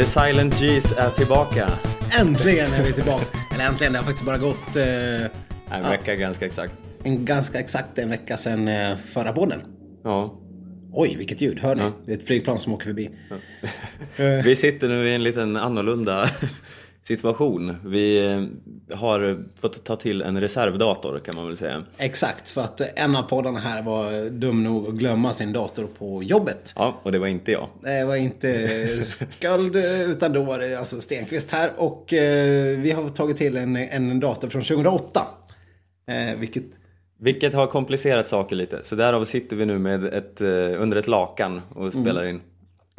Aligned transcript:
The 0.00 0.06
Silent 0.06 0.54
G's 0.54 0.98
är 0.98 1.10
tillbaka. 1.10 1.70
Äntligen 2.20 2.72
är 2.72 2.84
vi 2.84 2.92
tillbaks. 2.92 3.32
Eller 3.54 3.64
äntligen, 3.66 3.92
det 3.92 3.98
har 3.98 4.04
faktiskt 4.04 4.26
bara 4.26 4.38
gått 4.38 4.76
eh, 4.76 5.76
En 5.76 5.90
vecka 5.90 6.14
ganska 6.14 6.46
exakt. 6.46 6.74
en 7.04 7.24
ganska 7.24 7.60
exakt 7.60 7.98
en 7.98 8.10
vecka 8.10 8.36
sedan 8.36 8.68
eh, 8.68 8.96
förra 8.96 9.32
podden. 9.32 9.60
Ja. 10.04 10.40
Oj, 10.92 11.14
vilket 11.18 11.40
ljud. 11.40 11.58
Hör 11.60 11.74
ni? 11.74 11.82
Det 12.06 12.12
är 12.12 12.16
ett 12.16 12.26
flygplan 12.26 12.58
som 12.58 12.72
åker 12.72 12.84
förbi. 12.86 13.10
Vi 14.44 14.56
sitter 14.56 14.88
nu 14.88 15.08
i 15.08 15.14
en 15.14 15.22
liten 15.22 15.56
annorlunda 15.56 16.30
situation. 17.02 17.76
Vi 17.84 18.26
eh, 18.26 18.96
har 18.96 19.44
fått 19.60 19.84
ta 19.84 19.96
till 19.96 20.22
en 20.22 20.40
reservdator 20.40 21.18
kan 21.18 21.36
man 21.36 21.46
väl 21.46 21.56
säga. 21.56 21.84
Exakt, 21.98 22.50
för 22.50 22.60
att 22.60 22.80
en 22.98 23.16
av 23.16 23.22
poddarna 23.22 23.58
här 23.58 23.82
var 23.82 24.30
dum 24.30 24.64
nog 24.64 24.88
att 24.88 24.94
glömma 24.94 25.32
sin 25.32 25.52
dator 25.52 25.88
på 25.98 26.22
jobbet. 26.22 26.72
Ja, 26.76 27.00
och 27.02 27.12
det 27.12 27.18
var 27.18 27.26
inte 27.26 27.52
jag. 27.52 27.68
Det 27.82 28.04
var 28.04 28.16
inte 28.16 28.68
sköld, 29.40 29.76
utan 30.10 30.32
då 30.32 30.42
var 30.42 30.58
det 30.58 30.78
alltså 30.78 31.00
Stenqvist 31.00 31.50
här. 31.50 31.72
Och 31.76 32.12
eh, 32.12 32.78
vi 32.78 32.92
har 32.92 33.08
tagit 33.08 33.36
till 33.36 33.56
en, 33.56 33.76
en 33.76 34.20
dator 34.20 34.48
från 34.48 34.62
2008. 34.62 35.26
Eh, 36.08 36.38
vilket, 36.38 36.64
Vilket 37.18 37.54
har 37.54 37.66
komplicerat 37.66 38.28
saker 38.28 38.56
lite. 38.56 38.78
Så 38.82 38.96
därav 38.96 39.24
sitter 39.24 39.56
vi 39.56 39.66
nu 39.66 39.78
med 39.78 40.04
ett, 40.04 40.40
under 40.78 40.96
ett 40.96 41.06
lakan 41.06 41.60
och 41.74 41.92
spelar 41.92 42.24
in. 42.24 42.40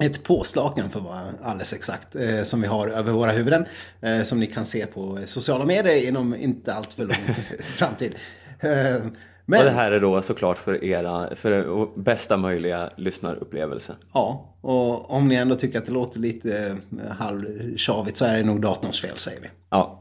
Ett 0.06 0.24
påslakan 0.24 0.90
för 0.90 1.00
att 1.00 1.06
vara 1.06 1.22
alldeles 1.44 1.74
exakt. 1.74 2.16
Eh, 2.16 2.44
som 2.44 2.62
vi 2.62 2.68
har 2.68 2.88
över 2.88 3.12
våra 3.12 3.32
huvuden. 3.32 3.66
Eh, 4.02 4.22
som 4.22 4.40
ni 4.40 4.46
kan 4.48 4.66
se 4.66 4.86
på 4.86 5.20
sociala 5.26 5.66
medier 5.66 6.08
inom 6.08 6.36
inte 6.36 6.74
allt 6.74 6.94
för 6.94 7.04
lång 7.04 7.36
framtid. 7.64 8.16
Eh, 8.60 8.96
Och 8.96 9.58
men, 9.58 9.66
det 9.66 9.72
här 9.72 9.92
är 9.92 10.00
då 10.00 10.22
såklart 10.22 10.58
för 10.58 10.84
era, 10.84 11.36
för 11.36 11.88
bästa 12.00 12.38
möjliga 12.38 12.90
lyssnarupplevelse. 12.98 13.94
ja, 14.14 14.56
och 14.62 15.12
om 15.12 15.28
ni 15.28 15.36
ändå 15.36 15.56
tycker 15.56 15.80
att 15.80 15.86
det 15.86 15.92
låter 15.92 16.20
lite 16.20 16.76
eh, 17.06 17.12
halvtjavigt 17.12 18.18
så 18.18 18.26
är 18.26 18.38
det 18.38 18.44
nog 18.44 18.62
datorns 18.62 19.02
fel 19.02 19.18
säger 19.18 19.42
vi. 19.42 19.48
Ja, 19.70 19.98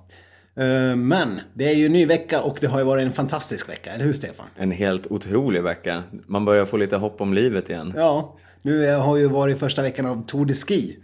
Eh, 0.56 0.96
Men 0.96 1.40
det 1.54 1.64
är 1.64 1.74
ju 1.74 1.86
en 1.86 1.92
ny 1.92 2.06
vecka 2.06 2.42
och 2.42 2.58
det 2.60 2.66
har 2.66 2.78
ju 2.78 2.84
varit 2.84 3.06
en 3.06 3.12
fantastisk 3.12 3.68
vecka, 3.68 3.92
eller 3.92 4.04
hur 4.04 4.12
Stefan? 4.12 4.46
en 4.56 4.70
helt 4.70 5.06
otrolig 5.06 5.62
vecka. 5.62 6.02
Man 6.26 6.44
börjar 6.44 6.64
få 6.64 6.76
lite 6.76 6.96
hopp 6.96 7.20
om 7.20 7.34
livet 7.34 7.68
igen. 7.70 7.92
Ja, 7.96 8.36
nu 8.62 8.94
har 8.94 9.16
ju 9.16 9.28
varit 9.28 9.58
första 9.58 9.82
veckan 9.82 10.06
av 10.06 10.26
Tour 10.26 10.46
de 10.46 10.54
Ski. 10.54 10.98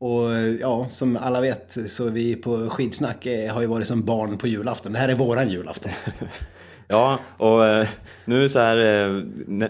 Och 0.00 0.32
ja, 0.60 0.86
som 0.90 1.16
alla 1.16 1.40
vet 1.40 1.76
så 1.88 2.04
vi 2.04 2.36
på 2.36 2.70
Skidsnack 2.70 3.26
har 3.52 3.60
ju 3.60 3.66
varit 3.66 3.86
som 3.86 4.04
barn 4.04 4.38
på 4.38 4.46
julafton. 4.46 4.92
Det 4.92 4.98
här 4.98 5.08
är 5.08 5.14
våran 5.14 5.48
julafton. 5.48 5.92
Ja, 6.88 7.20
och 7.36 7.66
eh, 7.66 7.88
nu 8.24 8.48
så 8.48 8.58
här 8.58 8.76
eh, 8.78 9.22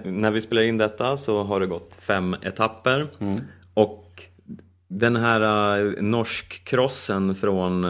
när 0.04 0.30
vi 0.30 0.40
spelar 0.40 0.62
in 0.62 0.78
detta 0.78 1.16
så 1.16 1.42
har 1.42 1.60
det 1.60 1.66
gått 1.66 1.94
fem 1.98 2.36
etapper. 2.42 3.06
Och 3.74 4.22
den 4.88 5.16
här 5.16 5.40
eh, 5.40 6.02
norsk-crossen 6.02 7.34
från 7.34 7.86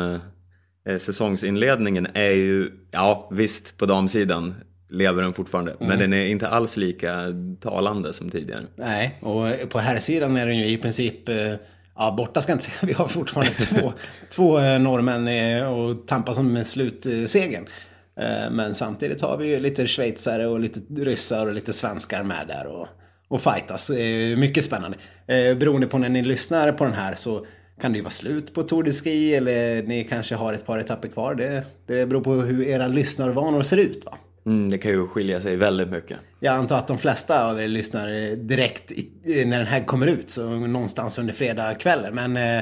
säsongsinledningen 0.99 2.07
är 2.15 2.31
ju, 2.31 2.73
ja 2.91 3.29
visst 3.33 3.77
på 3.79 3.87
damsidan 3.87 4.55
lever 4.91 5.23
den 5.23 5.33
fortfarande. 5.33 5.77
Men 5.81 5.99
den 5.99 6.13
är 6.13 6.27
inte 6.27 6.49
alls 6.49 6.77
lika 6.77 7.25
talande 7.61 8.13
som 8.13 8.31
tidigare. 8.31 8.63
Nej, 8.77 9.19
och 9.21 9.71
på 9.71 9.79
här 9.79 9.99
sidan 9.99 10.37
är 10.37 10.47
den 10.47 10.59
ju 10.59 10.67
i 10.67 10.77
princip, 10.77 11.29
eh, 11.29 11.55
ja 11.97 12.15
borta 12.17 12.41
ska 12.41 12.53
jag 12.53 12.57
inte 12.57 12.65
säga, 12.65 12.77
vi 12.83 12.93
har 12.93 13.09
fortfarande 13.09 13.53
två, 13.53 13.93
två 14.31 14.59
eh, 14.59 14.79
norrmän 14.79 15.29
eh, 15.29 15.73
och 15.73 16.07
tampas 16.07 16.39
om 16.39 16.53
med 16.53 16.67
slutsegern. 16.67 17.67
Men 18.51 18.75
samtidigt 18.75 19.21
har 19.21 19.37
vi 19.37 19.49
ju 19.49 19.61
lite 19.61 19.87
schweizare 19.87 20.47
och 20.47 20.61
lite 20.61 20.81
ryssar 20.97 21.47
och 21.47 21.55
lite 21.55 21.73
svenskar 21.73 22.23
med 22.23 22.47
där 22.49 22.67
och, 22.67 22.89
och 23.29 23.43
fightas. 23.43 23.91
Mycket 24.37 24.65
spännande. 24.65 24.97
Beroende 25.27 25.87
på 25.87 25.99
när 25.99 26.09
ni 26.09 26.23
lyssnar 26.23 26.73
på 26.73 26.85
den 26.85 26.93
här 26.93 27.15
så 27.15 27.47
kan 27.81 27.93
det 27.93 27.97
ju 27.97 28.03
vara 28.03 28.11
slut 28.11 28.55
på 28.55 28.63
Tour 28.63 28.83
de 28.83 28.93
Ski 28.93 29.35
eller 29.35 29.83
ni 29.83 30.05
kanske 30.05 30.35
har 30.35 30.53
ett 30.53 30.67
par 30.67 30.79
etapper 30.79 31.09
kvar. 31.09 31.35
Det, 31.35 31.65
det 31.87 32.07
beror 32.07 32.21
på 32.21 32.33
hur 32.33 32.67
era 32.67 32.89
lyssnarvanor 32.89 33.63
ser 33.63 33.77
ut 33.77 34.05
va? 34.05 34.19
Mm, 34.49 34.69
det 34.69 34.79
kan 34.79 34.91
ju 34.91 35.07
skilja 35.07 35.41
sig 35.41 35.57
väldigt 35.57 35.89
mycket. 35.89 36.19
Jag 36.41 36.55
antar 36.55 36.77
att 36.77 36.89
de 36.89 36.99
flesta 36.99 37.51
av 37.51 37.61
er 37.61 37.69
lyssnar 37.69 38.37
direkt 38.37 38.93
i, 38.93 39.45
när 39.47 39.59
den 39.59 39.67
här 39.67 39.85
kommer 39.85 40.07
ut, 40.07 40.31
så 40.31 40.51
någonstans 40.51 41.19
under 41.19 41.35
fredagskvällen. 41.35 42.15
Men 42.15 42.37
eh, 42.37 42.59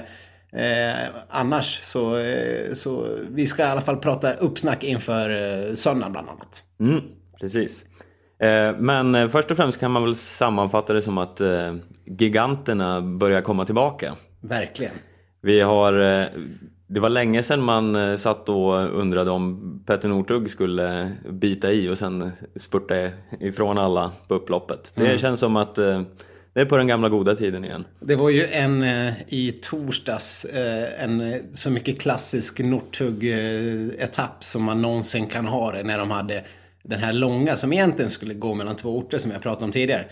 eh, 0.63 1.07
annars 1.29 1.81
så, 1.83 2.17
eh, 2.17 2.73
så 2.73 3.19
vi 3.31 3.47
ska 3.47 3.63
i 3.63 3.67
alla 3.67 3.81
fall 3.81 3.97
prata 3.97 4.33
uppsnack 4.33 4.85
inför 4.85 5.31
eh, 5.31 5.75
söndagen 5.75 6.13
bland 6.13 6.29
annat. 6.29 6.63
Mm, 6.81 7.01
precis. 7.41 7.85
Eh, 8.43 8.77
Men 8.79 9.15
eh, 9.15 9.29
först 9.29 9.51
och 9.51 9.57
främst 9.57 9.81
kan 9.81 9.91
man 9.91 10.03
väl 10.05 10.17
sammanfatta 10.17 10.93
det 10.93 11.03
som 11.03 11.19
att 11.19 11.41
eh, 11.41 11.75
giganterna 12.19 13.03
börjar 13.03 13.41
komma 13.41 13.65
tillbaka. 13.65 14.17
Verkligen. 14.41 14.93
Vi 15.43 15.61
har, 15.61 15.93
det 16.89 17.01
var 17.01 17.11
länge 17.11 17.43
sedan 17.43 17.63
man 17.63 17.97
eh, 17.97 18.17
satt 18.17 18.49
och 18.49 19.01
undrade 19.01 19.31
om 19.31 19.83
Petter 19.87 20.09
Northug 20.09 20.51
skulle 20.51 21.13
bita 21.31 21.73
i 21.73 21.89
och 21.89 21.99
sen 21.99 22.33
spurta 22.57 22.95
ifrån 23.41 23.79
alla 23.79 24.13
på 24.29 24.35
upploppet. 24.35 24.93
Det 24.97 25.19
känns 25.19 25.41
som 25.41 25.57
att 25.57 25.79
eh, 25.79 26.03
det 26.53 26.61
är 26.61 26.65
på 26.65 26.77
den 26.77 26.87
gamla 26.87 27.09
goda 27.09 27.35
tiden 27.35 27.65
igen. 27.65 27.85
Det 28.01 28.17
var 28.17 28.31
ju 28.31 28.47
en 28.47 28.83
eh, 28.83 29.13
i 29.29 29.53
torsdags, 29.63 30.47
en 30.99 31.35
så 31.55 31.71
mycket 31.71 32.01
klassisk 32.01 32.61
Northug-etapp 32.61 34.45
som 34.45 34.63
man 34.63 34.83
någonsin 34.83 35.27
kan 35.27 35.47
ha 35.47 35.73
det 35.73 35.83
när 35.83 35.99
de 35.99 36.11
hade 36.11 36.45
den 36.83 36.99
här 36.99 37.13
långa 37.13 37.57
som 37.57 37.73
egentligen 37.73 38.11
skulle 38.11 38.35
gå 38.35 38.55
mellan 38.55 38.77
två 38.77 38.99
orter 38.99 39.19
som 39.19 39.31
jag 39.31 39.43
pratade 39.43 39.65
om 39.65 39.73
tidigare. 39.73 40.07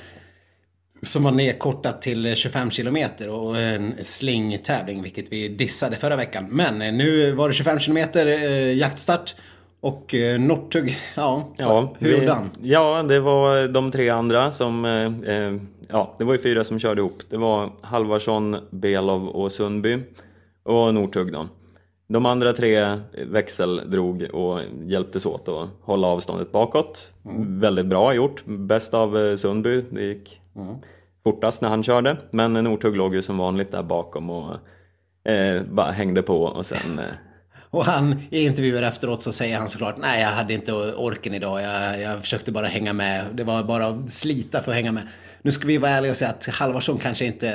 Som 1.04 1.25
var 1.25 1.32
nedkortat 1.32 2.03
till 2.03 2.34
25 2.34 2.70
kilometer 2.70 3.28
och 3.28 3.59
en 3.59 3.94
slingtävling, 4.03 5.03
vilket 5.03 5.32
vi 5.32 5.48
dissade 5.48 5.97
förra 5.97 6.16
veckan. 6.16 6.47
Men 6.50 6.82
eh, 6.82 6.92
nu 6.92 7.32
var 7.32 7.48
det 7.48 7.54
25 7.54 7.78
kilometer 7.78 8.26
eh, 8.26 8.75
jaktstart. 8.76 9.34
Och 9.81 10.14
eh, 10.14 10.41
Northug, 10.41 10.97
ja, 11.14 11.53
Ja, 11.59 11.94
hur 11.98 12.12
gjorde 12.19 12.32
han? 12.32 12.50
Ja, 12.62 13.03
det 13.09 13.20
var 13.20 13.69
de 13.69 13.91
tre 13.91 14.09
andra 14.09 14.53
som... 14.53 14.84
eh, 14.84 15.37
eh, 15.37 15.54
Ja, 15.88 16.14
det 16.19 16.25
var 16.25 16.32
ju 16.32 16.38
fyra 16.38 16.64
som 16.64 16.78
körde 16.78 17.00
ihop. 17.00 17.22
Det 17.31 17.37
var 17.37 17.72
Halvarsson, 17.81 18.56
Belov 18.70 19.28
och 19.28 19.53
Sundby. 19.53 19.98
Och 20.62 20.94
Northug 20.94 21.32
då. 21.32 21.48
De 22.09 22.26
andra 22.26 22.53
tre 22.53 22.98
växeldrog 23.26 24.22
och 24.32 24.60
hjälptes 24.87 25.26
åt 25.26 25.48
att 25.48 25.69
hålla 25.82 26.06
avståndet 26.06 26.53
bakåt. 26.53 27.12
Väldigt 27.38 27.87
bra 27.87 28.14
gjort. 28.14 28.43
Bäst 28.47 28.94
av 28.94 29.19
eh, 29.19 29.37
Sundby. 29.37 29.84
Det 29.91 30.03
gick 30.03 30.41
fortast 31.24 31.62
när 31.62 31.68
han 31.68 31.82
körde. 31.82 32.16
Men 32.30 32.52
Northug 32.52 32.96
låg 32.96 33.14
ju 33.14 33.22
som 33.22 33.38
vanligt 33.38 33.72
där 33.72 33.82
bakom 33.82 34.30
och 34.30 34.54
eh, 35.30 35.62
bara 35.62 35.90
hängde 35.92 36.22
på 36.22 36.42
och 36.42 36.66
sen... 36.66 36.98
Eh, 36.98 37.04
Och 37.70 37.84
han, 37.84 38.22
i 38.30 38.44
intervjuer 38.44 38.82
efteråt 38.82 39.22
så 39.22 39.32
säger 39.32 39.58
han 39.58 39.68
såklart 39.70 39.96
Nej, 39.98 40.20
jag 40.22 40.28
hade 40.28 40.54
inte 40.54 40.72
orken 40.72 41.34
idag. 41.34 41.62
Jag, 41.62 42.00
jag 42.00 42.20
försökte 42.20 42.52
bara 42.52 42.66
hänga 42.66 42.92
med. 42.92 43.24
Det 43.34 43.44
var 43.44 43.62
bara 43.62 43.86
att 43.86 44.10
slita 44.10 44.62
för 44.62 44.70
att 44.70 44.76
hänga 44.76 44.92
med. 44.92 45.02
Nu 45.42 45.52
ska 45.52 45.66
vi 45.66 45.78
vara 45.78 45.90
ärliga 45.90 46.10
och 46.10 46.16
säga 46.16 46.30
att 46.30 46.46
Halvarsson 46.46 46.98
kanske 46.98 47.24
inte 47.24 47.48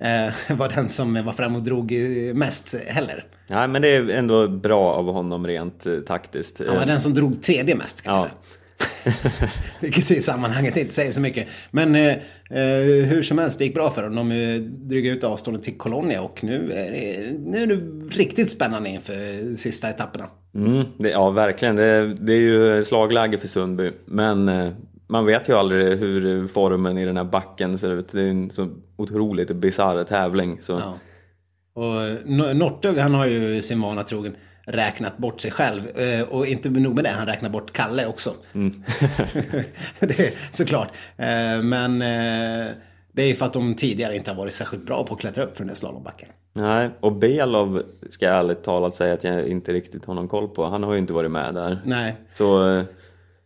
eh, 0.00 0.56
var 0.56 0.68
den 0.68 0.88
som 0.88 1.24
var 1.24 1.32
fram 1.32 1.56
och 1.56 1.62
drog 1.62 1.92
mest 2.34 2.74
heller. 2.86 3.24
nej, 3.46 3.68
men 3.68 3.82
det 3.82 3.88
är 3.88 4.08
ändå 4.08 4.48
bra 4.48 4.92
av 4.92 5.12
honom 5.12 5.46
rent 5.46 5.86
eh, 5.86 5.98
taktiskt. 5.98 6.60
Han 6.68 6.76
var 6.76 6.86
den 6.86 7.00
som 7.00 7.14
drog 7.14 7.42
tredje 7.42 7.74
mest 7.74 8.02
kan 8.02 8.12
Ja. 8.14 8.20
säga. 8.20 8.32
Vilket 9.80 10.10
i 10.10 10.22
sammanhanget 10.22 10.76
inte 10.76 10.94
säger 10.94 11.12
så 11.12 11.20
mycket. 11.20 11.46
Men 11.70 11.94
eh, 11.94 12.08
eh, 12.50 13.04
hur 13.04 13.22
som 13.22 13.38
helst, 13.38 13.58
det 13.58 13.64
gick 13.64 13.74
bra 13.74 13.90
för 13.90 14.02
dem. 14.02 14.14
De 14.14 14.32
eh, 14.32 14.60
drog 14.60 15.06
ut 15.06 15.24
avståndet 15.24 15.62
till 15.62 15.78
Colonia 15.78 16.22
och 16.22 16.44
nu 16.44 16.72
är, 16.72 16.90
det, 16.90 17.32
nu 17.38 17.62
är 17.62 17.66
det 17.66 17.76
riktigt 18.16 18.50
spännande 18.50 18.88
inför 18.88 19.56
sista 19.56 19.90
etapperna. 19.90 20.26
Mm, 20.54 20.84
det, 20.98 21.10
ja, 21.10 21.30
verkligen. 21.30 21.76
Det, 21.76 22.14
det 22.14 22.32
är 22.32 22.40
ju 22.40 22.84
slagläge 22.84 23.38
för 23.38 23.48
Sundby. 23.48 23.90
Men 24.04 24.48
eh, 24.48 24.68
man 25.08 25.26
vet 25.26 25.48
ju 25.48 25.52
aldrig 25.54 25.98
hur 25.98 26.46
formen 26.46 26.98
i 26.98 27.04
den 27.04 27.16
här 27.16 27.24
backen 27.24 27.78
ser 27.78 27.90
ut. 27.90 28.08
Det 28.12 28.20
är 28.22 28.30
en 28.30 28.50
så 28.50 28.68
otroligt 28.96 29.50
bisarr 29.50 30.04
tävling. 30.04 30.58
Så. 30.60 30.72
Ja. 30.72 30.98
Och 31.74 32.02
N- 32.26 32.58
Northug 32.58 32.98
han 32.98 33.14
har 33.14 33.26
ju 33.26 33.62
sin 33.62 33.80
vana 33.80 34.02
trogen 34.02 34.36
räknat 34.66 35.18
bort 35.18 35.40
sig 35.40 35.50
själv. 35.50 35.82
Eh, 35.98 36.22
Och 36.28 36.46
inte 36.46 36.70
nog 36.70 36.94
med 36.94 37.04
det, 37.04 37.10
han 37.10 37.26
räknar 37.26 37.48
bort 37.50 37.72
Kalle 37.72 38.06
också. 38.06 38.34
det 40.00 40.18
är 40.20 40.56
såklart. 40.56 40.88
Eh, 41.16 41.62
Men 41.62 42.02
eh, 42.02 42.72
det 43.12 43.22
är 43.22 43.26
ju 43.26 43.34
för 43.34 43.46
att 43.46 43.52
de 43.52 43.74
tidigare 43.74 44.16
inte 44.16 44.30
har 44.30 44.36
varit 44.38 44.52
särskilt 44.52 44.86
bra 44.86 45.04
på 45.04 45.14
att 45.14 45.20
klättra 45.20 45.44
upp 45.44 45.56
för 45.56 45.64
den 45.64 45.68
där 45.68 45.74
slalombacken. 45.74 46.28
Nej, 46.54 46.90
och 47.00 47.12
Belov 47.12 47.82
ska 48.10 48.24
jag 48.26 48.34
ärligt 48.38 48.62
talat 48.62 48.94
säga 48.94 49.14
att 49.14 49.24
jag 49.24 49.46
inte 49.48 49.72
riktigt 49.72 50.04
har 50.04 50.14
någon 50.14 50.28
koll 50.28 50.48
på. 50.48 50.64
Han 50.64 50.82
har 50.82 50.92
ju 50.92 50.98
inte 50.98 51.12
varit 51.12 51.30
med 51.30 51.54
där. 51.54 51.78
Nej. 51.84 52.16
Så, 52.32 52.58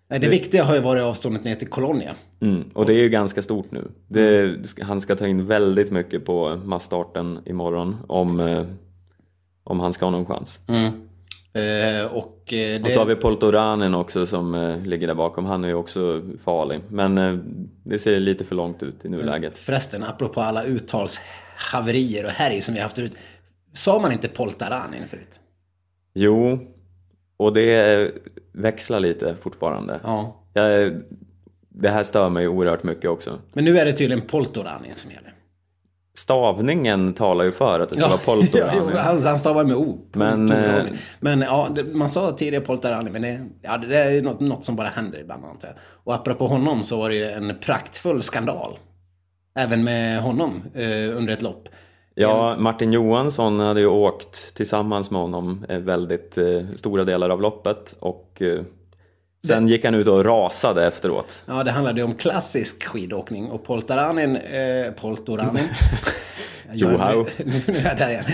Nej, 0.08 0.20
Det 0.20 0.28
viktiga 0.28 0.64
har 0.64 0.74
ju 0.74 0.80
varit 0.80 1.02
avståndet 1.02 1.44
ner 1.44 1.54
till 1.54 1.68
Colonia. 1.68 2.14
mm, 2.42 2.64
och 2.74 2.86
det 2.86 2.92
är 2.92 2.98
ju 3.02 3.08
ganska 3.08 3.42
stort 3.42 3.70
nu. 3.70 3.88
Det, 4.08 4.54
han 4.82 5.00
ska 5.00 5.14
ta 5.16 5.26
in 5.26 5.46
väldigt 5.46 5.90
mycket 5.90 6.24
på 6.24 6.60
massstarten 6.64 7.38
imorgon 7.46 7.96
om, 8.08 8.64
om 9.66 9.80
han 9.80 9.92
ska 9.92 10.06
ha 10.06 10.10
någon 10.10 10.26
chans. 10.26 10.60
Mm. 10.68 10.92
Eh, 11.52 12.06
och, 12.06 12.52
eh, 12.52 12.80
det... 12.80 12.82
Och 12.84 12.90
så 12.90 12.98
har 12.98 13.06
vi 13.06 13.16
Poltoranen 13.16 13.94
också 13.94 14.26
som 14.26 14.54
eh, 14.54 14.82
ligger 14.82 15.06
där 15.06 15.14
bakom. 15.14 15.44
Han 15.44 15.64
är 15.64 15.68
ju 15.68 15.74
också 15.74 16.22
farlig. 16.44 16.80
Men 16.88 17.18
eh, 17.18 17.38
det 17.84 17.98
ser 17.98 18.20
lite 18.20 18.44
för 18.44 18.54
långt 18.54 18.82
ut 18.82 19.04
i 19.04 19.08
nuläget. 19.08 19.58
Förresten, 19.58 20.02
apropå 20.02 20.40
alla 20.40 20.64
uttalshaverier 20.64 22.24
och 22.24 22.30
härj 22.30 22.60
som 22.60 22.74
vi 22.74 22.80
haft 22.80 22.98
ut. 22.98 23.12
Sa 23.72 23.98
man 23.98 24.12
inte 24.12 24.28
Poltaranin 24.28 25.08
förut? 25.08 25.40
Jo, 26.14 26.58
och 27.36 27.52
det 27.52 28.10
växlar 28.52 29.00
lite 29.00 29.36
fortfarande. 29.40 30.00
Ja. 30.02 30.42
Jag, 30.52 30.92
det 31.68 31.88
här 31.88 32.02
stör 32.02 32.28
mig 32.28 32.48
oerhört 32.48 32.82
mycket 32.82 33.10
också. 33.10 33.38
Men 33.52 33.64
nu 33.64 33.78
är 33.78 33.84
det 33.84 33.92
tydligen 33.92 34.26
Poltoranin 34.26 34.92
som 34.94 35.10
gäller. 35.10 35.35
Stavningen 36.16 37.14
talar 37.14 37.44
ju 37.44 37.52
för 37.52 37.80
att 37.80 37.88
det 37.88 37.96
ska 37.96 38.08
vara 38.08 38.18
ja, 38.26 38.34
Poltoranen. 38.34 38.74
jo, 38.76 38.98
han, 38.98 39.22
han 39.22 39.38
stavar 39.38 39.64
med 39.64 39.76
O. 39.76 39.98
Men, 40.12 40.52
eh, 40.52 40.84
men 41.20 41.40
ja, 41.40 41.68
det, 41.74 41.84
man 41.84 42.08
sa 42.08 42.32
tidigare 42.32 42.64
Poltarani, 42.64 43.10
men 43.10 43.22
det, 43.22 43.40
ja, 43.62 43.78
det 43.78 43.98
är 43.98 44.22
något, 44.22 44.40
något 44.40 44.64
som 44.64 44.76
bara 44.76 44.88
händer 44.88 45.18
ibland 45.18 45.44
antar 45.44 45.68
jag. 45.68 45.76
Och 46.04 46.14
apropå 46.14 46.46
honom 46.46 46.82
så 46.82 46.96
var 46.98 47.08
det 47.08 47.16
ju 47.16 47.30
en 47.30 47.54
praktfull 47.60 48.22
skandal. 48.22 48.78
Även 49.58 49.84
med 49.84 50.20
honom 50.20 50.62
eh, 50.74 51.16
under 51.16 51.32
ett 51.32 51.42
lopp. 51.42 51.68
Ja, 52.14 52.56
Martin 52.58 52.92
Johansson 52.92 53.60
hade 53.60 53.80
ju 53.80 53.86
åkt 53.86 54.54
tillsammans 54.54 55.10
med 55.10 55.20
honom 55.20 55.66
eh, 55.68 55.78
väldigt 55.78 56.38
eh, 56.38 56.44
stora 56.76 57.04
delar 57.04 57.30
av 57.30 57.40
loppet 57.40 57.96
och 58.00 58.42
eh, 58.42 58.62
sen 59.46 59.68
gick 59.68 59.84
han 59.84 59.94
ut 59.94 60.06
och 60.06 60.24
rasade 60.24 60.86
efteråt. 60.86 61.44
Ja, 61.46 61.64
det 61.64 61.70
handlade 61.70 62.02
om 62.02 62.14
klassisk 62.14 62.84
skidåkning 62.84 63.50
och 63.50 63.64
Poltaranin, 63.64 64.36
eh, 64.36 64.92
Poltoranin. 64.92 65.68
Joho. 66.72 67.26
Nu, 67.36 67.62
nu 67.66 67.76
är 67.76 67.84
jag 67.84 67.96
där 67.96 68.10
igen. 68.10 68.24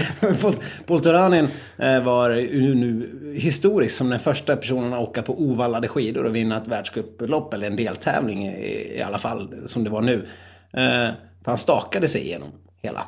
Polt, 0.41 0.61
Poltoranin 0.87 1.49
eh, 1.77 2.03
var 2.03 2.31
ju 2.31 2.75
nu 2.75 3.09
historisk 3.37 3.97
som 3.97 4.11
den 4.11 4.21
första 4.21 4.57
personen 4.57 4.93
att 4.95 5.01
åka 5.01 5.23
på 5.23 5.41
ovallade 5.43 5.89
skidor 5.89 6.25
och 6.25 6.37
vinna 6.37 6.57
ett 6.57 6.69
världscuplopp 6.69 7.55
eller 7.55 7.67
en 7.67 7.77
deltävling 7.77 8.49
i, 8.49 8.97
i 8.99 9.03
alla 9.03 9.19
fall 9.19 9.55
som 9.67 9.85
det 9.85 9.91
var 9.91 10.03
nu. 10.03 10.27
Eh, 10.73 11.09
han 11.45 11.59
stakade 11.59 12.09
sig 12.09 12.21
igenom 12.21 12.49
hela. 12.83 13.03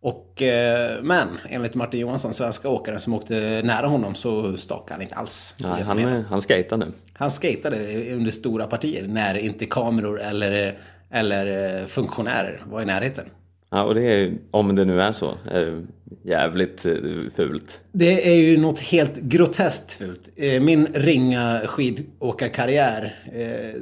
Och, 0.00 0.42
eh, 0.42 1.02
men 1.02 1.28
enligt 1.48 1.74
Martin 1.74 2.00
Johansson, 2.00 2.34
svenska 2.34 2.68
åkaren 2.68 3.00
som 3.00 3.14
åkte 3.14 3.62
nära 3.64 3.86
honom, 3.86 4.14
så 4.14 4.56
stakade 4.56 4.92
han 4.92 5.02
inte 5.02 5.14
alls. 5.14 5.54
Nej, 5.62 5.82
han, 5.82 6.24
han 6.24 6.40
skejtade 6.40 6.86
nu. 6.86 6.92
Han 7.12 7.30
skatade 7.30 7.76
under 8.14 8.30
stora 8.30 8.66
partier 8.66 9.06
när 9.08 9.34
inte 9.34 9.66
kameror 9.66 10.20
eller, 10.20 10.78
eller 11.10 11.76
eh, 11.80 11.86
funktionärer 11.86 12.62
var 12.70 12.82
i 12.82 12.84
närheten. 12.84 13.24
Ja, 13.70 13.82
och 13.82 13.94
det 13.94 14.02
är, 14.02 14.38
om 14.50 14.76
det 14.76 14.84
nu 14.84 15.02
är 15.02 15.12
så, 15.12 15.34
är 15.50 15.86
jävligt 16.24 16.86
eh, 16.86 16.92
fult. 17.36 17.80
Det 17.92 18.28
är 18.28 18.34
ju 18.34 18.56
något 18.56 18.80
helt 18.80 19.16
groteskt 19.16 19.92
fult. 19.92 20.28
Min 20.60 20.86
ringa 20.86 21.60
skidåkarkarriär 21.64 23.14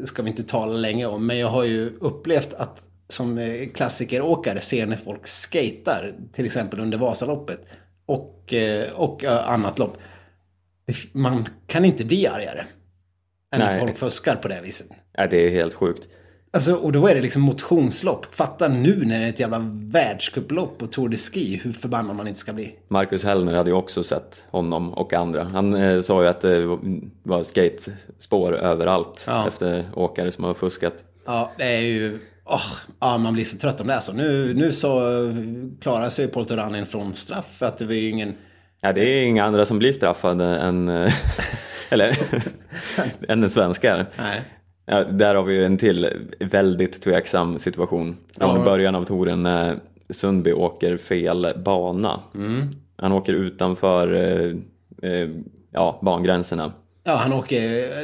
ska 0.04 0.22
vi 0.22 0.30
inte 0.30 0.42
tala 0.42 0.72
länge 0.72 1.06
om, 1.06 1.26
men 1.26 1.38
jag 1.38 1.48
har 1.48 1.64
ju 1.64 1.90
upplevt 2.00 2.54
att 2.54 2.86
som 3.08 3.38
eh, 3.38 3.68
klassikeråkare 3.74 4.60
ser 4.60 4.86
när 4.86 4.96
folk 4.96 5.26
skatar, 5.26 6.14
till 6.32 6.44
exempel 6.44 6.80
under 6.80 6.98
Vasaloppet 6.98 7.60
och, 8.06 8.54
eh, 8.54 8.92
och 8.92 9.24
eh, 9.24 9.50
annat 9.50 9.78
lopp. 9.78 9.98
Man 11.12 11.48
kan 11.66 11.84
inte 11.84 12.04
bli 12.04 12.26
argare 12.26 12.64
än 13.54 13.60
när 13.60 13.66
Nej. 13.66 13.80
folk 13.80 13.96
fuskar 13.98 14.36
på 14.36 14.48
det 14.48 14.60
viset. 14.62 14.86
Ja, 15.12 15.26
det 15.26 15.36
är 15.46 15.50
helt 15.50 15.74
sjukt. 15.74 16.08
Alltså, 16.50 16.74
och 16.74 16.92
då 16.92 17.06
är 17.08 17.14
det 17.14 17.20
liksom 17.20 17.42
motionslopp. 17.42 18.34
Fatta 18.34 18.68
nu 18.68 19.04
när 19.04 19.20
det 19.20 19.24
är 19.24 19.28
ett 19.28 19.40
jävla 19.40 19.58
världscuplopp 19.72 20.78
på 20.78 20.86
Tour 20.86 21.08
de 21.08 21.16
Ski 21.16 21.60
hur 21.64 21.72
förbannad 21.72 22.16
man 22.16 22.28
inte 22.28 22.40
ska 22.40 22.52
bli. 22.52 22.74
Marcus 22.88 23.24
Hellner 23.24 23.54
hade 23.54 23.70
ju 23.70 23.76
också 23.76 24.02
sett 24.02 24.44
honom 24.50 24.94
och 24.94 25.12
andra. 25.12 25.44
Han 25.44 25.74
eh, 25.74 26.00
sa 26.00 26.22
ju 26.22 26.28
att 26.28 26.40
det 26.40 26.78
var 27.22 27.42
skatespår 27.42 28.56
överallt 28.56 29.24
Ja. 29.28 29.48
efter 29.48 29.84
åkare 29.94 30.32
som 30.32 30.44
har 30.44 30.54
fuskat. 30.54 30.94
Ja, 31.26 31.52
det 31.58 31.64
är 31.64 31.80
ju... 31.80 32.18
åh, 32.46 32.72
ja, 33.00 33.18
man 33.18 33.34
blir 33.34 33.44
så 33.44 33.58
trött 33.58 33.80
om 33.80 33.86
det 33.86 33.92
är 33.92 34.00
så. 34.00 34.12
Nu, 34.12 34.54
nu 34.54 34.72
så 34.72 35.20
eh, 35.28 35.34
klarar 35.80 36.08
sig 36.08 36.28
Poltoranin 36.28 36.86
från 36.86 37.14
straff 37.14 37.56
för 37.58 37.66
att 37.66 37.78
det 37.78 37.84
var 37.84 37.92
ju 37.94 38.08
ingen... 38.08 38.34
Ja, 38.80 38.92
det 38.92 39.00
är 39.00 39.22
inga 39.22 39.44
andra 39.44 39.64
som 39.64 39.78
blir 39.78 39.92
straffade 39.92 40.44
än, 40.44 40.88
eh, 40.88 41.12
eller, 41.90 42.18
än 43.28 43.42
en 43.42 43.50
svenskar. 43.50 44.06
Nej. 44.18 44.42
Ja, 44.86 45.04
där 45.04 45.34
har 45.34 45.42
vi 45.42 45.54
ju 45.54 45.64
en 45.64 45.76
till 45.76 46.08
väldigt 46.40 47.02
tveksam 47.02 47.58
situation. 47.58 48.16
Från 48.38 48.56
Ja. 48.58 48.64
början 48.64 48.94
av 48.94 49.04
touren 49.04 49.42
när 49.42 49.78
Sundby 50.10 50.52
åker 50.52 50.96
fel 50.96 51.46
bana. 51.64 52.20
Mm. 52.34 52.68
Han 52.98 53.12
åker 53.12 53.32
utanför 53.34 54.14
eh, 54.14 54.56
eh, 55.10 55.28
ja, 55.72 56.00
bangränserna. 56.02 56.72
Ja, 57.06 57.14
han 57.14 57.32
åker... 57.32 57.60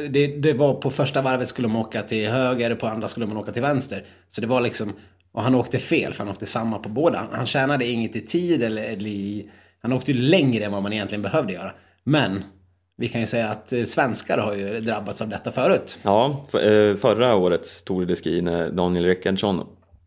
Det, 0.09 0.27
det 0.27 0.53
var 0.53 0.73
på 0.73 0.89
första 0.91 1.21
varvet 1.21 1.47
skulle 1.47 1.67
man 1.67 1.81
åka 1.81 2.01
till 2.01 2.29
höger, 2.29 2.75
på 2.75 2.87
andra 2.87 3.07
skulle 3.07 3.25
man 3.25 3.37
åka 3.37 3.51
till 3.51 3.61
vänster. 3.61 4.05
Så 4.29 4.41
det 4.41 4.47
var 4.47 4.61
liksom... 4.61 4.93
Och 5.31 5.41
han 5.43 5.55
åkte 5.55 5.79
fel, 5.79 6.13
för 6.13 6.23
han 6.23 6.33
åkte 6.33 6.45
samma 6.45 6.79
på 6.79 6.89
båda. 6.89 7.17
Han- 7.17 7.27
Han 7.31 7.45
tjänade 7.45 7.85
inget 7.85 8.15
i 8.15 8.21
tid 8.21 8.63
eller, 8.63 8.83
eller 8.83 9.09
i... 9.09 9.49
Han 9.81 9.93
åkte 9.93 10.11
ju 10.11 10.17
längre 10.21 10.65
än 10.65 10.71
vad 10.71 10.83
man 10.83 10.93
egentligen 10.93 11.21
behövde 11.21 11.53
göra. 11.53 11.71
Men 12.03 12.43
vi 12.97 13.07
kan 13.07 13.21
ju 13.21 13.27
säga 13.27 13.47
att 13.49 13.73
eh, 13.73 13.83
svenskar 13.83 14.37
har 14.37 14.53
ju 14.55 14.79
drabbats 14.79 15.21
av 15.21 15.29
detta 15.29 15.51
förut. 15.51 15.99
Ja, 16.03 16.45
f- 16.47 16.55
eh, 16.55 16.95
förra 16.95 17.35
årets 17.35 17.83
Tour 17.83 18.05
de 18.05 18.15
Ski 18.15 18.41
när 18.41 18.69
Daniel 18.69 19.05
Rickardsson 19.05 19.65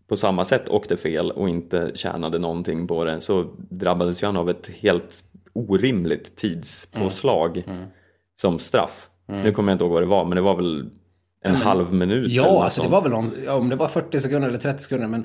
på 0.09 0.17
samma 0.17 0.45
sätt 0.45 0.69
åkte 0.69 0.97
fel 0.97 1.31
och 1.31 1.49
inte 1.49 1.91
tjänade 1.95 2.39
någonting 2.39 2.87
på 2.87 3.05
det 3.05 3.21
så 3.21 3.43
drabbades 3.71 4.23
ju 4.23 4.27
han 4.27 4.37
av 4.37 4.51
ett 4.51 4.71
helt 4.81 5.25
orimligt 5.53 6.37
tidspåslag 6.37 7.63
Mm. 7.67 7.85
Som 8.41 8.59
straff. 8.59 9.09
Nu 9.27 9.53
kommer 9.53 9.73
jag 9.73 9.75
inte 9.75 9.85
ihåg 9.85 9.93
vad 9.93 10.03
det 10.03 10.07
var, 10.07 10.25
men 10.25 10.37
det 10.37 10.43
var 10.43 10.57
väl 10.57 10.91
en 11.45 11.55
halv 11.55 11.95
minut 11.95 12.25
eller 12.25 12.37
Ja, 12.37 12.53
något 12.53 12.65
alltså 12.65 12.83
det 12.83 12.89
var 12.89 13.03
väl 13.03 13.13
om, 13.13 13.33
om 13.49 13.69
det 13.69 13.77
var 13.77 13.89
40 13.89 14.21
sekunder 14.21 14.49
eller 14.49 14.59
30 14.59 14.83
sekunder, 14.83 15.07
men 15.07 15.25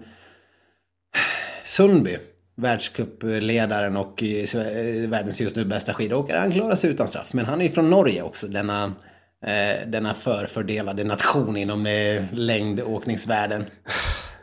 Sundby, 1.64 2.18
världscupledaren 2.56 3.98
och 3.98 4.24
eh, 4.24 4.56
eh, 4.56 5.10
världens 5.10 5.42
just 5.42 5.56
nu 5.56 5.66
bästa 5.66 5.94
skidåkare, 5.94 6.38
han 6.38 6.52
klarar 6.52 6.76
sig 6.76 6.90
utan 6.90 7.08
straff. 7.08 7.34
Men 7.34 7.46
han 7.46 7.62
är 7.62 7.66
ju 7.66 7.72
från 7.72 7.90
Norge 7.90 8.22
också, 8.22 8.48
denna, 8.48 8.84
eh, 9.46 9.88
denna 9.88 10.14
förfördelade 10.14 11.04
nation 11.04 11.58
inom 11.58 11.86
eh, 11.86 12.24
längdåkningsvärlden. 12.34 13.66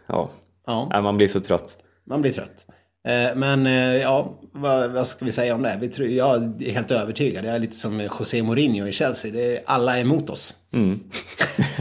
Ja. 0.06 0.30
Ja, 0.66 1.00
man 1.00 1.16
blir 1.16 1.28
så 1.28 1.40
trött. 1.40 1.76
man 2.06 2.20
blir 2.22 2.32
trött. 2.32 2.66
Eh, 3.08 3.36
men 3.36 3.66
eh, 3.66 3.96
ja, 3.96 4.38
vad, 4.52 4.90
vad 4.90 5.06
ska 5.06 5.24
vi 5.24 5.32
säga 5.32 5.54
om 5.54 5.62
det? 5.62 5.78
Vi 5.80 5.88
tror, 5.88 6.08
jag 6.08 6.62
är 6.62 6.70
helt 6.70 6.90
övertygad. 6.90 7.44
Jag 7.44 7.54
är 7.54 7.58
lite 7.58 7.76
som 7.76 8.00
José 8.00 8.42
Mourinho 8.42 8.86
i 8.86 8.92
Chelsea. 8.92 9.32
Det 9.32 9.56
är, 9.56 9.62
alla 9.66 9.96
är 9.96 10.00
emot 10.00 10.30
oss. 10.30 10.54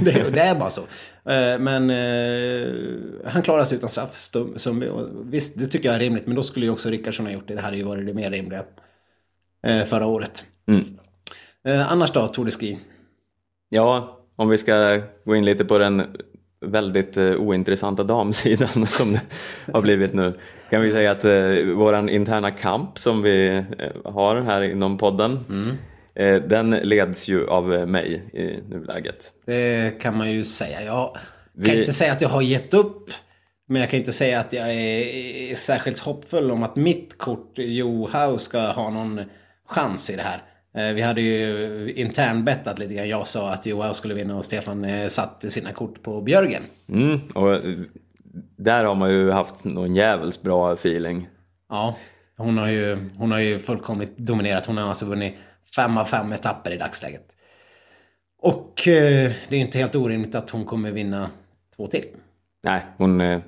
det, 0.01 0.11
är- 0.11 0.31
det 0.31 0.41
är 0.41 0.55
bara 0.55 0.69
så. 0.69 0.81
Eh, 1.31 1.59
Men 1.59 1.89
han 3.25 3.41
klarar 3.41 3.63
sig 3.63 3.77
utan 3.77 3.89
straff, 3.89 4.13
Stum-. 4.55 4.83
Och 4.91 5.33
Visst, 5.33 5.59
det 5.59 5.67
tycker 5.67 5.89
jag 5.89 5.95
är 5.95 5.99
rimligt. 5.99 6.27
Men 6.27 6.35
då 6.35 6.43
skulle 6.43 6.65
ju 6.65 6.71
också 6.71 6.89
Rickardsson 6.89 7.25
ha 7.25 7.33
gjort 7.33 7.47
det. 7.47 7.55
Det 7.55 7.61
hade 7.61 7.77
ju 7.77 7.83
varit 7.83 8.05
det 8.05 8.13
mer 8.13 8.31
rimliga 8.31 8.63
förra 9.87 10.05
året. 10.05 10.45
Mm. 10.67 10.83
Annars 11.89 12.11
då, 12.11 12.27
Tour 12.27 12.45
de 12.45 12.51
Ski? 12.51 12.77
Ja, 13.69 14.19
om 14.35 14.49
vi 14.49 14.57
ska 14.57 15.01
gå 15.25 15.35
in 15.35 15.45
lite 15.45 15.65
på 15.65 15.77
den 15.77 16.15
väldigt 16.65 17.17
eh, 17.17 17.31
ointressanta 17.31 18.03
damsidan 18.03 18.85
som 18.85 19.13
det 19.13 19.21
har 19.73 19.81
blivit 19.81 20.13
nu. 20.13 20.39
Kan 20.69 20.81
vi 20.81 20.91
säga 20.91 21.11
att 21.11 21.25
eh, 21.25 21.75
våran 21.75 22.09
interna 22.09 22.51
kamp 22.51 22.97
som 22.97 23.21
vi 23.21 23.47
eh, 23.79 24.11
har 24.13 24.41
här 24.41 24.61
inom 24.61 24.97
podden 24.97 25.39
eh, 26.15 26.35
den 26.35 26.69
leds 26.71 27.27
ju 27.27 27.47
av 27.47 27.73
eh, 27.73 27.85
mig 27.85 28.23
i 28.33 28.69
nuläget. 28.69 29.31
Det 29.45 30.01
kan 30.01 30.17
man 30.17 30.31
ju 30.31 30.43
säga. 30.43 30.83
Jag 30.83 31.13
kan 31.15 31.21
Vi- 31.73 31.79
inte 31.79 31.93
säga 31.93 32.11
att 32.11 32.21
jag 32.21 32.29
har 32.29 32.41
gett 32.41 32.73
upp. 32.73 33.11
Men 33.69 33.81
jag 33.81 33.89
kan 33.89 33.99
inte 33.99 34.13
säga 34.13 34.39
att 34.39 34.53
jag 34.53 34.73
är 34.73 35.55
särskilt 35.55 35.99
hoppfull 35.99 36.51
om 36.51 36.63
att 36.63 36.75
mitt 36.75 37.17
kort, 37.17 37.53
Johaug, 37.55 38.41
ska 38.41 38.59
ha 38.59 38.89
någon 38.89 39.21
chans 39.69 40.09
i 40.09 40.15
det 40.15 40.21
här. 40.21 40.41
Eh, 40.77 40.93
Vi 40.93 41.01
hade 41.01 41.21
ju 41.21 41.93
internbettat 41.95 42.79
lite 42.79 42.93
grann. 42.93 43.09
Jag 43.09 43.27
sa 43.27 43.53
att 43.53 43.65
Johaug 43.65 43.95
skulle 43.95 44.13
vinna 44.13 44.37
och 44.37 44.45
Stefan 44.45 44.85
eh, 44.85 45.07
satte 45.07 45.49
sina 45.49 45.71
kort 45.71 46.03
på 46.03 46.21
Björgen. 46.21 46.63
Mm, 46.89 47.19
och 47.35 47.53
eh, 47.53 47.61
där 48.57 48.83
har 48.83 48.95
man 48.95 49.11
ju 49.13 49.31
haft 49.31 49.63
någon 49.63 49.95
jävels 49.95 50.41
bra 50.41 50.73
feeling. 50.73 51.27
Ja, 51.69 51.95
hon 52.37 52.57
har 52.57 52.67
ju, 52.67 52.97
hon 53.17 53.31
har 53.31 53.39
ju 53.39 53.59
fullkomligt 53.59 54.17
dominerat. 54.17 54.65
Hon 54.65 54.77
har 54.77 54.89
alltså 54.89 55.05
vunnit 55.05 55.33
fem 55.75 55.97
av 55.97 56.05
fem 56.05 56.31
etapper 56.31 56.71
i 56.71 56.77
dagsläget. 56.77 57.27
Och 58.41 58.81
det 58.85 59.49
är 59.49 59.53
inte 59.53 59.77
helt 59.77 59.95
orimligt 59.95 60.35
att 60.35 60.49
hon 60.49 60.65
kommer 60.65 60.91
vinna 60.91 61.29
två 61.75 61.87
till. 61.87 62.05
Nej, 62.63 62.85
hon... 62.97 63.41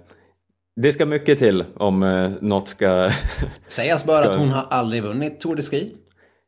Det 0.82 0.92
ska 0.92 1.06
mycket 1.06 1.38
till 1.38 1.66
om 1.76 2.00
något 2.42 2.68
ska... 2.68 3.12
Sägas 3.68 4.06
bör 4.06 4.14
Ska- 4.22 4.30
att 4.30 4.36
hon 4.36 4.50
har 4.50 4.66
aldrig 4.70 5.04
vunnit 5.04 5.40
Tour 5.40 5.56
de 5.56 5.62
Ski. 5.62 5.96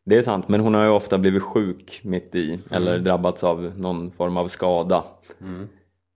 Det 0.05 0.17
är 0.17 0.21
sant, 0.21 0.47
men 0.47 0.59
hon 0.59 0.73
har 0.73 0.83
ju 0.83 0.89
ofta 0.89 1.17
blivit 1.17 1.43
sjuk 1.43 2.01
mitt 2.03 2.35
i 2.35 2.59
eller 2.71 2.99
drabbats 2.99 3.43
av 3.43 3.71
någon 3.77 4.11
form 4.11 4.37
av 4.37 4.47
skada. 4.47 5.03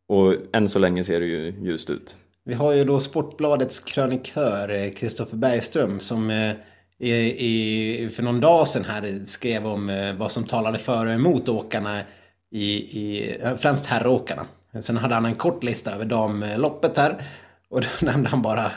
Och 0.07 0.33
än 0.53 0.69
så 0.69 0.79
länge 0.79 1.03
ser 1.03 1.19
det 1.19 1.25
ju 1.25 1.53
ljust 1.61 1.89
ut. 1.89 2.17
Vi 2.43 2.53
har 2.53 2.71
ju 2.71 2.83
då 2.83 2.99
Sportbladets 2.99 3.79
krönikör 3.79 4.69
eh, 4.69 4.91
Kristoffer 4.91 5.37
Bergström 5.37 5.99
som 5.99 6.29
eh, 6.29 6.51
i, 6.99 7.11
i, 7.13 8.09
för 8.09 8.23
någon 8.23 8.39
dag 8.39 8.67
sedan 8.67 8.85
här 8.85 9.25
skrev 9.25 9.67
om 9.67 9.89
eh, 9.89 10.15
vad 10.15 10.31
som 10.31 10.43
talade 10.43 10.77
för 10.77 11.05
och 11.05 11.13
emot 11.13 11.49
åkarna 11.49 12.01
i, 12.51 12.71
i 12.75 13.35
eh, 13.41 13.57
främst 13.57 13.85
herråkarna. 13.85 14.45
Sen 14.81 14.97
hade 14.97 15.15
han 15.15 15.25
en 15.25 15.35
kort 15.35 15.63
lista 15.63 15.91
över 15.91 16.05
damloppet 16.05 16.97
här 16.97 17.23
och 17.69 17.81
då 17.81 17.87
nämnde 18.05 18.29
han 18.29 18.41
bara 18.41 18.71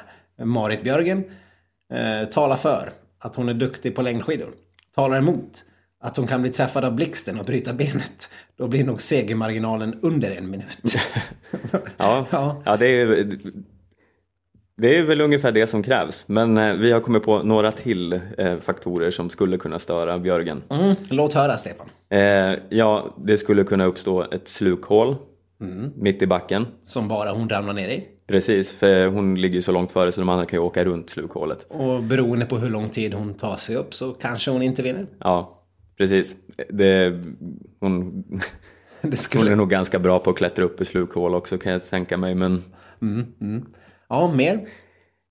Marit 0.44 0.82
Björgen. 0.82 1.24
Eh, 1.92 2.28
tala 2.28 2.56
för 2.56 2.92
att 3.18 3.36
hon 3.36 3.48
är 3.48 3.54
duktig 3.54 3.94
på 3.94 4.02
längdskidor. 4.02 4.50
Talar 4.98 5.18
emot 5.18 5.64
att 6.00 6.16
hon 6.16 6.26
kan 6.26 6.42
bli 6.42 6.50
träffad 6.50 6.84
av 6.84 6.94
blixten 6.94 7.38
och 7.38 7.44
bryta 7.44 7.72
benet. 7.72 8.28
Då 8.56 8.68
blir 8.68 8.84
nog 8.84 9.02
segermarginalen 9.02 9.98
under 10.02 10.30
en 10.30 10.50
minut. 10.50 10.96
ja, 11.96 12.26
ja. 12.30 12.62
ja, 12.64 12.76
det 12.76 12.86
är 12.86 13.28
det 14.76 14.98
är 14.98 15.02
väl 15.02 15.20
ungefär 15.20 15.52
det 15.52 15.66
som 15.66 15.82
krävs, 15.82 16.24
men 16.28 16.58
eh, 16.58 16.74
vi 16.74 16.92
har 16.92 17.00
kommit 17.00 17.22
på 17.22 17.42
några 17.42 17.72
till 17.72 18.12
eh, 18.12 18.58
faktorer 18.60 19.10
som 19.10 19.30
skulle 19.30 19.56
kunna 19.56 19.78
störa 19.78 20.18
Björgen. 20.18 20.62
Mm, 20.68 20.96
låt 21.10 21.34
höra 21.34 21.56
Stefan. 21.56 21.86
Eh, 22.10 22.54
ja, 22.68 23.16
det 23.26 23.36
skulle 23.36 23.64
kunna 23.64 23.84
uppstå 23.84 24.22
ett 24.22 24.48
slukhål 24.48 25.16
mm. 25.60 25.90
mitt 25.96 26.22
i 26.22 26.26
backen. 26.26 26.66
Som 26.82 27.08
bara 27.08 27.32
hon 27.32 27.48
ramlar 27.48 27.72
ner 27.72 27.88
i? 27.88 28.17
Precis, 28.28 28.72
för 28.72 29.06
hon 29.06 29.34
ligger 29.34 29.54
ju 29.54 29.62
så 29.62 29.72
långt 29.72 29.92
före 29.92 30.12
så 30.12 30.20
de 30.20 30.28
andra 30.28 30.46
kan 30.46 30.56
ju 30.58 30.62
åka 30.62 30.84
runt 30.84 31.10
slukhålet. 31.10 31.66
Och 31.68 32.02
beroende 32.02 32.46
på 32.46 32.58
hur 32.58 32.70
lång 32.70 32.88
tid 32.88 33.14
hon 33.14 33.34
tar 33.34 33.56
sig 33.56 33.76
upp 33.76 33.94
så 33.94 34.12
kanske 34.12 34.50
hon 34.50 34.62
inte 34.62 34.82
vinner? 34.82 35.06
Ja, 35.18 35.64
precis. 35.98 36.36
Det, 36.68 37.22
hon, 37.80 38.24
det 39.00 39.16
skulle... 39.16 39.44
hon 39.44 39.52
är 39.52 39.56
nog 39.56 39.70
ganska 39.70 39.98
bra 39.98 40.18
på 40.18 40.30
att 40.30 40.36
klättra 40.36 40.64
upp 40.64 40.80
i 40.80 40.84
slukhål 40.84 41.34
också 41.34 41.58
kan 41.58 41.72
jag 41.72 41.86
tänka 41.86 42.16
mig, 42.16 42.34
men... 42.34 42.62
Mm, 43.02 43.26
mm. 43.40 43.64
Ja, 44.08 44.32
mer? 44.34 44.68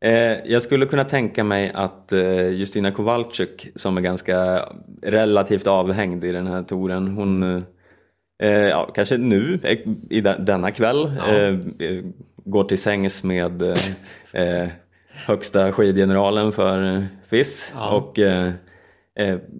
Eh, 0.06 0.52
jag 0.52 0.62
skulle 0.62 0.86
kunna 0.86 1.04
tänka 1.04 1.44
mig 1.44 1.72
att 1.74 2.14
eh, 2.14 2.48
Justina 2.48 2.92
Kowalczyk 2.92 3.72
som 3.76 3.98
är 3.98 4.02
ganska 4.02 4.66
relativt 5.02 5.68
avhängd 5.68 6.24
i 6.24 6.32
den 6.32 6.48
här 6.48 6.64
touren, 6.64 7.08
hon 7.08 7.44
eh, 8.44 8.50
ja, 8.50 8.92
kanske 8.96 9.18
nu 9.18 9.60
i 10.10 10.22
denna 10.22 10.72
kväll 10.72 11.12
ja. 11.18 11.58
Går 12.48 12.64
till 12.64 12.82
sängs 12.82 13.24
med 13.24 13.78
högsta 15.26 15.72
skidgeneralen 15.72 16.52
för 16.52 17.06
FIS 17.30 17.74
ja. 17.76 17.90
och 17.90 18.20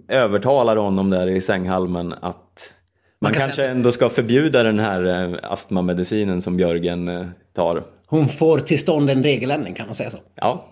övertalar 0.08 0.76
honom 0.76 1.10
där 1.10 1.28
i 1.28 1.42
sänghalmen 1.42 2.14
att 2.14 2.74
man, 3.20 3.32
man 3.32 3.34
kanske 3.34 3.68
ändå 3.68 3.92
ska 3.92 4.10
förbjuda 4.10 4.64
den 4.64 4.80
här 4.80 5.40
astmamedicinen 5.44 6.42
som 6.42 6.58
Björgen 6.58 7.32
tar 7.56 7.84
hon 8.10 8.30
får 8.30 8.60
till 8.60 8.80
stånd 8.80 9.10
en 9.10 9.24
regeländring, 9.24 9.74
kan 9.74 9.86
man 9.86 9.96
säga 9.96 10.10
så? 10.10 10.18
Ja, 10.36 10.72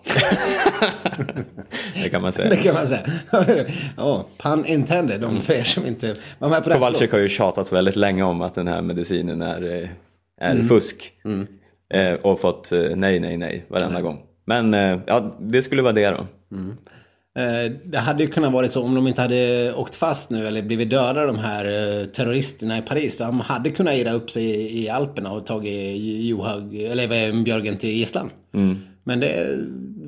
det 2.02 2.08
kan 2.08 2.22
man 2.22 2.32
säga. 2.32 2.50
Det 2.50 2.56
kan 2.56 2.74
man 2.74 2.88
säga. 2.88 3.02
oh, 3.96 4.22
pun 4.38 4.66
intended, 4.66 5.24
om 5.24 5.42
för 5.42 5.54
er 5.54 5.64
som 5.64 5.86
inte 5.86 6.14
var 6.38 6.48
med 6.48 6.62
på 6.64 6.68
det. 6.68 6.74
Kowalczyk 6.74 7.12
har 7.12 7.18
ju 7.18 7.28
tjatat 7.28 7.72
väldigt 7.72 7.96
länge 7.96 8.22
om 8.22 8.42
att 8.42 8.54
den 8.54 8.68
här 8.68 8.82
medicinen 8.82 9.42
är, 9.42 9.62
eh, 9.62 9.88
är 10.40 10.52
mm. 10.52 10.68
fusk. 10.68 11.12
Mm. 11.24 11.46
Eh, 11.94 12.12
och 12.12 12.40
fått 12.40 12.72
eh, 12.72 12.96
nej, 12.96 13.20
nej, 13.20 13.36
nej 13.36 13.64
varenda 13.68 13.92
nej. 13.92 14.02
gång. 14.02 14.22
Men 14.44 14.72
ja, 15.06 15.36
det 15.40 15.62
skulle 15.62 15.82
vara 15.82 15.92
det 15.92 16.10
då. 16.10 16.26
Mm. 16.56 16.76
Eh, 17.36 17.72
det 17.84 17.98
hade 17.98 18.22
ju 18.22 18.28
kunnat 18.28 18.52
vara 18.52 18.68
så 18.68 18.82
om 18.82 18.94
de 18.94 19.06
inte 19.06 19.22
hade 19.22 19.74
åkt 19.74 19.96
fast 19.96 20.30
nu 20.30 20.46
eller 20.46 20.62
blivit 20.62 20.90
döda 20.90 21.26
de 21.26 21.38
här 21.38 21.64
eh, 21.64 22.04
terroristerna 22.04 22.78
i 22.78 22.82
Paris. 22.82 23.18
De 23.18 23.40
hade 23.40 23.70
kunnat 23.70 23.94
ira 23.94 24.12
upp 24.12 24.30
sig 24.30 24.78
i 24.82 24.88
Alperna 24.88 25.32
och 25.32 25.46
tagit 25.46 25.96
Johag, 26.26 26.74
eller 26.74 27.44
Björgen 27.44 27.76
till 27.76 27.90
gisslan. 27.90 28.30
Mm. 28.54 28.76
Men 29.04 29.20
det 29.20 29.58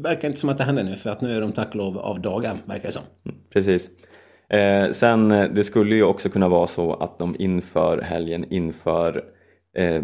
verkar 0.03 0.29
inte 0.29 0.41
som 0.41 0.49
att 0.49 0.59
det 0.59 0.65
händer 0.65 0.83
nu 0.83 0.97
för 0.97 1.11
att 1.11 1.21
nu 1.21 1.37
är 1.37 1.41
de 1.41 1.53
tack 1.53 1.69
och 1.69 1.77
lov 1.77 1.99
av 1.99 2.21
dagen, 2.21 2.59
verkar 2.65 2.89
det 2.89 2.93
som. 2.93 3.03
Mm, 3.27 3.39
precis. 3.53 3.91
Eh, 4.51 4.91
sen 4.91 5.29
det 5.29 5.65
skulle 5.65 5.95
ju 5.95 6.03
också 6.03 6.29
kunna 6.29 6.49
vara 6.49 6.67
så 6.67 6.95
att 6.95 7.19
de 7.19 7.37
inför 7.39 8.03
helgen 8.03 8.45
inför 8.51 9.25
eh, 9.77 10.03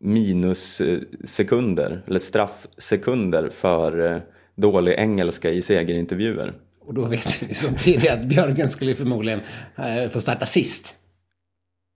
minussekunder 0.00 2.02
eller 2.06 2.18
straffsekunder 2.18 3.48
för 3.48 4.14
eh, 4.14 4.20
dålig 4.56 4.94
engelska 4.98 5.50
i 5.50 5.62
segerintervjuer. 5.62 6.52
Och 6.86 6.94
då 6.94 7.04
vet 7.04 7.42
vi 7.42 7.54
som 7.54 7.74
tidigare 7.74 8.20
att 8.20 8.26
Björgen 8.26 8.68
skulle 8.68 8.94
förmodligen 8.94 9.40
eh, 9.76 10.10
få 10.10 10.20
starta 10.20 10.46
sist. 10.46 10.96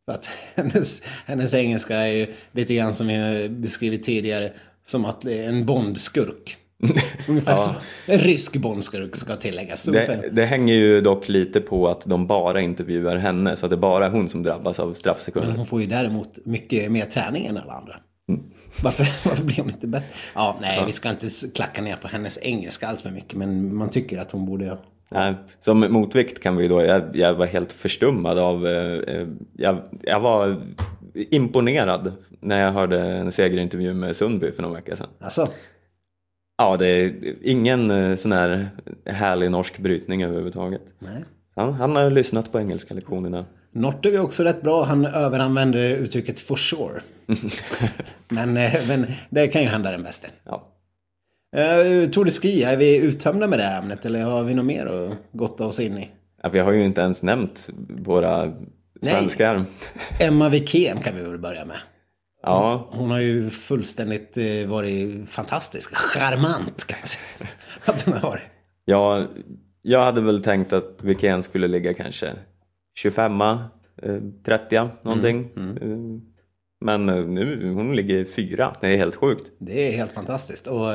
För 0.04 0.12
att 0.12 0.30
hennes, 0.54 1.02
hennes 1.26 1.54
engelska 1.54 1.96
är 1.96 2.12
ju 2.12 2.26
lite 2.52 2.74
grann 2.74 2.94
som 2.94 3.06
vi 3.06 3.48
beskrivit 3.48 4.02
tidigare, 4.02 4.52
som 4.84 5.04
att 5.04 5.20
det 5.20 5.44
är 5.44 5.48
en 5.48 5.66
Bondskurk. 5.66 6.56
Ungefär 7.28 7.52
ja. 7.52 7.56
så. 7.56 7.70
En 8.06 8.18
rysk 8.18 8.56
Bondskurk 8.56 9.16
ska 9.16 9.36
tilläggas. 9.36 9.84
Det, 9.84 10.28
det, 10.32 10.44
hänger 10.44 10.74
ju 10.74 11.00
dock 11.00 11.28
lite 11.28 11.60
på 11.60 11.88
att 11.88 12.06
de 12.06 12.26
bara 12.26 12.60
intervjuar 12.60 13.16
henne, 13.16 13.56
så 13.56 13.66
att 13.66 13.70
det 13.70 13.76
är 13.76 13.78
bara 13.78 14.08
hon 14.08 14.28
som 14.28 14.42
drabbas 14.42 14.80
av 14.80 14.94
straffsekunder. 14.94 15.48
Men 15.48 15.56
hon 15.56 15.66
får 15.66 15.80
ju 15.80 15.86
däremot 15.86 16.38
mycket 16.44 16.92
mer 16.92 17.04
träning 17.04 17.46
än 17.46 17.56
alla 17.56 17.72
andra. 17.72 17.96
Mm. 18.28 18.42
Varför, 18.82 19.04
varför 19.28 19.44
blir 19.44 19.56
hon 19.56 19.70
inte 19.70 19.86
bättre? 19.86 20.06
Ja, 20.34 20.56
nej, 20.60 20.76
ja. 20.80 20.86
vi 20.86 20.92
ska 20.92 21.10
inte 21.10 21.28
klacka 21.54 21.82
ner 21.82 21.96
på 21.96 22.08
hennes 22.08 22.38
engelska 22.42 22.86
allt 22.88 23.00
för 23.02 23.10
mycket, 23.10 23.38
men 23.38 23.74
man 23.74 23.90
tycker 23.90 24.18
att 24.18 24.30
hon 24.30 24.46
borde... 24.46 24.78
Nej, 25.08 25.34
som 25.60 25.80
motvikt 25.80 26.42
kan 26.42 26.56
vi 26.56 26.68
då, 26.68 26.82
jag, 26.82 27.16
jag 27.16 27.34
var 27.34 27.46
helt 27.46 27.72
förstummad 27.72 28.38
av, 28.38 28.66
eh, 28.66 29.26
jag, 29.56 29.78
jag 30.02 30.20
var 30.20 30.62
imponerad 31.14 32.12
när 32.40 32.60
jag 32.60 32.72
hörde 32.72 33.00
en 33.00 33.32
segerintervju 33.32 33.94
med 33.94 34.16
Sundby 34.16 34.52
för 34.52 34.62
några 34.62 34.74
veckor 34.74 34.94
sedan. 34.94 35.08
Alltså. 35.20 35.48
Ja, 36.56 36.76
det 36.76 36.86
är 36.86 37.14
ingen 37.42 37.90
eh, 37.90 38.16
sån 38.16 38.32
här 38.32 38.68
härlig 39.06 39.50
norsk 39.50 39.78
brytning 39.78 40.22
överhuvudtaget. 40.22 40.82
Nej. 40.98 41.24
Han, 41.56 41.72
han 41.72 41.96
har 41.96 42.10
lyssnat 42.10 42.52
på 42.52 42.60
engelska 42.60 42.94
lektionerna. 42.94 43.44
Norte 43.72 44.08
är 44.08 44.20
också 44.20 44.44
rätt 44.44 44.62
bra. 44.62 44.84
Han 44.84 45.06
överanvänder 45.06 45.96
uttrycket 45.96 46.40
for 46.40 46.56
sure. 46.56 47.00
men, 48.28 48.56
eh, 48.56 48.72
men 48.88 49.06
det 49.30 49.48
kan 49.48 49.62
ju 49.62 49.68
hända 49.68 49.90
den 49.90 50.02
bästa. 50.02 50.28
Ja. 50.44 50.70
Uh, 51.56 52.10
Tour 52.10 52.24
de 52.24 52.30
Ski, 52.30 52.62
är 52.62 52.76
vi 52.76 52.96
uttömda 52.96 53.46
med 53.46 53.58
det 53.58 53.62
här 53.62 53.82
ämnet 53.82 54.04
eller 54.06 54.22
har 54.22 54.42
vi 54.42 54.54
något 54.54 54.64
mer 54.64 54.86
att 54.86 55.12
gotta 55.32 55.66
oss 55.66 55.80
in 55.80 55.98
i? 55.98 56.10
Ja, 56.42 56.48
vi 56.48 56.58
har 56.58 56.72
ju 56.72 56.84
inte 56.84 57.00
ens 57.00 57.22
nämnt 57.22 57.70
våra 57.88 58.52
svenskar. 59.02 59.54
Nej. 59.54 60.28
Emma 60.28 60.48
Wikén 60.48 61.00
kan 61.00 61.16
vi 61.16 61.22
väl 61.22 61.38
börja 61.38 61.64
med. 61.64 61.76
Ja. 62.46 62.88
Hon 62.90 63.10
har 63.10 63.20
ju 63.20 63.50
fullständigt 63.50 64.38
eh, 64.38 64.66
varit 64.66 65.30
fantastisk. 65.30 65.94
Charmant 65.94 66.84
kan 66.84 66.98
man 67.00 67.06
säga. 67.06 67.50
Att 67.84 68.02
hon 68.02 68.14
har. 68.14 68.40
Ja, 68.84 69.26
jag 69.82 70.04
hade 70.04 70.20
väl 70.20 70.42
tänkt 70.42 70.72
att 70.72 70.98
Wikén 71.02 71.42
skulle 71.42 71.68
ligga 71.68 71.94
kanske 71.94 72.32
25 72.98 73.42
30 74.44 74.76
eh, 74.76 74.88
någonting. 75.02 75.50
Mm, 75.56 75.76
mm. 75.76 76.20
Men 76.80 77.08
eh, 77.08 77.24
nu, 77.24 77.72
hon 77.72 77.96
ligger 77.96 78.24
fyra. 78.24 78.76
Det 78.80 78.86
är 78.86 78.96
helt 78.96 79.16
sjukt. 79.16 79.52
Det 79.58 79.88
är 79.88 79.96
helt 79.96 80.12
fantastiskt. 80.12 80.66
Och, 80.66 80.92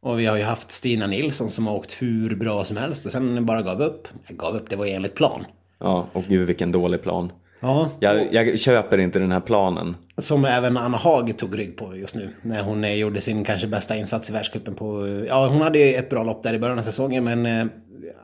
och 0.00 0.18
vi 0.18 0.26
har 0.26 0.36
ju 0.36 0.42
haft 0.42 0.70
Stina 0.70 1.06
Nilsson 1.06 1.50
som 1.50 1.66
har 1.66 1.74
åkt 1.74 2.02
hur 2.02 2.36
bra 2.36 2.64
som 2.64 2.76
helst 2.76 3.06
och 3.06 3.12
sen 3.12 3.46
bara 3.46 3.62
gav 3.62 3.82
upp. 3.82 4.08
Jag 4.26 4.36
gav 4.36 4.56
upp, 4.56 4.70
det 4.70 4.76
var 4.76 4.86
enligt 4.86 5.14
plan. 5.14 5.44
Ja, 5.80 6.08
och 6.12 6.24
gud 6.28 6.46
vilken 6.46 6.72
dålig 6.72 7.02
plan. 7.02 7.32
Ja. 7.60 7.90
Jag, 8.00 8.34
jag, 8.34 8.58
köper 8.58 8.98
inte 8.98 9.18
den 9.18 9.32
här 9.32 9.40
planen. 9.40 9.96
Som 10.16 10.44
även 10.44 10.76
Anna 10.76 10.96
Haag 10.96 11.38
tog 11.38 11.58
rygg 11.58 11.76
på 11.76 11.96
just 11.96 12.14
nu. 12.14 12.28
När 12.42 12.62
hon 12.62 12.84
eh, 12.84 12.94
gjorde 12.94 13.20
sin 13.20 13.44
kanske 13.44 13.66
bästa 13.66 13.96
insats 13.96 14.30
i 14.30 14.32
världscupen 14.32 14.74
på... 14.74 15.18
Ja, 15.28 15.48
hon 15.48 15.60
hade 15.60 15.78
ju 15.78 15.94
ett 15.94 16.10
bra 16.10 16.22
lopp 16.22 16.42
där 16.42 16.54
i 16.54 16.58
början 16.58 16.78
av 16.78 16.82
säsongen 16.82 17.24
men 17.24 17.70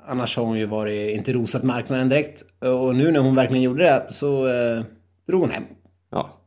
annars 0.06 0.36
har 0.36 0.44
hon 0.44 0.58
ju 0.58 0.66
varit, 0.66 1.14
inte 1.14 1.32
rosat 1.32 1.62
marknaden 1.62 2.08
direkt. 2.08 2.44
Och 2.60 2.96
nu 2.96 3.10
när 3.10 3.20
hon 3.20 3.34
verkligen 3.34 3.62
gjorde 3.62 3.84
det 3.84 4.06
så 4.08 4.46
eh, 4.46 4.82
drog 5.26 5.40
hon 5.40 5.50
hem. 5.50 5.64
Ja. 6.10 6.38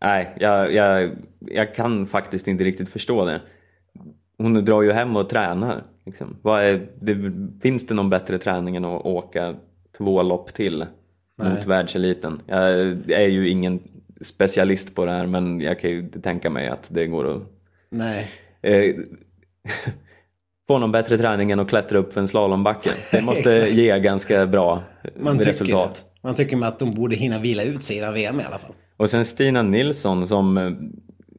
Nej, 0.00 0.34
jag, 0.40 0.72
jag, 0.72 1.10
jag 1.40 1.74
kan 1.74 2.06
faktiskt 2.06 2.48
inte 2.48 2.64
riktigt 2.64 2.88
förstå 2.88 3.24
det. 3.24 3.40
Hon 4.38 4.64
drar 4.64 4.82
ju 4.82 4.92
hem 4.92 5.16
och 5.16 5.28
tränar. 5.28 5.84
Liksom. 6.06 6.36
Vad 6.42 6.62
är, 6.62 6.88
det, 7.00 7.16
finns 7.62 7.86
det 7.86 7.94
någon 7.94 8.10
bättre 8.10 8.38
träning 8.38 8.76
än 8.76 8.84
att 8.84 9.04
åka 9.04 9.54
två 9.98 10.22
lopp 10.22 10.54
till 10.54 10.86
Nej. 11.36 11.50
mot 11.50 11.66
världseliten? 11.66 12.40
Jag 12.46 12.70
är 13.08 13.28
ju 13.28 13.48
ingen 13.48 13.80
specialist 14.20 14.94
på 14.94 15.04
det 15.04 15.12
här 15.12 15.26
men 15.26 15.60
jag 15.60 15.80
kan 15.80 15.90
ju 15.90 16.08
tänka 16.08 16.50
mig 16.50 16.68
att 16.68 16.88
det 16.94 17.06
går 17.06 17.36
att... 17.36 17.42
Nej. 17.90 18.30
Eh, 18.62 18.94
få 20.68 20.78
någon 20.78 20.92
bättre 20.92 21.18
träning 21.18 21.50
än 21.50 21.60
att 21.60 21.68
klättra 21.68 21.98
upp 21.98 22.12
för 22.12 22.20
en 22.20 22.28
slalombacke. 22.28 22.90
Det 23.12 23.20
måste 23.24 23.50
ge 23.70 23.98
ganska 23.98 24.46
bra 24.46 24.82
Man 25.18 25.38
resultat. 25.38 25.94
Tycker, 25.94 26.10
man 26.22 26.34
tycker 26.34 26.64
att 26.64 26.78
de 26.78 26.94
borde 26.94 27.16
hinna 27.16 27.38
vila 27.38 27.62
ut 27.62 27.82
sig 27.82 27.96
innan 27.96 28.14
VM 28.14 28.40
i 28.40 28.44
alla 28.44 28.58
fall. 28.58 28.72
Och 28.96 29.10
sen 29.10 29.24
Stina 29.24 29.62
Nilsson 29.62 30.26
som, 30.26 30.76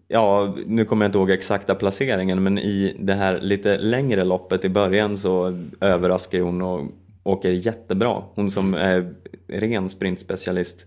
ja 0.07 0.55
nu 0.65 0.85
kommer 0.85 1.05
jag 1.05 1.09
inte 1.09 1.17
ihåg 1.17 1.31
exakta 1.31 1.75
placeringen 1.75 2.43
men 2.43 2.57
i 2.57 2.95
det 2.99 3.13
här 3.13 3.39
lite 3.39 3.77
längre 3.77 4.23
loppet 4.23 4.65
i 4.65 4.69
början 4.69 5.17
så 5.17 5.63
överraskar 5.81 6.39
hon 6.39 6.61
och 6.61 6.85
åker 7.25 7.49
jättebra. 7.49 8.23
Hon 8.35 8.51
som 8.51 8.73
är 8.73 9.13
ren 9.47 9.89
sprintspecialist. 9.89 10.85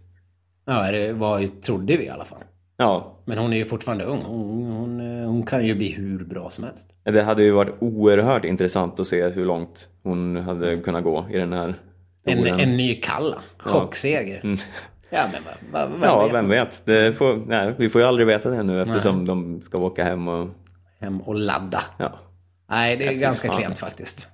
Ja, 0.67 0.93
det 0.93 1.13
var, 1.13 1.61
trodde 1.63 1.97
vi 1.97 2.05
i 2.05 2.09
alla 2.09 2.25
fall. 2.25 2.43
Ja, 2.77 3.23
Men 3.25 3.39
hon 3.39 3.53
är 3.53 3.57
ju 3.57 3.65
fortfarande 3.65 4.05
ung. 4.05 4.21
Hon, 4.25 4.67
hon, 4.73 5.01
hon 5.25 5.47
kan 5.47 5.67
ju 5.67 5.75
bli 5.75 5.93
hur 5.93 6.25
bra 6.25 6.51
som 6.51 6.65
helst. 6.65 6.89
det 7.05 7.23
hade 7.23 7.43
ju 7.43 7.51
varit 7.51 7.75
oerhört 7.81 8.45
intressant 8.45 9.01
att 9.01 9.07
se 9.07 9.29
hur 9.29 9.45
långt 9.45 9.89
hon 10.03 10.37
hade 10.37 10.77
kunnat 10.77 11.05
gå 11.05 11.27
i 11.31 11.39
den 11.39 11.53
här 11.53 11.75
En, 12.25 12.47
en 12.47 12.77
ny 12.77 12.95
Kalla. 12.95 13.37
Chockseger. 13.59 14.43
Ja, 15.11 15.21
men 15.33 15.43
vad, 15.73 15.89
vad, 15.91 15.99
vad 16.01 16.09
Ja, 16.09 16.25
vet? 16.25 16.35
vem 16.35 16.49
vet? 16.49 16.87
Det 16.87 17.13
får, 17.13 17.37
nej, 17.47 17.75
vi 17.79 17.91
får 17.91 18.01
ju 18.01 18.07
aldrig 18.07 18.27
veta 18.27 18.51
det 18.51 18.63
nu 18.63 18.83
eftersom 18.83 19.25
de 19.27 19.63
ska 19.63 19.79
åka 19.79 20.05
hem 20.05 20.29
och... 20.29 20.49
Hem 21.01 21.21
och 21.21 21.35
ladda. 21.35 21.81
Ja. 21.99 22.19
Nej, 22.71 22.97
det 22.97 23.07
är 23.07 23.13
ganska 23.13 23.49
fan. 23.49 23.57
klent 23.57 23.79
faktiskt. 23.79 24.29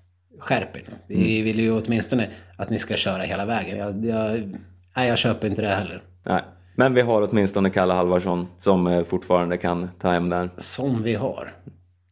Skärp 0.45 0.77
er 0.77 0.85
nu. 0.89 1.17
Vi 1.17 1.43
vill 1.43 1.61
ju 1.61 1.73
åtminstone 1.73 2.29
att 2.57 2.71
ni 2.71 2.79
ska 2.79 2.95
köra 2.95 3.23
hela 3.23 3.47
vägen. 3.47 3.79
Jag, 3.79 4.05
jag, 4.05 4.59
nej, 4.97 5.09
jag 5.09 5.19
köper 5.19 5.49
inte 5.49 5.63
det 5.63 5.69
heller. 5.69 6.03
Nej. 6.27 6.43
Men 6.77 6.95
vi 6.95 7.01
har 7.01 7.29
åtminstone 7.31 7.71
Kalle 7.71 7.95
Halvarsson 7.95 8.47
som 8.59 8.87
eh, 8.87 9.05
fortfarande 9.05 9.57
kan 9.57 9.91
ta 10.01 10.11
hem 10.11 10.29
där. 10.29 10.51
Som 10.57 11.03
vi 11.03 11.15
har. 11.15 11.53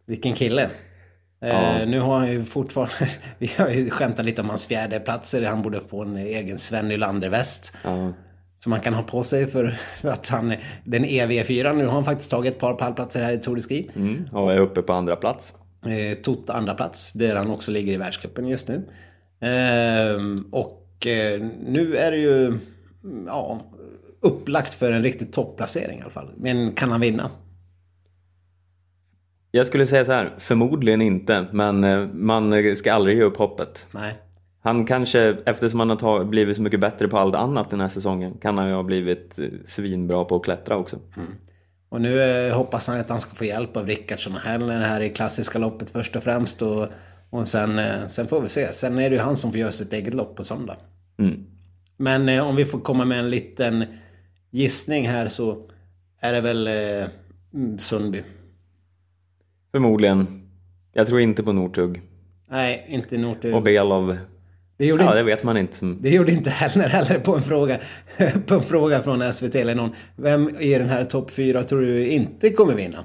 Vilken 0.07 0.33
kille. 0.33 0.71
Eh, 1.45 1.89
nu 1.89 2.01
har 2.01 2.19
han 2.19 2.31
ju 2.31 2.45
fortfarande... 2.45 2.95
Vi 3.39 3.51
har 3.59 3.69
ju 3.69 3.91
skämtat 3.91 4.25
lite 4.25 4.43
om 4.43 4.49
hans 4.49 4.67
fjärde 4.67 5.01
platser. 5.01 5.43
Han 5.43 5.63
borde 5.63 5.81
få 5.81 6.03
en 6.03 6.17
egen 6.17 6.59
Sven 6.59 6.89
Nylander-väst. 6.89 7.77
Ja. 7.85 8.13
Som 8.59 8.73
han 8.73 8.81
kan 8.81 8.95
ha 8.95 9.03
på 9.03 9.23
sig 9.23 9.47
för 9.47 9.69
för 9.71 10.09
att 10.09 10.29
han... 10.29 10.55
Den 10.85 11.05
EV4, 11.05 11.73
nu 11.73 11.87
har 11.87 11.93
han 11.93 12.05
faktiskt 12.05 12.31
tagit 12.31 12.55
ett 12.55 12.61
par 12.61 12.75
pallplatser 12.75 13.23
här 13.23 13.33
i 13.33 13.39
Tour 13.39 13.57
de 13.57 13.63
Ski. 13.63 13.91
Mm, 13.97 14.29
och 14.33 14.53
är 14.53 14.59
uppe 14.61 14.83
på 14.83 14.93
andra 14.93 15.17
plats. 15.17 15.55
Eh, 15.87 16.15
Tot 16.15 16.51
andra 16.51 16.75
plats 16.75 17.13
där 17.13 17.37
han 17.37 17.51
också 17.51 17.71
ligger 17.71 17.93
i 17.93 17.97
världscupen 17.97 18.49
just 18.49 18.69
nu. 18.69 18.89
Ehm, 19.41 20.45
och 20.51 21.07
eh, 21.07 21.41
nu 21.67 21.97
är 21.97 22.11
det 22.11 22.19
ju 22.19 22.47
mm, 22.47 22.61
ja, 23.27 23.61
upplagt 24.21 24.75
för 24.75 24.93
en 24.93 25.03
riktig 25.03 25.33
topplacering 25.33 25.99
i 25.99 26.03
alla 26.03 26.11
fall. 26.11 26.31
Men 26.37 26.73
kan 26.73 26.91
han 26.91 27.01
vinna? 27.01 27.31
Jag 29.51 29.67
skulle 29.67 29.87
säga 29.87 30.05
så 30.05 30.13
här, 30.13 30.35
förmodligen 30.39 31.03
inte, 31.03 31.47
men 31.53 31.85
eh, 31.85 32.07
man 32.15 32.77
ska 32.77 32.93
aldrig 32.93 33.17
ge 33.17 33.23
upp 33.23 33.37
hoppet. 33.37 33.87
Nej. 33.91 34.15
Han 34.65 34.87
kanske, 34.87 35.37
eftersom 35.47 35.81
han 35.81 35.91
har 35.91 36.25
blivit 36.25 36.57
så 36.57 36.63
mycket 36.63 36.81
bättre 36.81 37.09
på 37.09 37.19
allt 37.19 37.35
annat 37.35 37.71
den 37.71 37.81
här 37.81 37.89
säsongen, 37.89 38.35
kan 38.41 38.59
han 38.59 38.69
ju 38.69 38.75
ha 38.75 38.83
blivit 38.83 39.39
eh, 39.39 39.45
svinbra 39.67 40.25
på 40.25 40.37
att 40.37 40.45
klättra 40.45 40.77
också. 40.77 40.99
Och 41.93 42.01
nu 42.01 42.23
eh, 42.23 42.57
hoppas 42.57 42.89
han 42.89 43.01
att 43.01 43.11
han 43.11 43.21
ska 43.21 43.35
få 43.35 43.45
hjälp 43.45 43.77
av 43.77 43.87
Rickardsson 43.87 44.35
och 44.35 44.41
Hellner 44.41 44.81
här 44.81 45.01
i 45.01 45.11
klassiska 45.11 45.59
loppet 45.59 45.91
först 45.91 46.17
och 46.17 46.23
främst. 46.23 46.63
Och, 46.63 46.89
och 47.31 47.49
sen, 47.49 47.79
eh, 47.79 48.07
sen 48.07 48.29
får 48.29 48.41
vi 48.41 48.49
se. 48.49 48.73
Sen 48.73 48.99
är 48.99 49.11
det 49.11 49.17
ju 49.17 49.23
han 49.23 49.37
som 49.37 49.51
får 49.51 49.61
göra 49.61 49.71
sitt 49.71 49.93
eget 49.93 50.15
lopp 50.15 50.37
på 50.37 50.45
söndag. 50.45 50.77
Mm. 51.19 51.45
Men 51.97 52.29
eh, 52.29 52.49
om 52.49 52.57
vi 52.57 52.65
får 52.65 52.81
komma 52.81 53.05
med 53.05 53.19
en 53.19 53.31
liten 53.31 53.85
gissning 54.51 55.09
här 55.09 55.29
så 55.29 55.71
är 56.21 56.33
det 56.33 56.41
väl 56.41 56.67
eh, 56.67 57.09
mm, 57.55 57.79
Sundby. 57.79 58.23
Förmodligen. 59.73 60.49
Jag 60.93 61.07
tror 61.07 61.21
inte 61.21 61.43
på 61.43 61.53
Northug. 61.53 62.03
Nej, 62.51 62.87
inte 62.89 63.19
Northug. 63.19 63.55
Och 63.55 63.63
Belov, 63.63 64.17
Det 64.83 64.89
gjorde, 64.89 65.05
ja 65.05 65.11
inte, 65.11 65.19
det 65.19 65.23
vet 65.23 65.45
man 65.45 65.57
inte. 65.57 65.87
det 66.01 66.11
gjorde 66.11 66.33
inte 66.33 66.51
Hellner 66.51 66.89
heller 66.89 67.19
på 67.19 67.35
en 67.35 67.43
fråga, 67.43 67.79
på 68.47 68.55
en 68.55 68.63
fråga 68.63 69.03
från 69.03 69.33
SVT 69.33 69.55
eller 69.55 69.75
någon. 69.75 69.91
Vem 70.17 70.51
i 70.61 70.79
den 70.79 70.89
här 70.89 71.05
topp 71.05 71.31
fyra 71.31 71.63
tror 71.63 71.81
du 71.81 72.07
inte 72.07 72.51
kommer 72.51 72.75
vinna? 72.75 73.05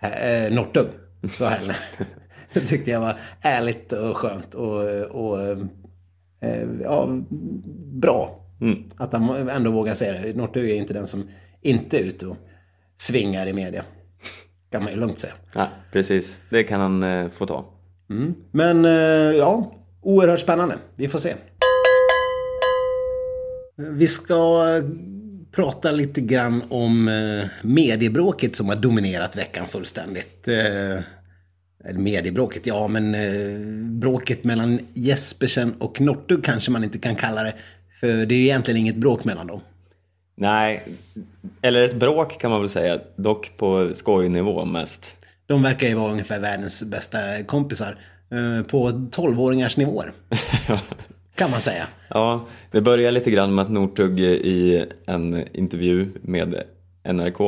Eh, 0.00 0.52
Northug, 0.52 0.86
sa 1.30 1.48
Hellner. 1.48 1.76
Det 2.52 2.60
tyckte 2.60 2.90
jag 2.90 3.00
var 3.00 3.20
ärligt 3.40 3.92
och 3.92 4.16
skönt 4.16 4.54
och, 4.54 4.82
och 5.10 5.40
eh, 6.40 6.66
ja, 6.82 7.08
bra. 7.92 8.44
Mm. 8.60 8.84
Att 8.96 9.12
han 9.12 9.48
ändå 9.48 9.70
vågar 9.70 9.94
säga 9.94 10.12
det. 10.12 10.36
Northug 10.36 10.70
är 10.70 10.74
inte 10.74 10.94
den 10.94 11.06
som 11.06 11.28
inte 11.60 11.98
är 11.98 12.04
ute 12.04 12.26
och 12.26 12.36
svingar 12.96 13.46
i 13.46 13.52
media. 13.52 13.84
Kan 14.70 14.82
man 14.82 14.92
ju 14.92 14.98
lugnt 14.98 15.18
säga. 15.18 15.34
Ja, 15.54 15.68
precis. 15.92 16.40
Det 16.50 16.64
kan 16.64 16.80
han 16.80 17.02
eh, 17.02 17.28
få 17.28 17.46
ta. 17.46 17.64
Men 18.50 18.84
eh, 18.84 19.36
ja, 19.36 19.72
oerhört 20.02 20.40
spännande. 20.40 20.74
Vi 20.96 21.08
får 21.08 21.18
se. 21.18 21.34
Vi 23.76 24.06
ska 24.06 24.64
prata 25.52 25.90
lite 25.90 26.20
grann 26.20 26.62
om 26.68 27.08
eh, 27.08 27.48
mediebråket 27.62 28.56
som 28.56 28.68
har 28.68 28.76
dominerat 28.76 29.36
veckan 29.36 29.66
fullständigt. 29.68 30.48
Eh, 30.48 31.02
eller 31.84 31.98
mediebråket, 31.98 32.66
ja 32.66 32.88
men 32.88 33.14
eh, 33.14 33.58
bråket 34.00 34.44
mellan 34.44 34.78
Jespersen 34.94 35.74
och 35.78 36.00
Northug 36.00 36.44
kanske 36.44 36.70
man 36.70 36.84
inte 36.84 36.98
kan 36.98 37.14
kalla 37.14 37.42
det. 37.42 37.54
För 38.00 38.06
det 38.06 38.34
är 38.34 38.38
ju 38.38 38.44
egentligen 38.44 38.80
inget 38.80 38.96
bråk 38.96 39.24
mellan 39.24 39.46
dem. 39.46 39.60
Nej, 40.36 40.82
eller 41.62 41.82
ett 41.82 41.94
bråk 41.94 42.40
kan 42.40 42.50
man 42.50 42.60
väl 42.60 42.70
säga, 42.70 42.98
dock 43.16 43.56
på 43.56 43.90
skojnivå 43.94 44.64
mest. 44.64 45.16
De 45.46 45.62
verkar 45.62 45.88
ju 45.88 45.94
vara 45.94 46.12
ungefär 46.12 46.38
världens 46.38 46.82
bästa 46.82 47.18
kompisar. 47.46 47.98
Eh, 48.30 48.66
på 48.66 48.90
12-åringars 48.90 49.78
nivåer. 49.78 50.12
kan 51.34 51.50
man 51.50 51.60
säga. 51.60 51.86
Ja, 52.08 52.44
det 52.70 52.80
började 52.80 53.10
lite 53.10 53.30
grann 53.30 53.54
med 53.54 53.62
att 53.62 53.70
Northug 53.70 54.20
i 54.20 54.86
en 55.06 55.56
intervju 55.56 56.08
med 56.22 56.62
NRK, 57.12 57.38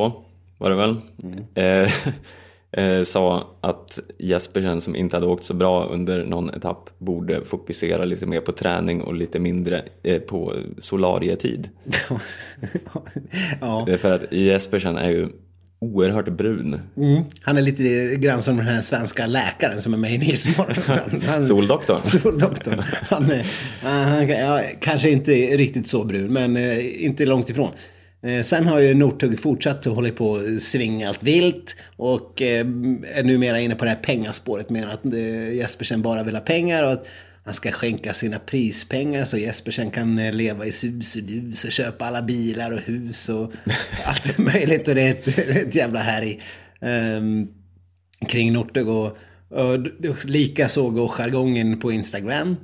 var 0.57 0.69
det 0.69 0.75
väl, 0.75 0.95
eh, 1.55 1.91
eh, 2.71 3.03
sa 3.03 3.47
att 3.61 3.99
Jespersen 4.19 4.81
som 4.81 4.95
inte 4.95 5.15
hade 5.15 5.27
åkt 5.27 5.43
så 5.43 5.53
bra 5.53 5.85
under 5.85 6.25
någon 6.25 6.49
etapp 6.49 6.89
borde 6.97 7.41
fokusera 7.41 8.05
lite 8.05 8.25
mer 8.25 8.41
på 8.41 8.51
träning 8.51 9.01
och 9.01 9.13
lite 9.13 9.39
mindre 9.39 9.83
eh, 10.03 10.19
på 10.19 10.53
solarietid. 10.79 11.69
ja. 13.61 13.83
Det 13.85 13.93
är 13.93 13.97
för 13.97 14.11
att 14.11 14.33
Jespersen 14.33 14.97
är 14.97 15.09
ju 15.09 15.27
oerhört 15.81 16.27
brun. 16.37 16.79
Mm. 16.97 17.23
Han 17.41 17.57
är 17.57 17.61
lite 17.61 18.15
grann 18.15 18.41
som 18.41 18.57
den 18.57 18.65
här 18.67 18.81
svenska 18.81 19.27
läkaren 19.27 19.81
som 19.81 19.93
är 19.93 19.97
med 19.97 20.13
i 20.13 20.17
Nyhetsmorgon. 20.17 21.43
Soldoktorn. 21.43 22.01
Soldoktorn. 22.21 22.81
Han, 23.09 23.31
är- 23.31 23.45
han, 23.81 24.29
ja, 24.29 24.61
kanske 24.81 25.09
inte 25.09 25.31
riktigt 25.31 25.87
så 25.87 26.03
brun, 26.03 26.33
men 26.33 26.57
eh, 26.57 27.05
inte 27.05 27.25
långt 27.25 27.49
ifrån. 27.49 27.71
Eh, 28.23 28.41
Sen 28.43 28.65
har 28.67 28.79
ju 28.79 28.93
Northug 28.93 29.39
fortsatt 29.39 29.87
att 29.87 29.93
hålla 29.95 30.09
på 30.09 30.29
och 30.31 30.61
svinga 30.61 31.07
allt 31.09 31.23
vilt 31.23 31.75
och 31.97 32.41
eh, 32.41 32.59
är 33.15 33.23
numera 33.23 33.59
inne 33.59 33.75
på 33.75 33.83
det 33.85 33.91
här 33.91 33.97
pengaspåret 34.03 34.69
med 34.69 34.89
att 34.89 35.05
eh, 35.05 35.53
Jespersen 35.53 36.01
bara 36.01 36.23
vill 36.23 36.35
ha 36.35 36.41
pengar 36.41 36.83
och 36.83 36.91
att 36.91 37.07
han 37.43 37.53
ska 37.53 37.71
skänka 37.71 38.13
sina 38.13 38.39
prispengar 38.39 39.25
så 39.25 39.37
Jespersen 39.37 39.91
kan 39.91 40.19
eh, 40.19 40.33
leva 40.33 40.65
i 40.65 40.71
sus 40.71 41.15
och 41.15 41.23
dus 41.23 41.63
och 41.63 41.71
köpa 41.71 42.05
alla 42.05 42.21
bilar 42.21 42.71
och 42.71 42.79
hus 42.79 43.29
och 43.29 43.51
allt 44.05 44.37
möjligt 44.37 44.87
och 44.87 44.95
det 44.95 45.01
är 45.01 45.11
ett, 45.11 45.27
ett 45.37 45.75
jävla 45.75 45.99
härj. 45.99 46.41
Um, 46.79 47.47
kring 48.27 48.53
Northug 48.53 48.87
lika 50.25 50.69
så 50.69 50.89
går 50.89 51.07
jargongen 51.07 51.79
på 51.79 51.91
Instagram. 51.91 52.55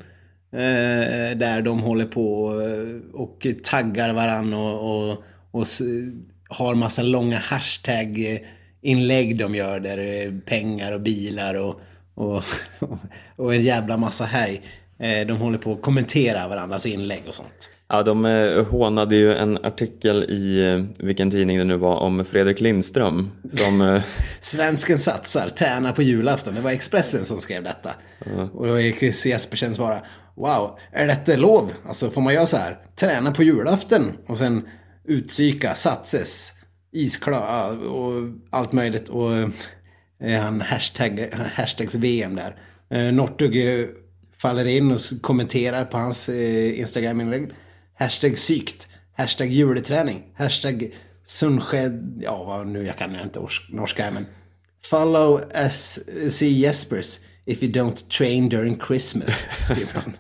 Eh, 0.51 1.37
där 1.37 1.61
de 1.61 1.79
håller 1.79 2.05
på 2.05 2.43
och, 2.43 2.61
och 3.13 3.47
taggar 3.63 4.13
varann 4.13 4.53
och, 4.53 5.09
och, 5.09 5.23
och 5.51 5.67
har 6.49 6.75
massa 6.75 7.01
långa 7.01 7.37
hashtag-inlägg 7.37 9.37
de 9.37 9.55
gör 9.55 9.79
där 9.79 10.41
pengar 10.45 10.93
och 10.93 11.01
bilar 11.01 11.55
och, 11.55 11.81
och, 12.17 12.43
och 13.35 13.55
en 13.55 13.63
jävla 13.63 13.97
massa 13.97 14.25
härj. 14.25 14.61
Eh, 14.99 15.27
de 15.27 15.33
håller 15.33 15.57
på 15.57 15.73
att 15.73 15.81
kommentera 15.81 16.47
varandras 16.47 16.85
inlägg 16.85 17.23
och 17.27 17.35
sånt. 17.35 17.69
Ja, 17.89 18.03
de 18.03 18.25
eh, 18.25 18.65
hånade 18.65 19.15
ju 19.15 19.33
en 19.33 19.65
artikel 19.65 20.23
i 20.23 20.73
eh, 20.73 21.05
vilken 21.05 21.31
tidning 21.31 21.57
det 21.57 21.63
nu 21.63 21.77
var 21.77 21.95
om 21.97 22.25
Fredrik 22.25 22.61
Lindström 22.61 23.31
som 23.53 24.01
Svensken 24.41 24.99
satsar, 24.99 25.49
tränar 25.49 25.91
på 25.91 26.01
julafton. 26.01 26.55
Det 26.55 26.61
var 26.61 26.71
Expressen 26.71 27.25
som 27.25 27.37
skrev 27.37 27.63
detta. 27.63 27.89
Och 28.53 28.67
då 28.67 28.79
är 28.81 28.91
Chris 28.91 29.25
Jespersen 29.25 29.75
svara 29.75 29.99
Wow, 30.35 30.79
är 30.91 31.07
detta 31.07 31.35
lov? 31.35 31.71
Alltså 31.87 32.09
får 32.09 32.21
man 32.21 32.33
göra 32.33 32.45
så 32.45 32.57
här? 32.57 32.77
Träna 32.95 33.31
på 33.31 33.43
julafton 33.43 34.11
och 34.27 34.37
sen 34.37 34.67
utsyka, 35.05 35.75
satses, 35.75 36.53
isklar 36.91 37.87
och 37.87 38.13
allt 38.49 38.73
möjligt. 38.73 39.09
Och 39.09 39.31
han 40.41 40.61
hashtag, 40.61 41.29
hashtags 41.55 41.95
VM 41.95 42.35
där. 42.35 42.55
Eh, 42.89 43.13
Northug 43.13 43.79
eh, 43.79 43.85
faller 44.41 44.67
in 44.67 44.91
och 44.91 44.99
kommenterar 45.21 45.85
på 45.85 45.97
hans 45.97 46.29
eh, 46.29 46.79
Instagram-inlägg. 46.79 47.49
Hashtag 47.99 48.37
sykt. 48.37 48.87
Hashtag 49.17 49.47
juleträning. 49.47 50.23
Hashtag 50.35 50.93
sunsked... 51.25 52.17
Ja, 52.21 52.43
vad 52.43 52.67
nu, 52.67 52.85
jag 52.85 52.97
kan 52.97 53.15
inte 53.23 53.39
ors- 53.39 53.69
norska 53.75 54.11
men... 54.11 54.25
Follow 54.89 55.41
see 56.29 56.49
Jespers 56.59 57.19
if 57.45 57.63
you 57.63 57.71
don't 57.71 58.07
train 58.17 58.49
during 58.49 58.79
Christmas, 58.87 59.45
skriver 59.63 59.93
han. 59.93 60.17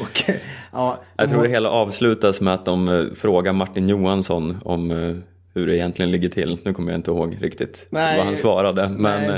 Och, 0.00 0.30
eh, 0.30 0.36
ja, 0.72 1.02
Jag 1.16 1.28
tror 1.28 1.42
det 1.42 1.48
hela 1.48 1.68
avslutas 1.70 2.40
med 2.40 2.54
att 2.54 2.64
de 2.64 2.88
eh, 2.88 3.04
frågar 3.14 3.52
Martin 3.52 3.88
Johansson 3.88 4.60
om 4.64 4.90
eh, 4.90 5.16
hur 5.54 5.66
det 5.66 5.76
egentligen 5.76 6.10
ligger 6.10 6.28
till. 6.28 6.58
Nu 6.62 6.74
kommer 6.74 6.92
jag 6.92 6.98
inte 6.98 7.10
ihåg 7.10 7.38
riktigt 7.40 7.86
Nej. 7.90 8.16
vad 8.16 8.26
han 8.26 8.36
svarade. 8.36 8.88
Men 8.88 9.20
Nej. 9.22 9.30
eh, 9.30 9.36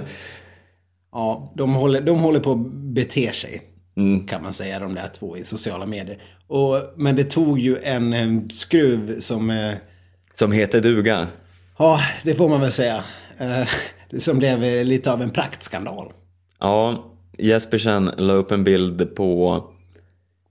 Ja, 1.12 1.53
de 1.57 1.75
håller, 1.75 2.01
de 2.01 2.18
håller 2.18 2.40
på 2.40 2.53
att 2.53 2.72
bete 2.72 3.33
sig. 3.33 3.62
Mm. 3.96 4.27
Kan 4.27 4.42
man 4.42 4.53
säga, 4.53 4.79
de 4.79 4.94
där 4.94 5.09
två 5.18 5.37
i 5.37 5.44
sociala 5.44 5.87
medier. 5.87 6.22
Och, 6.46 6.77
men 6.96 7.16
det 7.16 7.25
tog 7.25 7.59
ju 7.59 7.77
en, 7.83 8.12
eh, 8.12 8.48
skruv 8.51 9.20
som... 9.20 9.51
eh, 9.51 9.75
som 10.35 10.53
heter 10.53 10.81
duga. 10.81 11.27
Ja, 11.79 12.01
det 12.25 12.35
får 12.35 12.48
man 12.48 12.61
väl 12.61 12.72
säga. 12.72 13.05
Eh, 13.38 13.68
som 14.18 14.38
blev 14.38 14.85
lite 14.87 15.12
av 15.12 15.22
en 15.22 15.31
praktskandal. 15.31 16.12
Ja, 16.61 17.05
Jespersen 17.38 18.11
la 18.16 18.33
upp 18.33 18.51
en 18.51 18.64
bild 18.64 19.14
på 19.16 19.64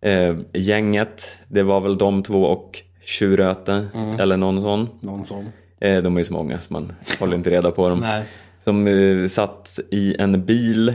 eh, 0.02 0.36
gänget. 0.54 1.38
Det 1.48 1.64
var 1.64 1.82
väl 1.82 1.98
de 1.98 2.24
två 2.24 2.44
och 2.44 2.82
Tjuröte 3.12 3.88
Mm. 3.94 4.20
eller 4.20 4.38
någon 4.38 4.62
sån. 4.62 4.90
Någon 5.00 5.26
sån. 5.26 5.46
Eh, 5.80 6.04
de 6.04 6.16
är 6.16 6.20
ju 6.20 6.26
så 6.26 6.34
många 6.34 6.60
så 6.60 6.74
man 6.74 6.94
håller 7.20 7.36
inte 7.36 7.50
reda 7.50 7.72
på 7.72 7.90
dem. 7.90 8.00
Nej. 8.02 8.24
Som 8.64 8.88
eh, 8.88 9.28
satt 9.28 9.80
i 9.92 10.16
en 10.20 10.46
bil 10.46 10.94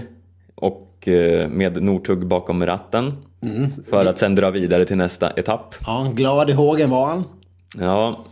och 0.54 1.08
eh, 1.08 1.48
med 1.48 1.82
Northug 1.82 2.26
bakom 2.26 2.66
ratten. 2.66 3.12
Mm. 3.42 3.70
För 3.90 4.06
att 4.06 4.18
sen 4.18 4.34
dra 4.34 4.50
vidare 4.50 4.84
till 4.84 4.96
nästa 4.96 5.30
etapp. 5.30 5.74
Ja, 5.86 6.12
glad 6.14 6.50
i 6.50 6.52
hågen 6.52 6.90
var 6.90 7.06
han. 7.06 7.24
Ja, 7.78 8.24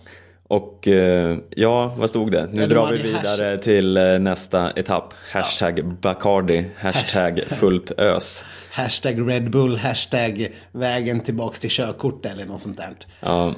och 0.55 0.89
eh, 0.89 1.37
ja, 1.51 1.95
vad 1.99 2.09
stod 2.09 2.33
det? 2.33 2.49
Nu 2.53 2.61
Ja, 2.63 2.67
drar 2.67 2.93
vi 2.93 3.03
vidare 3.03 3.59
till 3.59 3.97
eh, 3.97 4.19
nästa 4.19 4.71
etapp. 4.71 5.15
Hashtag 5.33 5.85
Bacardi, 6.01 6.71
hashtag 6.77 7.41
fullt 7.49 7.91
ös. 7.91 8.45
Hashtag 8.71 9.31
Red 9.31 9.51
Bull, 9.51 9.77
hashtag 9.77 10.49
vägen 10.73 11.21
tillbaks 11.21 11.61
till 11.61 11.71
körkort 11.71 12.27
eller 12.27 12.45
något 12.45 12.61
sånt 12.61 12.77
där. 12.77 12.95
Ja. 13.21 13.55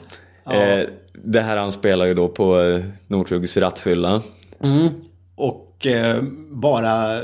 Eh, 0.52 0.86
det 1.12 1.40
här 1.40 1.56
anspelar 1.56 2.06
ju 2.06 2.14
då 2.14 2.28
på 2.28 2.80
Northugs 3.06 3.56
rattfylla. 3.56 4.22
Och 5.36 5.86
eh, 5.86 6.22
bara 6.50 7.20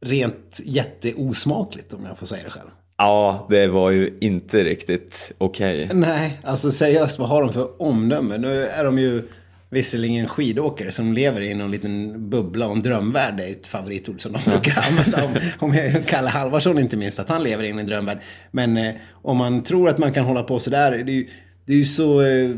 rent 0.00 0.60
jätteosmakligt 0.64 1.94
om 1.94 2.04
jag 2.04 2.18
får 2.18 2.26
säga 2.26 2.44
det 2.44 2.50
själv. 2.50 2.70
Ja, 3.02 3.46
det 3.50 3.66
var 3.66 3.90
ju 3.90 4.18
inte 4.20 4.64
riktigt 4.64 5.32
okej. 5.38 5.88
Nej, 5.92 6.40
alltså 6.44 6.72
seriöst, 6.72 7.18
vad 7.18 7.28
har 7.28 7.42
de 7.42 7.52
för 7.52 7.82
omdöme? 7.82 8.38
Nu 8.38 8.66
är 8.66 8.84
de 8.84 8.98
ju 8.98 9.22
visserligen 9.70 10.28
skidåkare 10.28 10.90
som 10.90 11.12
lever 11.12 11.40
i 11.40 11.54
någon 11.54 11.70
liten 11.70 12.30
bubbla 12.30 12.66
och 12.66 12.72
en 12.72 12.82
drömvärld. 12.82 13.36
Det 13.36 13.44
är 13.44 13.50
ett 13.50 13.66
favoritord 13.66 14.20
som 14.20 14.32
de 14.32 14.50
brukar 14.50 14.84
använda 14.90 15.24
om, 15.24 15.30
om 15.68 15.74
jag- 15.74 16.06
Kalle 16.06 16.28
Halvarsson 16.28 16.78
inte 16.78 16.96
minst, 16.96 17.18
att 17.18 17.28
han 17.28 17.42
lever 17.42 17.64
i 17.64 17.70
en 17.70 17.86
drömvärld. 17.86 18.18
Men 18.50 18.76
eh, 18.76 18.94
om 19.12 19.36
man 19.36 19.62
tror 19.62 19.88
att 19.88 19.98
man 19.98 20.12
kan 20.12 20.24
hålla 20.24 20.42
på 20.42 20.58
sådär, 20.58 20.90
det 20.90 21.12
är 21.12 21.14
ju, 21.14 21.28
det 21.66 21.72
är 21.72 21.76
ju 21.76 21.84
så... 21.84 22.20
Eh, 22.22 22.50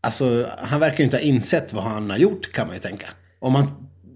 alltså, 0.00 0.46
han 0.58 0.80
verkar 0.80 0.98
ju 0.98 1.04
inte 1.04 1.16
ha 1.16 1.22
insett 1.22 1.72
vad 1.72 1.84
han 1.84 2.10
har 2.10 2.18
gjort, 2.18 2.52
kan 2.52 2.66
man 2.66 2.76
ju 2.76 2.80
tänka. 2.82 3.06
Om 3.38 3.52
man, 3.52 3.66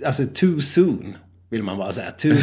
alltså, 0.06 0.22
too 0.34 0.60
soon. 0.60 1.16
Vill 1.50 1.62
man 1.62 1.78
bara 1.78 1.92
säga. 1.92 2.12
Soon. 2.16 2.36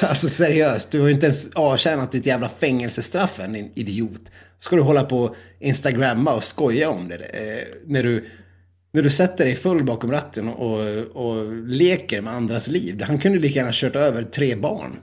alltså 0.08 0.28
seriöst, 0.28 0.90
du 0.90 1.00
har 1.00 1.06
ju 1.06 1.14
inte 1.14 1.26
ens 1.26 1.52
avtjänat 1.54 2.12
ditt 2.12 2.26
jävla 2.26 2.48
fängelsestraff 2.48 3.40
än, 3.40 3.52
din 3.52 3.70
idiot. 3.74 4.20
Ska 4.58 4.76
du 4.76 4.82
hålla 4.82 5.04
på 5.04 5.22
och 5.22 5.36
instagramma 5.60 6.34
och 6.34 6.44
skoja 6.44 6.90
om 6.90 7.08
det? 7.08 7.14
Eh, 7.14 7.64
när, 7.86 8.02
du, 8.02 8.24
när 8.92 9.02
du 9.02 9.10
sätter 9.10 9.44
dig 9.44 9.54
full 9.54 9.84
bakom 9.84 10.10
ratten 10.10 10.48
och, 10.48 10.80
och 11.12 11.52
leker 11.66 12.20
med 12.20 12.32
andras 12.34 12.68
liv. 12.68 13.02
Han 13.02 13.18
kunde 13.18 13.38
lika 13.38 13.58
gärna 13.58 13.70
kört 13.72 13.96
över 13.96 14.22
tre 14.22 14.56
barn. 14.56 14.96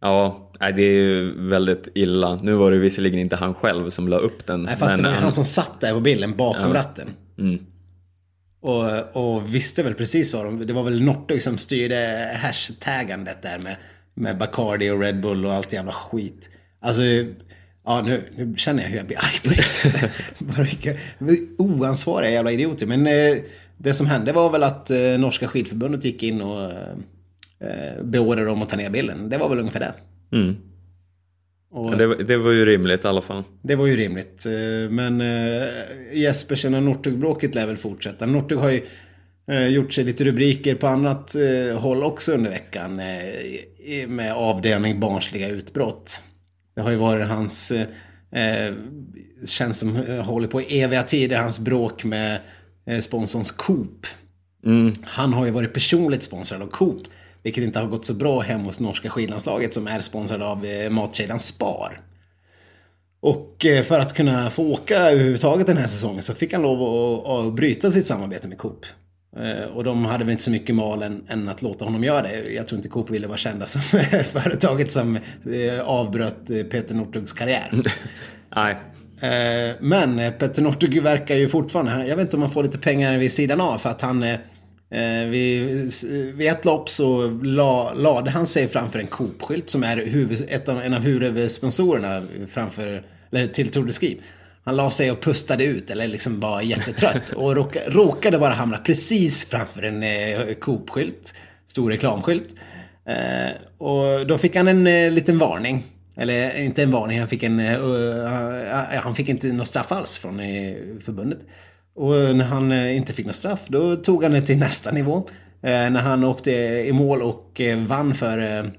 Ja, 0.00 0.52
det 0.58 0.82
är 0.82 0.92
ju 0.92 1.48
väldigt 1.48 1.88
illa. 1.94 2.38
Nu 2.42 2.52
var 2.54 2.70
det 2.70 2.78
visserligen 2.78 3.18
inte 3.18 3.36
han 3.36 3.54
själv 3.54 3.90
som 3.90 4.08
la 4.08 4.16
upp 4.18 4.46
den. 4.46 4.62
Nej, 4.62 4.76
fast 4.76 4.96
det 4.96 5.02
var 5.02 5.10
han- 5.10 5.32
som 5.32 5.44
satt 5.44 5.80
där 5.80 5.92
på 5.92 6.00
bilden 6.00 6.36
bakom 6.36 6.72
ratten. 6.72 7.08
Mm. 7.38 7.66
Och, 8.60 9.16
och 9.16 9.54
visste 9.54 9.82
väl 9.82 9.94
precis 9.94 10.34
vad 10.34 10.44
de... 10.44 10.66
Det 10.66 10.72
var 10.72 10.82
väl 10.82 11.02
Northug 11.02 11.42
som 11.42 11.58
styrde 11.58 12.30
hashtaggandet 12.42 13.42
där 13.42 13.58
med, 13.58 13.76
med 14.14 14.38
Bacardi 14.38 14.90
och 14.90 15.00
Red 15.00 15.20
Bull 15.20 15.46
och 15.46 15.52
allt 15.52 15.72
jävla 15.72 15.92
skit. 15.92 16.48
Alltså, 16.80 17.02
ja 17.84 18.02
nu, 18.02 18.22
nu 18.36 18.54
känner 18.56 18.82
jag 18.82 18.90
hur 18.90 18.96
jag 18.96 19.06
blir 19.06 19.16
arg 19.16 19.40
på 19.42 19.50
riktigt. 19.50 20.10
Vilka 20.58 20.94
oansvariga 21.58 22.30
jävla 22.30 22.52
idioter. 22.52 22.86
Men 22.86 23.06
eh, 23.06 23.36
det 23.76 23.94
som 23.94 24.06
hände 24.06 24.32
var 24.32 24.50
väl 24.50 24.62
att 24.62 24.90
eh, 24.90 24.98
Norska 25.18 25.48
skidförbundet 25.48 26.04
gick 26.04 26.22
in 26.22 26.42
och 26.42 26.70
eh, 26.70 26.88
eh 27.60 28.02
beordrade 28.02 28.46
dem 28.46 28.62
att 28.62 28.68
ta 28.68 28.76
ner 28.76 28.90
bilden. 28.90 29.28
Det 29.28 29.38
var 29.38 29.48
väl 29.48 29.58
ungefär 29.58 29.80
det. 29.80 29.94
Mm. 30.36 30.56
Och, 31.70 31.96
det, 31.96 32.06
var- 32.06 32.16
det 32.16 32.36
var 32.36 32.50
ju 32.52 32.64
rimligt 32.66 33.04
i 33.04 33.08
alla 33.08 33.22
fall. 33.22 33.42
Det 33.62 33.76
var 33.76 33.86
ju 33.86 33.96
rimligt. 33.96 34.46
eh, 34.46 34.90
Men 34.90 35.20
eh, 35.20 35.68
Jespersen 36.14 36.74
och 36.74 36.82
Northug-bråket 36.82 37.54
lär 37.54 37.66
väl 37.66 37.76
fortsätta. 37.76 38.26
Northug 38.26 38.58
har 38.58 38.70
ju 38.70 38.82
eh, 39.50 39.66
gjort 39.68 39.92
sig 39.92 40.04
lite 40.04 40.24
rubriker 40.24 40.74
på 40.74 40.86
annat 40.86 41.36
håll 41.76 42.02
också 42.02 42.32
under 42.32 42.50
veckan. 42.50 43.00
Med 44.08 44.32
avdelning 44.34 45.00
barnsliga 45.00 45.48
utbrott. 45.48 46.20
Det 46.74 46.80
har 46.80 46.90
ju 46.90 46.96
varit 46.96 47.28
hans... 47.28 47.72
Känns 49.46 49.78
som 49.78 49.96
håller 50.24 50.48
på 50.48 50.60
i 50.62 50.80
eviga 50.80 51.02
tider. 51.02 51.36
Hans 51.36 51.58
bråk 51.60 52.04
med 52.04 52.40
sponsorns 53.00 53.50
Coop. 53.50 54.06
Mm. 54.66 54.92
Han 55.02 55.32
har 55.32 55.46
ju 55.46 55.50
varit 55.52 55.72
personligt 55.72 56.22
sponsrad 56.22 56.62
av 56.62 56.66
Coop. 56.66 57.02
Vilket 57.42 57.64
inte 57.64 57.78
har 57.78 57.86
gått 57.86 58.06
så 58.06 58.14
bra 58.14 58.40
hem 58.40 58.60
hos 58.60 58.80
norska 58.80 59.10
skidlandslaget 59.10 59.74
som 59.74 59.86
är 59.86 60.00
sponsrad 60.00 60.42
av 60.42 60.64
eh, 60.66 60.90
matkedjan 60.90 61.40
Spar. 61.40 62.00
Och 63.20 63.66
eh, 63.66 63.82
för 63.82 64.00
att 64.00 64.14
kunna 64.14 64.50
få 64.50 64.72
åka 64.72 64.96
överhuvudtaget 64.96 65.66
den 65.66 65.76
här 65.76 65.86
säsongen 65.86 66.22
så 66.22 66.34
fick 66.34 66.52
han 66.52 66.62
lov 66.62 67.26
att, 67.26 67.54
bryta 67.54 67.90
sitt 67.90 68.06
samarbete 68.06 68.48
med 68.48 68.58
Coop. 68.58 68.86
Eh, 69.36 69.64
Och 69.74 69.84
de 69.84 70.04
hade 70.04 70.24
väl 70.24 70.32
inte 70.32 70.44
så 70.44 70.50
mycket 70.50 70.74
mal 70.74 71.02
än, 71.02 71.24
än 71.28 71.48
att 71.48 71.62
låta 71.62 71.84
honom 71.84 72.04
göra 72.04 72.22
det. 72.22 72.52
Jag 72.52 72.66
tror 72.66 72.76
inte 72.76 72.88
Coop 72.88 73.10
ville 73.10 73.26
vara 73.26 73.38
kända 73.38 73.66
som 73.66 73.80
företaget 74.32 74.92
som 74.92 75.18
avbröt 75.84 76.46
Peter 76.46 76.94
Northugs 76.94 77.32
karriär. 77.32 77.70
Nej, 78.56 78.76
Men 79.80 80.32
Petter 80.38 80.62
Northug 80.62 81.02
verkar 81.02 81.34
ju 81.34 81.48
fortfarande, 81.48 82.06
jag 82.06 82.16
vet 82.16 82.24
inte 82.24 82.36
om 82.36 82.42
han 82.42 82.50
får 82.50 82.62
lite 82.62 82.78
pengar 82.78 83.18
vid 83.18 83.32
sidan 83.32 83.60
av 83.60 83.78
för 83.78 83.90
att 83.90 84.02
han 84.02 84.24
eh, 84.90 85.28
vid, 85.28 85.92
vid 86.34 86.48
ett 86.48 86.64
lopp 86.64 86.88
så 86.88 87.30
la, 87.42 87.94
lade 87.94 88.30
han 88.30 88.46
sig 88.46 88.68
framför 88.68 88.98
en 88.98 89.06
Coop-skylt 89.06 89.70
som 89.70 89.82
är 89.82 89.96
huvud, 89.96 90.46
ett 90.48 90.68
av, 90.68 90.82
en 90.82 90.94
av 90.94 91.00
huvudsponsorerna 91.00 92.26
framför, 92.52 93.02
eller 93.32 93.46
till 93.46 93.70
Tour 93.70 93.86
de 93.86 93.92
Ski. 93.92 94.20
Han 94.64 94.76
la 94.76 94.90
sig 94.90 95.10
och 95.10 95.20
pustade 95.20 95.64
ut 95.64 95.90
eller 95.90 96.08
liksom 96.08 96.40
var 96.40 96.60
jättetrött 96.60 97.30
och 97.36 97.56
råka, 97.56 97.80
råkade 97.86 98.38
bara 98.38 98.52
hamna 98.52 98.78
precis 98.78 99.44
framför 99.44 99.82
en 99.82 100.02
eh, 100.02 100.54
Coop-skylt, 100.60 101.34
stor 101.66 101.90
reklamskylt. 101.90 102.54
Eh, 103.06 103.52
och 103.78 104.26
då 104.26 104.38
fick 104.38 104.56
han 104.56 104.68
en 104.68 104.86
eh, 104.86 105.10
liten 105.10 105.38
varning. 105.38 105.84
Eller 106.16 106.60
inte 106.60 106.82
en 106.82 106.90
varning, 106.90 107.18
han 107.18 107.28
fick, 107.28 107.42
en, 107.42 107.60
eh, 107.60 109.00
han 109.02 109.14
fick 109.14 109.28
inte 109.28 109.46
något 109.52 109.66
straff 109.66 109.92
alls 109.92 110.18
från 110.18 110.40
eh, 110.40 110.74
förbundet. 111.04 111.38
Och 111.98 112.36
när 112.36 112.44
han 112.44 112.72
eh, 112.72 112.96
inte 112.96 113.12
fick 113.12 113.26
något 113.26 113.34
straff, 113.34 113.60
då 113.68 113.96
tog 113.96 114.22
han 114.22 114.32
det 114.32 114.40
till 114.40 114.58
nästa 114.58 114.90
nivå. 114.90 115.16
Eh, 115.62 115.70
när 115.90 116.00
han 116.00 116.24
åkte 116.24 116.50
i 116.86 116.92
mål 116.92 117.22
och 117.22 117.60
eh, 117.60 117.78
vann 117.78 118.14
för 118.14 118.38
eh, 118.38 118.70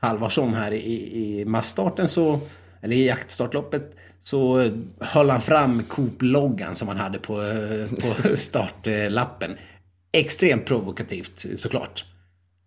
Halvarsson 0.00 0.54
här 0.54 0.72
i, 0.72 1.40
i 1.40 1.44
massstarten 1.44 2.08
så, 2.08 2.40
eller 2.82 2.96
i 2.96 3.06
jaktstartloppet, 3.06 3.96
så 4.22 4.60
eh, 4.60 4.72
höll 5.00 5.30
han 5.30 5.40
fram 5.40 5.82
Coop-loggan 5.82 6.74
som 6.74 6.88
han 6.88 6.96
hade 6.96 7.18
på, 7.18 7.42
eh, 7.42 7.88
på 7.88 8.28
startlappen. 8.36 9.50
Extremt 10.12 10.64
provokativt 10.64 11.46
såklart. 11.56 12.04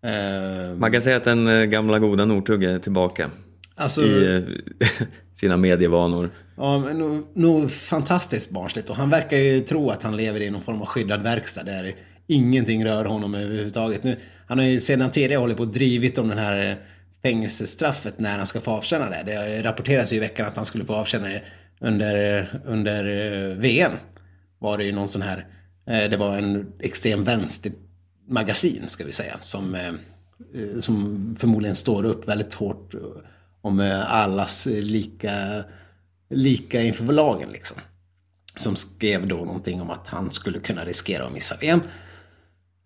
Eh, 0.04 0.76
man 0.76 0.92
kan 0.92 1.02
säga 1.02 1.16
att 1.16 1.24
den 1.24 1.48
eh, 1.48 1.64
gamla 1.64 1.98
goda 1.98 2.24
Northug 2.24 2.64
är 2.64 2.78
tillbaka 2.78 3.30
alltså, 3.78 4.02
i 4.02 4.36
eh, 4.36 4.42
sina 5.34 5.56
medievanor. 5.56 6.30
Ja, 6.56 6.78
men 6.78 6.98
nog, 6.98 7.26
nog 7.34 7.70
fantastiskt 7.70 8.50
barnsligt. 8.50 8.90
Och 8.90 8.96
han 8.96 9.10
verkar 9.10 9.36
ju 9.36 9.60
tro 9.60 9.90
att 9.90 10.02
han 10.02 10.16
lever 10.16 10.40
i 10.40 10.50
någon 10.50 10.62
form 10.62 10.80
av 10.80 10.86
skyddad 10.86 11.22
verkstad 11.22 11.62
där 11.62 11.94
ingenting 12.26 12.84
rör 12.84 13.04
honom 13.04 13.34
överhuvudtaget. 13.34 14.04
Nu, 14.04 14.16
han 14.46 14.58
har 14.58 14.66
ju 14.66 14.80
sedan 14.80 15.10
tidigare 15.10 15.40
hållit 15.40 15.56
på 15.56 15.62
och 15.62 15.68
drivit 15.68 16.18
om 16.18 16.28
den 16.28 16.38
här 16.38 16.82
fängelsestraffet 17.22 18.18
när 18.18 18.38
han 18.38 18.46
ska 18.46 18.60
få 18.60 18.70
avtjäna 18.70 19.10
det. 19.10 19.22
Det 19.26 19.62
rapporteras 19.62 20.12
ju 20.12 20.16
i 20.16 20.20
veckan 20.20 20.46
att 20.46 20.56
han 20.56 20.64
skulle 20.64 20.84
få 20.84 20.94
avtjäna 20.94 21.28
det 21.28 21.42
under, 21.80 22.48
under 22.66 23.04
eh, 23.04 23.56
VM. 23.56 23.92
Var 24.58 24.78
det 24.78 24.84
ju 24.84 24.92
någon 24.92 25.08
sån 25.08 25.22
här, 25.22 25.46
eh, 25.86 26.10
det 26.10 26.16
var 26.16 26.36
en 26.36 26.72
extrem 26.80 27.24
vänster 27.24 27.72
magasin 28.28 28.84
ska 28.86 29.04
vi 29.04 29.12
säga. 29.12 29.36
Som, 29.42 29.76
som 30.80 31.36
förmodligen 31.40 31.76
står 31.76 32.04
upp 32.04 32.28
väldigt 32.28 32.54
hårt 32.54 32.94
om 33.68 33.80
eh, 33.80 34.14
allas 34.14 34.66
eh, 34.66 34.82
lika, 34.82 35.64
lika 36.30 36.82
inför 36.82 37.04
lagen 37.04 37.48
liksom. 37.52 37.76
Som 38.56 38.76
skrev 38.76 39.26
då 39.26 39.36
någonting 39.36 39.80
om 39.80 39.90
att 39.90 40.08
han 40.08 40.32
skulle 40.32 40.58
kunna 40.58 40.84
riskera 40.84 41.26
att 41.26 41.32
missa 41.32 41.56
VM. 41.60 41.80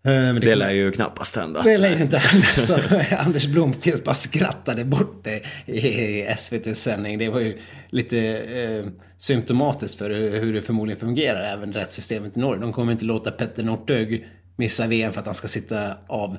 Eh, 0.05 0.11
Men 0.11 0.39
Det 0.39 0.55
lär 0.55 0.71
ju 0.71 0.91
knappast 0.91 1.35
hända. 1.35 1.61
det 1.61 1.77
lär 1.77 1.95
ju 1.95 2.01
inte 2.01 2.17
hända. 2.17 2.47
Så 2.57 2.77
Anders 3.17 3.45
Blomqvist 3.45 4.03
bara 4.03 4.15
skrattade 4.15 4.85
bort 4.85 5.23
det 5.23 5.41
i 5.65 6.21
SVTs 6.21 6.81
sändning. 6.81 7.17
Det 7.17 7.29
var 7.29 7.39
ju 7.39 7.57
lite 7.89 8.19
eh, 8.37 8.85
symptomatiskt 9.19 9.97
för 9.97 10.09
hur 10.09 10.53
det 10.53 10.61
förmodligen 10.61 10.99
fungerar, 10.99 11.43
även 11.43 11.73
rättssystemet 11.73 12.37
i 12.37 12.39
Norge. 12.39 12.61
De 12.61 12.73
kommer 12.73 12.91
inte 12.91 13.05
låta 13.05 13.31
Petter 13.31 13.63
Northug 13.63 14.27
missa 14.55 14.87
VM 14.87 15.13
för 15.13 15.19
att 15.19 15.25
han 15.25 15.35
ska 15.35 15.47
sitta 15.47 15.93
av 16.07 16.37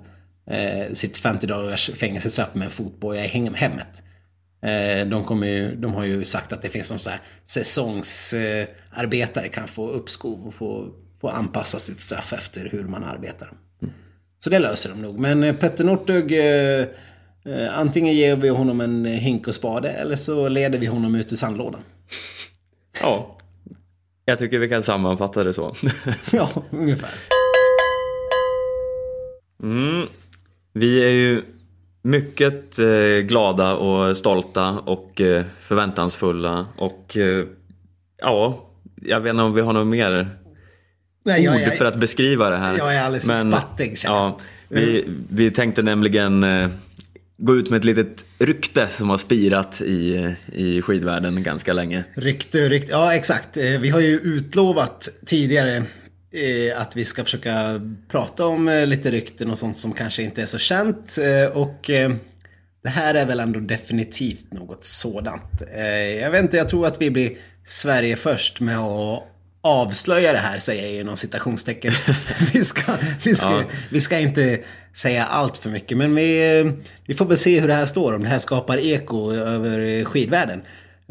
eh, 0.50 0.92
sitt 0.92 1.16
50 1.16 1.46
dagars 1.46 1.90
fängelsestraff 1.94 2.54
med 2.54 2.64
en 2.64 2.70
fotboja 2.70 3.24
i 3.24 3.28
hemmet. 3.54 4.02
Eh, 4.64 5.06
de, 5.06 5.24
kommer 5.24 5.46
ju, 5.46 5.76
de 5.76 5.94
har 5.94 6.04
ju 6.04 6.24
sagt 6.24 6.52
att 6.52 6.62
det 6.62 6.68
finns 6.68 6.86
som 6.86 6.98
så 6.98 7.10
här 7.10 7.20
säsongsarbetare 7.46 9.48
kan 9.48 9.68
få 9.68 9.90
uppskov 9.90 10.46
och 10.46 10.54
få, 10.54 10.88
får 11.20 11.30
anpassa 11.30 11.78
sitt 11.78 12.00
straff 12.00 12.32
efter 12.32 12.68
hur 12.72 12.84
man 12.84 13.04
arbetar. 13.04 13.52
Så 14.44 14.50
det 14.50 14.58
löser 14.58 14.90
de 14.90 15.02
nog. 15.02 15.18
Men 15.18 15.42
eh, 15.42 15.54
Petter 15.54 15.84
Northug, 15.84 16.32
eh, 16.32 16.86
antingen 17.78 18.14
ger 18.14 18.36
vi 18.36 18.48
honom 18.48 18.80
en 18.80 19.04
hink 19.04 19.48
och 19.48 19.54
spade 19.54 19.90
eller 19.90 20.16
så 20.16 20.48
leder 20.48 20.78
vi 20.78 20.86
honom 20.86 21.14
ut 21.14 21.32
ur 21.32 21.36
sandlådan. 21.36 21.80
Ja, 23.02 23.38
jag 24.24 24.38
tycker 24.38 24.58
vi 24.58 24.68
kan 24.68 24.82
sammanfatta 24.82 25.44
det 25.44 25.54
så. 25.54 25.74
ja, 26.32 26.50
ungefär. 26.70 27.10
Mm. 29.62 30.06
Vi 30.72 31.04
är 31.04 31.10
ju 31.10 31.42
mycket 32.04 32.78
eh, 32.78 32.86
glada 33.26 33.74
och 33.74 34.16
stolta 34.16 34.68
och 34.70 35.20
eh, 35.20 35.44
förväntansfulla 35.60 36.66
och 36.76 37.16
eh, 37.16 37.44
ja, 38.20 38.68
jag 39.02 39.20
vet 39.20 39.30
inte 39.30 39.42
om 39.42 39.54
vi 39.54 39.60
har 39.60 39.72
något 39.72 39.86
mer 39.86 40.28
Nej, 41.24 41.44
jag 41.44 41.54
ord 41.54 41.60
är- 41.60 41.70
för 41.70 41.84
att 41.84 41.96
beskriva 42.00 42.50
det 42.50 42.56
här. 42.56 42.78
Jag 42.78 42.94
är 42.94 43.02
alldeles 43.04 43.40
spattig, 43.48 43.98
känner 43.98 44.16
jag. 44.16 44.24
ja, 44.26 44.38
vi, 44.68 45.04
vi 45.28 45.50
tänkte 45.50 45.82
nämligen 45.82 46.44
gå 47.36 47.56
ut 47.56 47.70
med 47.70 47.78
ett 47.78 47.84
litet 47.84 48.24
rykte 48.38 48.88
som 48.88 49.10
har 49.10 49.18
spirat 49.18 49.80
i, 49.82 50.34
i 50.52 50.82
skidvärlden 50.82 51.42
ganska 51.42 51.72
länge. 51.72 52.04
Rykte, 52.14 52.68
rykte. 52.68 52.90
Ja, 52.92 53.14
exakt. 53.14 53.56
Vi 53.56 53.88
har 53.88 54.00
ju 54.00 54.18
utlovat 54.20 55.08
tidigare 55.26 55.82
att 56.76 56.96
vi 56.96 57.04
ska 57.04 57.24
försöka 57.24 57.80
prata 58.08 58.46
om 58.46 58.68
eh, 58.68 58.86
lite 58.86 59.10
rykten 59.10 59.50
och 59.50 59.58
sånt 59.58 59.78
som 59.78 59.92
kanske 59.92 60.22
inte 60.22 60.42
är 60.42 60.46
så 60.46 60.58
känt. 60.58 61.18
Eh, 61.18 61.56
Och 61.56 61.90
eh, 61.90 62.12
det 62.82 62.88
här 62.88 63.14
är 63.14 63.26
väl 63.26 63.40
ändå 63.40 63.60
definitivt 63.60 64.52
något 64.52 64.84
sådant. 64.84 65.62
Eh, 65.76 66.14
Jag 66.20 66.30
vet 66.30 66.42
inte, 66.42 66.56
jag 66.56 66.68
tror 66.68 66.86
att 66.86 67.00
vi 67.02 67.10
blir 67.10 67.32
Sverige 67.68 68.16
först 68.16 68.60
med 68.60 68.78
att 68.78 69.22
avslöja 69.60 70.32
det 70.32 70.38
här, 70.38 70.58
säger 70.58 70.82
jag 70.82 71.00
inom 71.00 71.16
citationstecken. 71.16 71.92
vi, 72.52 72.64
ska, 72.64 72.92
vi, 73.24 73.34
ska, 73.34 73.46
Ja. 73.50 73.62
vi 73.90 74.00
ska 74.00 74.18
inte 74.18 74.60
säga 74.96 75.24
allt 75.24 75.56
för 75.56 75.70
mycket, 75.70 75.98
men 75.98 76.14
vi, 76.14 76.58
eh, 76.60 76.72
vi 77.06 77.14
får 77.14 77.26
väl 77.26 77.36
se 77.38 77.60
hur 77.60 77.68
det 77.68 77.74
här 77.74 77.86
står, 77.86 78.14
om 78.14 78.22
det 78.22 78.28
här 78.28 78.38
skapar 78.38 78.78
eko 78.78 79.32
över 79.32 80.04
skidvärlden. 80.04 80.62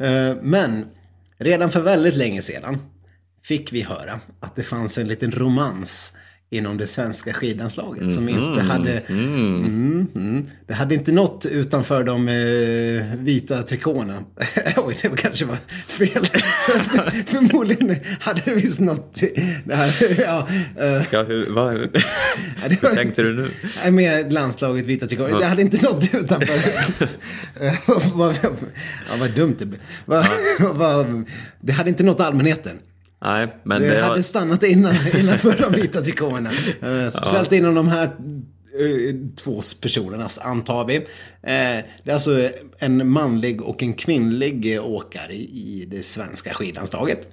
Eh, 0.01 0.35
Men 0.41 0.85
redan 1.39 1.71
för 1.71 1.81
väldigt 1.81 2.15
länge 2.15 2.41
sedan 2.41 2.79
fick 3.43 3.73
vi 3.73 3.81
höra 3.81 4.19
att 4.39 4.55
det 4.55 4.61
fanns 4.63 4.97
en 4.97 5.07
liten 5.07 5.31
romans 5.31 6.13
inom 6.49 6.77
det 6.77 6.87
svenska 6.87 7.33
skidlandslaget 7.33 8.13
som 8.13 8.29
inte 8.29 8.61
hade... 8.61 8.99
Mm, 8.99 10.07
mm. 10.15 10.45
Det 10.67 10.73
hade 10.73 10.95
inte 10.95 11.11
nått 11.11 11.45
utanför 11.45 12.03
de 12.03 12.27
eh, 12.27 13.17
vita 13.19 13.63
trikåerna. 13.63 14.19
Oj, 14.77 14.97
det 15.01 15.09
kanske 15.17 15.45
var 15.45 15.57
fel. 15.87 16.25
Förmodligen 17.27 17.95
hade 18.19 18.41
det 18.45 18.53
visst 18.53 18.79
nått... 18.79 19.21
Det 19.65 19.75
här, 19.75 19.95
ja, 20.21 20.47
eh, 20.79 21.03
Ja, 21.11 21.23
hur, 21.23 21.49
vad, 21.49 21.73
hur, 21.73 21.89
Ja, 21.93 21.99
var- 22.81 22.89
hur 22.89 22.95
tänkte 22.95 23.21
du 23.23 23.33
nu? 23.85 23.91
Med 23.91 24.33
landslaget 24.33 24.85
vita 24.85 25.07
trikåer. 25.07 25.39
Det 25.39 25.45
hade 25.45 25.61
inte 25.61 25.81
nått 25.85 26.09
utanför. 26.13 26.59
Vad, 28.17 28.37
ja, 28.43 28.49
vad 29.19 29.31
dumt 29.31 29.55
det 29.59 29.65
blev. 29.65 29.81
Vad- 30.05 30.27
vad- 30.59 31.29
det 31.61 31.73
hade 31.73 31.89
inte 31.89 32.03
nått 32.03 32.19
allmänheten. 32.19 32.79
Nej, 33.23 33.47
men 33.63 33.81
Det 33.81 33.87
det 33.87 34.01
hade 34.01 34.23
stannat 34.23 34.63
innan, 34.63 34.95
innanför 35.19 35.57
de 35.61 35.81
vita 35.81 36.01
trikåerna. 36.01 36.49
Eh, 36.81 37.09
speciellt 37.09 37.51
inom 37.51 37.75
de 37.75 37.87
här 37.87 38.03
eh, 38.05 39.15
två 39.43 39.61
personernas, 39.81 40.37
antar 40.37 40.85
vi. 40.85 40.95
Eh, 40.95 41.03
det 41.43 41.85
är 42.05 42.13
alltså 42.13 42.49
en 42.79 43.09
manlig 43.09 43.61
och 43.61 43.83
en 43.83 43.93
kvinnlig 43.93 44.79
åkare 44.83 45.33
i 45.33 45.87
det 45.91 46.03
svenska 46.03 46.53
skidlandslaget. 46.53 47.27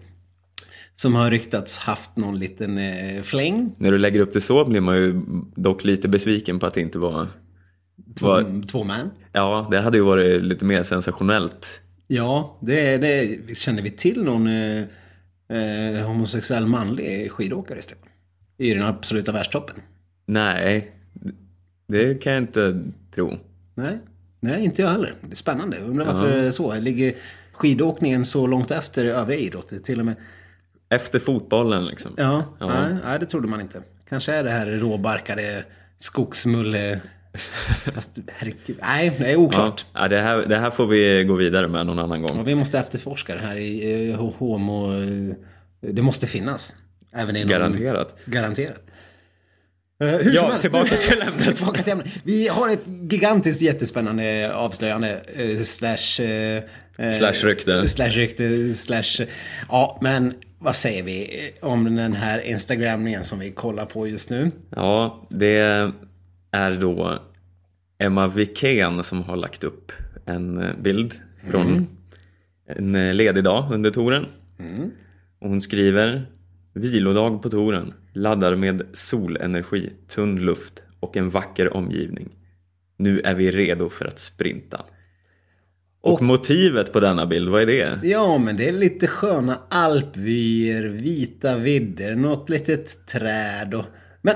Som 0.97 1.15
har 1.15 1.31
ryktats 1.31 1.79
haft 1.79 2.17
någon 2.17 2.39
liten 2.39 2.79
eh, 2.79 3.23
fläng. 3.23 3.73
när 3.79 3.93
du 3.93 3.99
lägger 3.99 4.21
upp 4.21 4.33
det 4.33 4.41
så 4.41 4.65
blir 4.65 4.81
man 4.81 4.97
ju 4.97 5.21
dock 5.57 5.85
lite 5.85 6.09
besviken 6.09 6.59
på 6.59 6.67
att 6.67 6.75
det 6.75 6.81
inte 6.81 6.99
var... 6.99 7.27
var 8.21 8.43
Två, 8.43 8.63
två 8.69 8.85
män. 8.85 9.11
ja, 9.33 9.69
det 9.71 9.81
hade 9.81 9.99
ju 9.99 10.05
varit 10.05 10.43
lite 10.43 10.65
mer 10.65 10.83
sensationellt. 10.83 11.81
Ja, 12.07 12.59
det, 12.63 12.97
det 12.97 13.39
känner 13.59 13.83
vi 13.83 13.91
till 13.91 14.23
någon 14.25 14.47
eh, 14.47 14.85
eh, 15.51 16.07
homosexuell 16.07 16.67
manlig 16.67 17.31
skidåkare 17.31 17.83
Stefan? 17.83 18.09
I 18.59 18.75
den 18.75 18.83
absoluta 18.83 19.33
världstoppen? 19.33 19.77
Nej, 20.27 20.93
det 21.89 22.23
kan 22.23 22.33
jag 22.33 22.43
inte 22.43 22.85
tro. 23.15 23.39
Nej, 23.75 23.99
nej 24.41 24.65
inte 24.65 24.83
jag 24.83 24.89
heller. 24.89 25.15
Det 25.21 25.33
är 25.33 25.37
spännande. 25.37 25.79
Undrar 25.79 26.07
varför 26.07 26.29
det 26.29 26.43
är 26.47 26.51
så. 26.51 26.75
Ligger 26.75 27.15
skidåkningen 27.53 28.25
så 28.25 28.47
långt 28.47 28.71
efter 28.71 29.05
övriga 29.05 29.41
idrotter? 29.41 29.79
Till 29.79 29.99
och 30.01 30.07
med. 30.07 30.15
Efter 30.89 31.19
fotbollen 31.19 31.87
liksom. 31.87 32.15
Ja, 32.17 32.45
Ja. 32.61 32.67
Nej, 32.67 32.97
nej, 33.05 33.19
det 33.21 33.27
trodde 33.27 33.49
man 33.49 33.61
inte. 33.61 33.83
Kanske 34.09 34.33
är 34.33 34.45
det 34.45 34.51
här 34.51 34.67
råbarkade 34.67 35.65
skogsmulle... 35.99 37.01
Fast 37.95 38.19
herregud, 38.27 38.79
nej, 38.83 39.13
det 39.19 39.27
är 39.27 39.31
Ja, 39.33 39.37
oklart. 39.37 39.85
ja, 39.95 40.09
det, 40.09 40.19
här, 40.21 40.37
det 40.47 40.57
här 40.57 40.71
får 40.71 40.87
vi 40.87 41.25
gå 41.25 41.35
vidare 41.35 41.69
med 41.69 41.87
någon 41.87 41.99
annan 41.99 42.23
gång. 42.23 42.39
Och 42.39 42.49
vi 42.49 42.55
måste 42.55 42.79
efterforska 42.79 43.35
det 43.35 43.41
här 43.41 43.57
i 43.57 44.11
eh, 44.11 44.17
homo... 44.39 44.93
eh, 45.03 45.35
Det 45.81 46.03
måste 46.03 46.27
finnas. 46.27 46.75
Även 47.13 47.37
inom... 47.37 47.49
Garanterat. 47.51 48.15
Garanterat. 48.27 48.83
Eh, 50.03 50.09
hur 50.09 50.33
Ja, 50.35 50.41
som 50.41 50.47
helst. 50.51 50.61
tillbaka 50.63 50.97
till 50.97 51.21
ämnet. 51.23 51.39
tillbaka 51.57 51.83
till 51.83 51.93
ämnet. 51.93 52.07
Vi 52.25 52.49
har 52.49 52.69
ett 52.69 52.83
gigantiskt 53.11 53.63
jättespännande 53.63 54.55
avslöjande. 54.55 55.21
Eh, 55.37 55.63
slash... 55.63 56.23
Eh, 56.25 56.63
Slash 57.13 57.33
rykte. 57.47 57.89
Slash 57.89 58.09
rykte. 58.11 58.75
Slash... 58.75 59.27
Ja, 59.69 59.99
men 60.03 60.35
vad 60.59 60.77
säger 60.77 61.03
vi 61.03 61.31
om 61.61 61.97
den 61.97 62.13
här 62.13 62.41
Instagramningen 62.41 63.25
som 63.25 63.39
vi 63.39 63.51
kollar 63.51 63.85
på 63.87 64.07
just 64.07 64.31
nu? 64.31 64.51
Ja, 64.77 65.27
det 65.31 65.91
är 66.51 66.73
då 66.81 67.19
Emma 67.99 68.29
Wikén 68.29 69.03
som 69.03 69.23
har 69.23 69.37
lagt 69.37 69.65
upp 69.65 69.93
en 70.27 70.63
eh, 70.63 70.77
bild 70.83 71.15
från 71.51 71.87
en 72.67 72.95
eh, 72.95 73.15
ledig 73.15 73.45
dag 73.45 73.73
under 73.73 73.91
touren. 73.91 74.27
Och 75.41 75.49
hon 75.49 75.61
skriver 75.61 76.27
Vilodag 76.75 77.43
på 77.43 77.51
touren, 77.51 77.95
laddar 78.13 78.57
med 78.57 78.83
solenergi, 78.93 79.93
tunn 80.09 80.39
luft 80.41 80.83
och 81.01 81.17
en 81.17 81.31
vacker 81.31 81.77
omgivning. 81.77 82.29
Nu 82.97 83.21
är 83.21 83.35
vi 83.35 83.51
redo 83.51 83.89
för 83.89 84.05
att 84.05 84.19
sprinta. 84.19 84.85
Och, 86.01 86.13
Och- 86.15 86.23
motivet 86.23 86.93
på 86.93 87.01
denna 87.01 87.27
bild, 87.27 87.49
vad 87.49 87.63
är 87.63 87.67
det? 87.67 88.01
Ja, 88.09 88.39
men 88.39 88.57
det 88.57 88.69
är 88.69 88.73
lite 88.73 89.07
sköna 89.07 89.59
alpvyer, 89.71 90.85
vita 90.85 91.57
vidder, 91.57 92.15
något 92.15 92.49
litet 92.49 93.07
träd 93.07 93.75
och... 93.75 93.85
Men... 94.23 94.35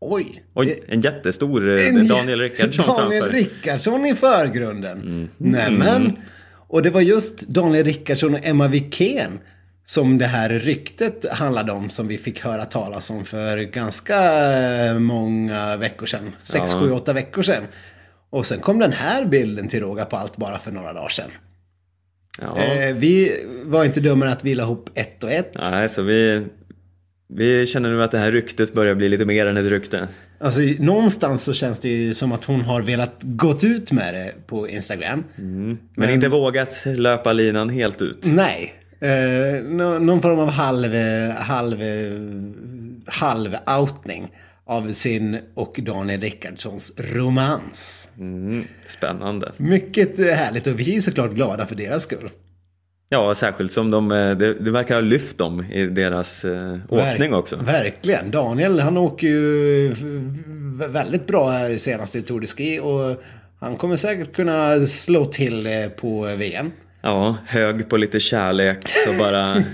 Oj! 0.00 0.44
Oj, 0.54 0.78
en 0.88 1.00
jättestor 1.00 1.68
eh, 1.68 1.88
En- 1.88 2.08
Daniel 2.08 2.40
Rickardsson 2.40 2.86
Daniel 2.96 3.22
framför. 3.22 3.38
Rickardsson 3.38 4.06
i 4.06 4.14
förgrunden. 4.14 5.28
Nämen. 5.36 6.16
Och 6.68 6.82
det 6.82 6.90
var 6.90 7.00
just 7.00 7.40
Daniel 7.40 7.84
Rickardsson 7.84 8.34
och 8.34 8.46
Emma 8.46 8.68
Wikén 8.68 9.38
som 9.84 10.18
det 10.18 10.26
här 10.26 10.48
ryktet 10.50 11.26
handlade 11.32 11.72
om 11.72 11.90
som 11.90 12.08
vi 12.08 12.18
fick 12.18 12.40
höra 12.40 12.64
talas 12.64 13.10
om 13.10 13.24
för 13.24 13.58
ganska 13.58 14.18
eh, 14.86 14.98
många 14.98 15.76
veckor 15.76 16.06
sedan. 16.06 16.34
Sex, 16.38 16.74
sju, 16.74 16.90
åtta 16.92 17.12
veckor 17.12 17.42
sedan. 17.42 17.64
Och 18.30 18.46
sen 18.46 18.60
kom 18.60 18.78
den 18.78 18.92
här 18.92 19.24
bilden 19.24 19.68
till 19.68 19.80
råga 19.80 20.04
på 20.04 20.16
allt 20.16 20.36
bara 20.36 20.58
för 20.58 20.72
några 20.72 20.92
dagar 20.92 21.08
sedan. 21.08 21.30
Ja. 22.40 22.58
Eh, 22.58 22.94
vi 22.96 23.44
var 23.64 23.84
inte 23.84 24.00
dummare 24.00 24.32
att 24.32 24.44
vi 24.44 24.54
la 24.54 24.62
ihop 24.62 24.90
ett 24.94 25.24
och 25.24 25.30
ett. 25.30 25.52
Nej, 25.54 25.88
så 25.88 26.02
vi, 26.02 26.46
vi 27.28 27.66
känner 27.66 27.90
nu 27.90 28.02
att 28.02 28.10
det 28.10 28.18
här 28.18 28.32
ryktet 28.32 28.74
börjar 28.74 28.94
bli 28.94 29.08
lite 29.08 29.24
mer 29.24 29.46
än 29.46 29.56
ett 29.56 29.66
rykte. 29.66 30.08
Alltså 30.40 30.60
någonstans 30.78 31.44
så 31.44 31.52
känns 31.52 31.80
det 31.80 31.88
ju 31.88 32.14
som 32.14 32.32
att 32.32 32.44
hon 32.44 32.60
har 32.60 32.82
velat 32.82 33.14
gått 33.22 33.64
ut 33.64 33.92
med 33.92 34.14
det 34.14 34.32
på 34.46 34.68
Instagram. 34.68 35.24
Men, 35.94 36.10
inte 36.10 36.28
vågat 36.28 36.82
löpa 36.86 37.32
linan 37.32 37.68
helt 37.70 38.02
ut. 38.02 38.18
Nej. 38.24 38.74
Eh, 39.00 39.62
nå- 39.64 39.98
någon 39.98 40.22
form 40.22 40.38
av 40.38 40.50
halv, 40.50 40.94
halv, 41.38 41.78
halv 43.06 43.56
outning 43.80 44.32
av 44.66 44.92
sin 44.92 45.38
och 45.54 45.80
Daniel 45.82 46.20
Rickardssons 46.20 46.92
romans. 46.98 48.08
Mm, 48.18 48.64
spännande. 48.86 49.52
Mycket 49.56 50.18
härligt 50.18 50.66
och 50.66 50.80
vi 50.80 50.96
är 50.96 51.00
såklart 51.00 51.30
glada 51.32 51.66
för 51.66 51.74
deras 51.74 52.02
skull. 52.02 52.30
Ja, 53.08 53.34
särskilt 53.34 53.72
som 53.72 53.90
de, 53.90 54.12
eh, 54.12 54.30
det, 54.30 54.54
det 54.54 54.70
verkar 54.70 54.94
ha 54.94 55.00
lyft 55.00 55.38
dem 55.38 55.64
i 55.72 55.86
deras 55.86 56.44
eh, 56.44 56.78
åkning 56.88 57.34
också. 57.34 57.56
Verkligen. 57.56 58.30
Daniel 58.30 58.80
han 58.80 58.96
åker 58.96 59.26
ju 59.26 59.94
väldigt 60.88 61.26
bra 61.26 61.50
här 61.50 61.76
senast 61.76 62.16
i 62.16 62.22
Tour 62.22 62.40
de 62.40 62.46
Ski 62.46 62.80
och 62.80 63.22
han 63.60 63.76
kommer 63.76 63.96
säkert 63.96 64.32
kunna 64.32 64.86
slå 64.86 65.24
till 65.24 65.66
eh, 65.66 65.88
på 65.88 66.20
VM. 66.20 66.70
Ja, 67.06 67.36
hög 67.46 67.88
på 67.88 67.96
lite 67.96 68.20
kärlek 68.20 68.88
så 68.88 69.12
bara 69.18 69.54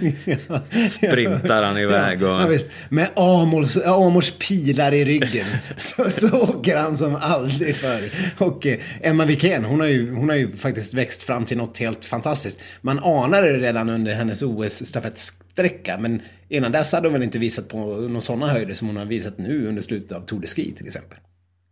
sprintar 0.91 1.63
han 1.63 1.79
iväg. 1.79 2.23
Och... 2.23 2.29
Ja, 2.29 2.47
visst. 2.47 2.69
Med 2.89 3.09
Amors, 3.17 3.77
Amors 3.77 4.31
pilar 4.31 4.95
i 4.95 5.05
ryggen 5.05 5.47
så, 5.77 6.11
så 6.11 6.41
åker 6.41 6.77
han 6.77 6.97
som 6.97 7.17
aldrig 7.21 7.77
förr. 7.77 8.11
Och 8.39 8.67
eh, 8.67 8.79
Emma 9.01 9.25
Wikén, 9.25 9.65
hon 9.65 9.81
har, 9.81 9.87
ju, 9.87 10.15
hon 10.15 10.29
har 10.29 10.37
ju 10.37 10.53
faktiskt 10.53 10.95
växt 10.95 11.23
fram 11.23 11.45
till 11.45 11.57
något 11.57 11.79
helt 11.79 12.05
fantastiskt. 12.05 12.59
Man 12.81 12.99
anade 12.99 13.53
det 13.53 13.59
redan 13.59 13.91
under 13.91 14.15
hennes 14.15 14.43
OS-stafettsträcka, 14.43 15.99
men 15.99 16.23
innan 16.49 16.73
dess 16.73 16.93
hade 16.93 17.07
hon 17.07 17.13
väl 17.13 17.23
inte 17.23 17.39
visat 17.39 17.69
på 17.69 17.79
några 17.79 18.21
sådana 18.21 18.47
höjder 18.47 18.75
som 18.75 18.89
hon 18.89 18.97
har 18.97 19.05
visat 19.05 19.39
nu 19.39 19.69
under 19.69 19.83
slutet 19.83 20.13
av 20.13 20.21
Tour 20.21 20.41
de 20.41 20.47
Ski 20.47 20.75
till 20.77 20.87
exempel. 20.87 21.19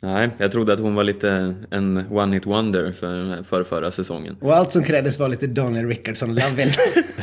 Nej, 0.03 0.31
jag 0.39 0.53
trodde 0.53 0.73
att 0.73 0.81
hon 0.81 0.95
var 0.95 1.05
lite 1.05 1.55
en 1.71 1.99
one-hit 1.99 2.47
wonder 2.47 2.93
för, 2.93 3.43
för 3.43 3.65
förra 3.65 3.91
säsongen. 3.91 4.37
Och 4.41 4.57
allt 4.57 4.73
som 4.73 4.83
krävdes 4.83 5.19
var 5.19 5.29
lite 5.29 5.47
Daniel 5.47 5.87
Rickardsson-loving. 5.87 6.71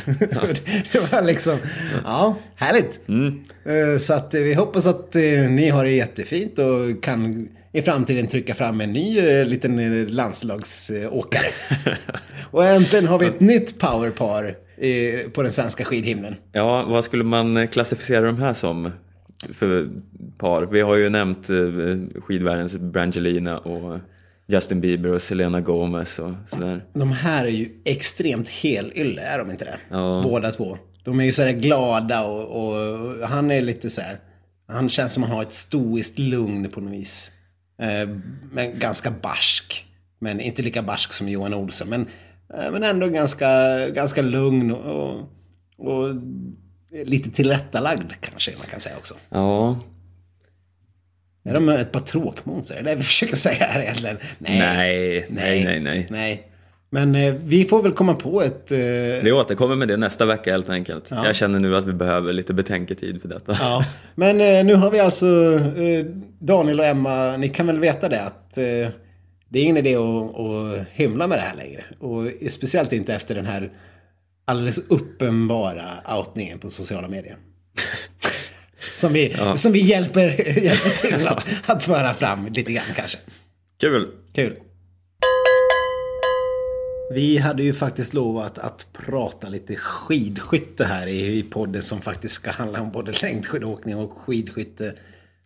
det 0.92 1.12
var 1.12 1.22
liksom, 1.22 1.58
ja, 2.04 2.36
härligt. 2.54 3.08
Mm. 3.08 3.44
Så 3.98 4.14
att 4.14 4.34
vi 4.34 4.54
hoppas 4.54 4.86
att 4.86 5.16
eh, 5.16 5.22
ni 5.50 5.68
har 5.68 5.84
det 5.84 5.90
jättefint 5.90 6.58
och 6.58 7.02
kan 7.02 7.48
i 7.72 7.82
framtiden 7.82 8.26
trycka 8.26 8.54
fram 8.54 8.80
en 8.80 8.92
ny 8.92 9.18
eh, 9.18 9.46
liten 9.46 10.06
landslagsåkare. 10.06 11.46
och 12.50 12.64
äntligen 12.64 13.06
har 13.06 13.18
vi 13.18 13.26
ett 13.26 13.40
nytt 13.40 13.78
powerpar 13.78 14.56
på 15.32 15.42
den 15.42 15.52
svenska 15.52 15.84
skidhimlen. 15.84 16.36
Ja, 16.52 16.84
vad 16.88 17.04
skulle 17.04 17.24
man 17.24 17.68
klassificera 17.68 18.26
de 18.26 18.38
här 18.38 18.54
som? 18.54 18.90
För 19.52 19.88
par. 20.38 20.62
Vi 20.62 20.80
har 20.80 20.96
ju 20.96 21.08
nämnt 21.08 21.50
eh, 21.50 22.20
skidvärldens 22.22 22.78
Brangelina 22.78 23.58
och 23.58 23.98
Justin 24.46 24.80
Bieber 24.80 25.12
och 25.12 25.22
Selena 25.22 25.60
Gomez 25.60 26.18
och 26.18 26.32
sådär. 26.48 26.84
De 26.92 27.12
här 27.12 27.44
är 27.44 27.50
ju 27.50 27.68
extremt 27.84 28.48
helylle, 28.48 29.22
är 29.22 29.38
de 29.38 29.50
inte 29.50 29.64
det? 29.64 29.78
Ja. 29.90 30.20
Båda 30.24 30.50
två. 30.50 30.78
De 31.04 31.20
är 31.20 31.24
ju 31.24 31.32
sådär 31.32 31.52
glada 31.52 32.26
och, 32.26 32.68
och, 32.68 33.28
han 33.28 33.50
är 33.50 33.62
lite 33.62 33.90
så 33.90 34.00
här, 34.00 34.16
Han 34.66 34.88
känns 34.88 35.14
som 35.14 35.22
att 35.22 35.28
han 35.28 35.36
har 35.36 35.42
ett 35.42 35.54
stoiskt 35.54 36.18
lugn 36.18 36.70
på 36.70 36.80
något 36.80 36.92
vis. 36.92 37.32
Eh, 37.82 38.08
men 38.52 38.78
ganska 38.78 39.10
barsk. 39.10 39.84
Men 40.20 40.40
inte 40.40 40.62
lika 40.62 40.82
barsk 40.82 41.12
som 41.12 41.28
Johan 41.28 41.54
Olsson. 41.54 41.88
Men, 41.88 42.00
eh, 42.54 42.72
men 42.72 42.82
ändå 42.82 43.06
ganska, 43.06 43.48
ganska 43.88 44.22
lugn 44.22 44.70
och, 44.70 45.18
och 45.78 46.14
lite 46.90 47.30
tillrättalagd 47.30 48.12
kanske 48.20 48.52
man 48.58 48.66
kan 48.66 48.80
säga 48.80 48.96
också. 48.96 49.14
Ja. 49.28 49.80
Är 51.44 51.54
de 51.54 51.68
ett 51.68 51.92
par 51.92 52.00
tråkmånsar? 52.00 52.74
Det 52.74 52.80
är 52.80 52.84
det 52.84 52.94
vi 52.94 53.02
försöker 53.12 53.36
säga 53.36 53.64
här 53.64 53.82
egentligen. 53.82 54.16
Nej, 54.38 54.58
nej, 54.58 55.26
nej, 55.28 55.64
nej. 55.64 55.80
nej. 55.80 56.06
nej. 56.10 56.44
Men 56.90 57.14
eh, 57.14 57.34
vi 57.44 57.64
får 57.64 57.82
väl 57.82 57.92
komma 57.92 58.14
på 58.14 58.42
ett... 58.42 58.72
Eh... 58.72 58.78
Vi 59.22 59.32
återkommer 59.32 59.76
med 59.76 59.88
det 59.88 59.96
nästa 59.96 60.26
vecka 60.26 60.50
helt 60.50 60.68
enkelt. 60.68 61.08
Ja. 61.10 61.26
Jag 61.26 61.36
känner 61.36 61.58
nu 61.58 61.76
att 61.76 61.84
vi 61.84 61.92
behöver 61.92 62.32
lite 62.32 62.54
betänketid 62.54 63.20
för 63.22 63.28
detta. 63.28 63.56
Ja. 63.60 63.84
Men 64.14 64.40
eh, 64.40 64.64
nu 64.64 64.74
har 64.74 64.90
vi 64.90 65.00
alltså 65.00 65.26
eh, 65.76 66.04
Daniel 66.38 66.80
och 66.80 66.86
Emma, 66.86 67.36
ni 67.36 67.48
kan 67.48 67.66
väl 67.66 67.80
veta 67.80 68.08
det 68.08 68.22
att 68.22 68.58
eh, 68.58 68.64
det 69.48 69.58
är 69.58 69.62
ingen 69.62 69.76
idé 69.76 69.96
att, 69.96 70.38
att 70.38 70.88
hymla 70.90 71.26
med 71.26 71.38
det 71.38 71.42
här 71.42 71.56
längre. 71.56 71.84
Och 71.98 72.50
speciellt 72.50 72.92
inte 72.92 73.14
efter 73.14 73.34
den 73.34 73.46
här 73.46 73.70
alldeles 74.48 74.78
uppenbara 74.78 76.16
outningen 76.18 76.58
på 76.58 76.70
sociala 76.70 77.08
medier. 77.08 77.36
som 78.96 79.12
vi, 79.12 79.34
ja. 79.38 79.56
som 79.56 79.72
vi 79.72 79.80
hjälper, 79.80 80.22
hjälper 80.62 80.90
till 80.90 81.28
att, 81.28 81.46
att 81.66 81.82
föra 81.82 82.14
fram 82.14 82.46
lite 82.46 82.72
grann 82.72 82.84
kanske. 82.96 83.18
Kul. 83.80 84.08
Kul. 84.32 84.56
Vi 87.14 87.38
hade 87.38 87.62
ju 87.62 87.72
faktiskt 87.72 88.14
lovat 88.14 88.58
att 88.58 88.86
prata 88.92 89.48
lite 89.48 89.76
skidskytte 89.76 90.84
här 90.84 91.06
i, 91.06 91.42
podden 91.42 91.82
som 91.82 92.00
faktiskt 92.00 92.34
ska 92.34 92.50
handla 92.50 92.80
om 92.80 92.90
både 92.90 93.12
längdskidåkning 93.22 93.96
och 93.96 94.12
skidskytte. 94.18 94.94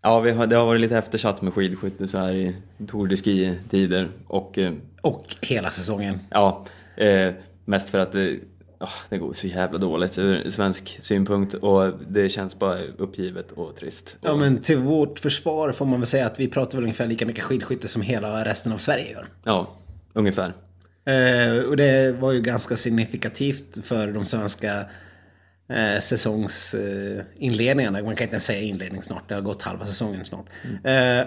Ja, 0.02 0.20
vi 0.20 0.30
har, 0.30 0.46
det 0.46 0.56
har 0.56 0.66
varit 0.66 0.80
lite 0.80 0.98
eftersatt 0.98 1.42
med 1.42 1.52
skidskytte 1.52 2.08
så 2.08 2.18
här 2.18 2.32
i 2.32 2.56
Tour 2.88 3.06
de 3.06 3.16
Ski-tider. 3.16 4.08
Och, 4.26 4.58
eh, 4.58 4.72
och 5.00 5.36
hela 5.40 5.70
säsongen. 5.70 6.18
Ja, 6.30 6.66
eh, 6.96 7.34
mest 7.64 7.90
för 7.90 7.98
att 7.98 8.12
det 8.12 8.38
oh, 8.82 8.94
det 9.08 9.18
går 9.18 9.34
så 9.34 9.46
jävla 9.46 9.78
dåligt 9.78 10.18
ur 10.18 10.50
svensk 10.50 10.98
synpunkt 11.00 11.54
och 11.54 11.92
det 12.08 12.28
känns 12.28 12.58
bara 12.58 12.78
uppgivet 12.98 13.52
och 13.52 13.76
trist. 13.76 14.16
Ja, 14.20 14.36
men 14.36 14.58
till 14.58 14.78
vårt 14.78 15.18
försvar 15.18 15.72
får 15.72 15.86
man 15.86 16.00
väl 16.00 16.06
säga 16.06 16.26
att 16.26 16.40
vi 16.40 16.48
pratar 16.48 16.78
väl 16.78 16.84
ungefär 16.84 17.06
lika 17.06 17.26
mycket 17.26 17.44
skidskytte 17.44 17.88
som 17.88 18.02
hela 18.02 18.44
resten 18.44 18.72
av 18.72 18.78
Sverige 18.78 19.12
gör. 19.12 19.26
Ja, 19.44 19.70
ungefär. 20.12 20.52
Eh, 21.04 21.58
och 21.68 21.76
det 21.76 22.16
var 22.20 22.32
ju 22.32 22.40
ganska 22.40 22.76
signifikativt 22.76 23.86
för 23.86 24.12
de 24.12 24.26
svenska 24.26 24.84
eh, 25.68 26.00
säsongsinledningarna. 26.00 28.02
Man 28.02 28.16
kan 28.16 28.22
inte 28.22 28.34
ens 28.34 28.44
säga 28.44 28.60
inledning 28.60 29.02
snart, 29.02 29.28
det 29.28 29.34
har 29.34 29.42
gått 29.42 29.62
halva 29.62 29.86
säsongen 29.86 30.24
snart. 30.24 30.46
Mm. 30.84 31.26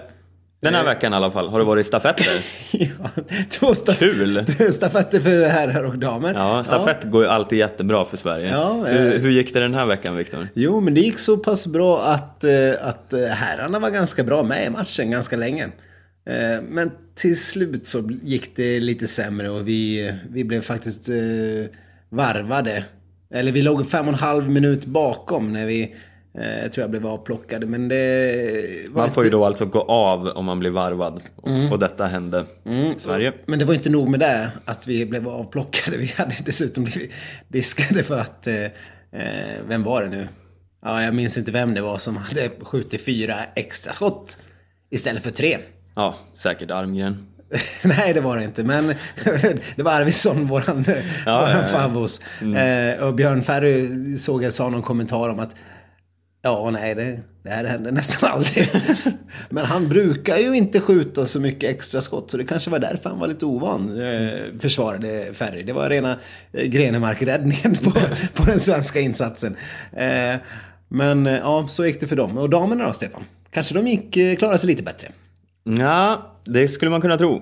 Eh, 0.62 0.72
den 0.72 0.74
här 0.74 0.84
veckan 0.84 1.12
i 1.12 1.16
alla 1.16 1.30
fall. 1.30 1.48
Har 1.48 1.58
det 1.58 1.64
varit 1.64 1.86
stafetter? 1.86 2.32
ja, 2.72 3.10
två 3.50 3.74
staf 3.74 3.98
Kul! 3.98 4.46
stafetter 4.72 5.20
för 5.20 5.48
herrar 5.48 5.84
och 5.84 5.98
damer. 5.98 6.34
Ja, 6.34 6.64
stafett 6.64 6.98
ja. 7.02 7.08
går 7.08 7.22
ju 7.22 7.28
alltid 7.28 7.58
jättebra 7.58 8.04
för 8.04 8.16
Sverige. 8.16 8.50
Ja, 8.50 8.72
hur, 8.72 9.14
eh, 9.14 9.20
hur, 9.20 9.30
gick 9.30 9.54
det 9.54 9.60
den 9.60 9.74
här 9.74 9.86
veckan, 9.86 10.16
Viktor? 10.16 10.48
Jo, 10.54 10.80
men 10.80 10.94
det 10.94 11.00
gick 11.00 11.18
så 11.18 11.36
pass 11.36 11.66
bra 11.66 12.02
att, 12.02 12.44
eh, 12.44 12.50
att 12.82 13.12
eh, 13.12 13.20
herrarna 13.20 13.78
var 13.78 13.90
ganska 13.90 14.24
bra 14.24 14.42
med 14.42 14.66
i 14.66 14.70
matchen 14.70 15.10
ganska 15.10 15.36
länge. 15.36 15.68
Men 16.62 16.90
till 17.14 17.40
slut 17.40 17.86
så 17.86 18.10
gick 18.22 18.56
det 18.56 18.80
lite 18.80 19.08
sämre 19.08 19.50
och 19.50 19.68
vi, 19.68 20.12
vi 20.30 20.44
blev 20.44 20.60
faktiskt 20.60 21.08
varvade. 22.10 22.84
Eller 23.34 23.52
vi 23.52 23.62
låg 23.62 23.90
fem 23.90 24.08
och 24.08 24.12
en 24.12 24.18
halv 24.18 24.50
minut 24.50 24.86
bakom 24.86 25.52
när 25.52 25.66
vi 25.66 25.94
Eh, 26.38 26.62
jag 26.62 26.72
tror 26.72 26.82
jag 26.82 26.90
blev 26.90 27.06
avplockad. 27.06 27.68
Men 27.68 27.88
det 27.88 28.90
man 28.90 29.10
får 29.10 29.24
ju 29.24 29.30
då 29.30 29.44
alltså 29.44 29.64
gå 29.64 29.80
av 29.80 30.26
om 30.26 30.44
man 30.44 30.58
blir 30.58 30.70
varvad. 30.70 31.20
Mm. 31.46 31.72
Och 31.72 31.78
detta 31.78 32.06
hände 32.06 32.44
mm. 32.64 32.92
i 32.92 32.94
Sverige. 32.98 33.32
Men 33.46 33.58
det 33.58 33.64
var 33.64 33.74
inte 33.74 33.90
nog 33.90 34.08
med 34.08 34.20
det, 34.20 34.50
att 34.64 34.86
vi 34.86 35.06
blev 35.06 35.28
avplockade. 35.28 35.96
Vi 36.06 36.06
hade 36.16 36.34
dessutom 36.44 36.84
blivit 36.84 37.12
diskade 37.48 38.02
för 38.02 38.18
att... 38.18 38.46
Eh, 38.46 38.64
eh, 39.12 39.60
vem 39.68 39.82
var 39.82 40.02
det 40.02 40.08
nu? 40.08 40.28
Ja, 40.84 41.02
jag 41.02 41.14
minns 41.14 41.38
inte 41.38 41.52
vem 41.52 41.74
det 41.74 41.80
var 41.80 41.98
som 41.98 42.16
hade 42.16 42.50
skjutit 42.60 43.04
fyra 43.04 43.36
extra 43.54 43.92
skott 43.92 44.38
istället 44.90 45.22
för 45.22 45.30
tre. 45.30 45.58
Ja, 45.94 46.14
säkert 46.36 46.70
Armgren. 46.70 47.26
Nej, 47.84 48.14
det 48.14 48.20
var 48.20 48.36
det 48.36 48.44
inte. 48.44 48.64
Men 48.64 48.86
det 49.76 49.82
var 49.82 49.92
Arvidsson, 49.92 50.46
våran, 50.46 50.84
ja, 51.26 51.40
våran 51.40 51.50
ja, 51.50 51.62
ja. 51.62 51.68
favvos. 51.68 52.20
Mm. 52.42 52.94
Eh, 52.98 53.04
och 53.04 53.14
Björn 53.14 53.42
Ferry 53.42 54.16
såg 54.18 54.44
jag 54.44 54.52
sa 54.52 54.68
någon 54.68 54.82
kommentar 54.82 55.28
om 55.28 55.40
att 55.40 55.54
Ja, 56.46 56.70
nej, 56.70 56.94
det, 56.94 57.20
det 57.42 57.50
här 57.50 57.64
händer 57.64 57.92
nästan 57.92 58.30
aldrig. 58.32 58.68
Men 59.48 59.64
han 59.64 59.88
brukar 59.88 60.36
ju 60.36 60.56
inte 60.56 60.80
skjuta 60.80 61.26
så 61.26 61.40
mycket 61.40 61.70
extra 61.70 62.00
skott, 62.00 62.30
så 62.30 62.36
det 62.36 62.44
kanske 62.44 62.70
var 62.70 62.78
därför 62.78 63.10
han 63.10 63.18
var 63.18 63.28
lite 63.28 63.46
ovan, 63.46 64.00
eh, 64.02 64.30
försvarade 64.60 65.26
Ferry. 65.32 65.62
Det 65.62 65.72
var 65.72 65.90
rena 65.90 66.18
eh, 66.52 66.64
Grenemark-räddningen 66.64 67.76
på, 67.76 67.90
på 68.34 68.44
den 68.44 68.60
svenska 68.60 69.00
insatsen. 69.00 69.56
Eh, 69.92 70.34
men 70.88 71.26
eh, 71.26 71.36
ja, 71.36 71.66
så 71.68 71.86
gick 71.86 72.00
det 72.00 72.06
för 72.06 72.16
dem. 72.16 72.38
Och 72.38 72.50
damerna 72.50 72.86
då, 72.86 72.92
Stefan? 72.92 73.24
Kanske 73.50 73.74
de 73.74 73.86
gick, 73.88 74.16
eh, 74.16 74.36
klarade 74.36 74.58
sig 74.58 74.66
lite 74.66 74.82
bättre? 74.82 75.08
Ja, 75.78 76.36
det 76.44 76.68
skulle 76.68 76.90
man 76.90 77.00
kunna 77.00 77.18
tro. 77.18 77.36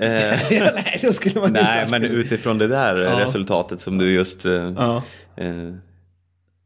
Eh, 0.00 0.10
nej, 0.50 0.98
det 1.00 1.12
skulle 1.12 1.40
man 1.40 1.52
nej, 1.52 1.84
inte. 1.84 2.00
men 2.00 2.10
utifrån 2.10 2.58
det 2.58 2.68
där 2.68 2.96
ja. 2.96 3.20
resultatet 3.20 3.80
som 3.80 3.98
du 3.98 4.12
just 4.12 4.44
ja 4.76 5.02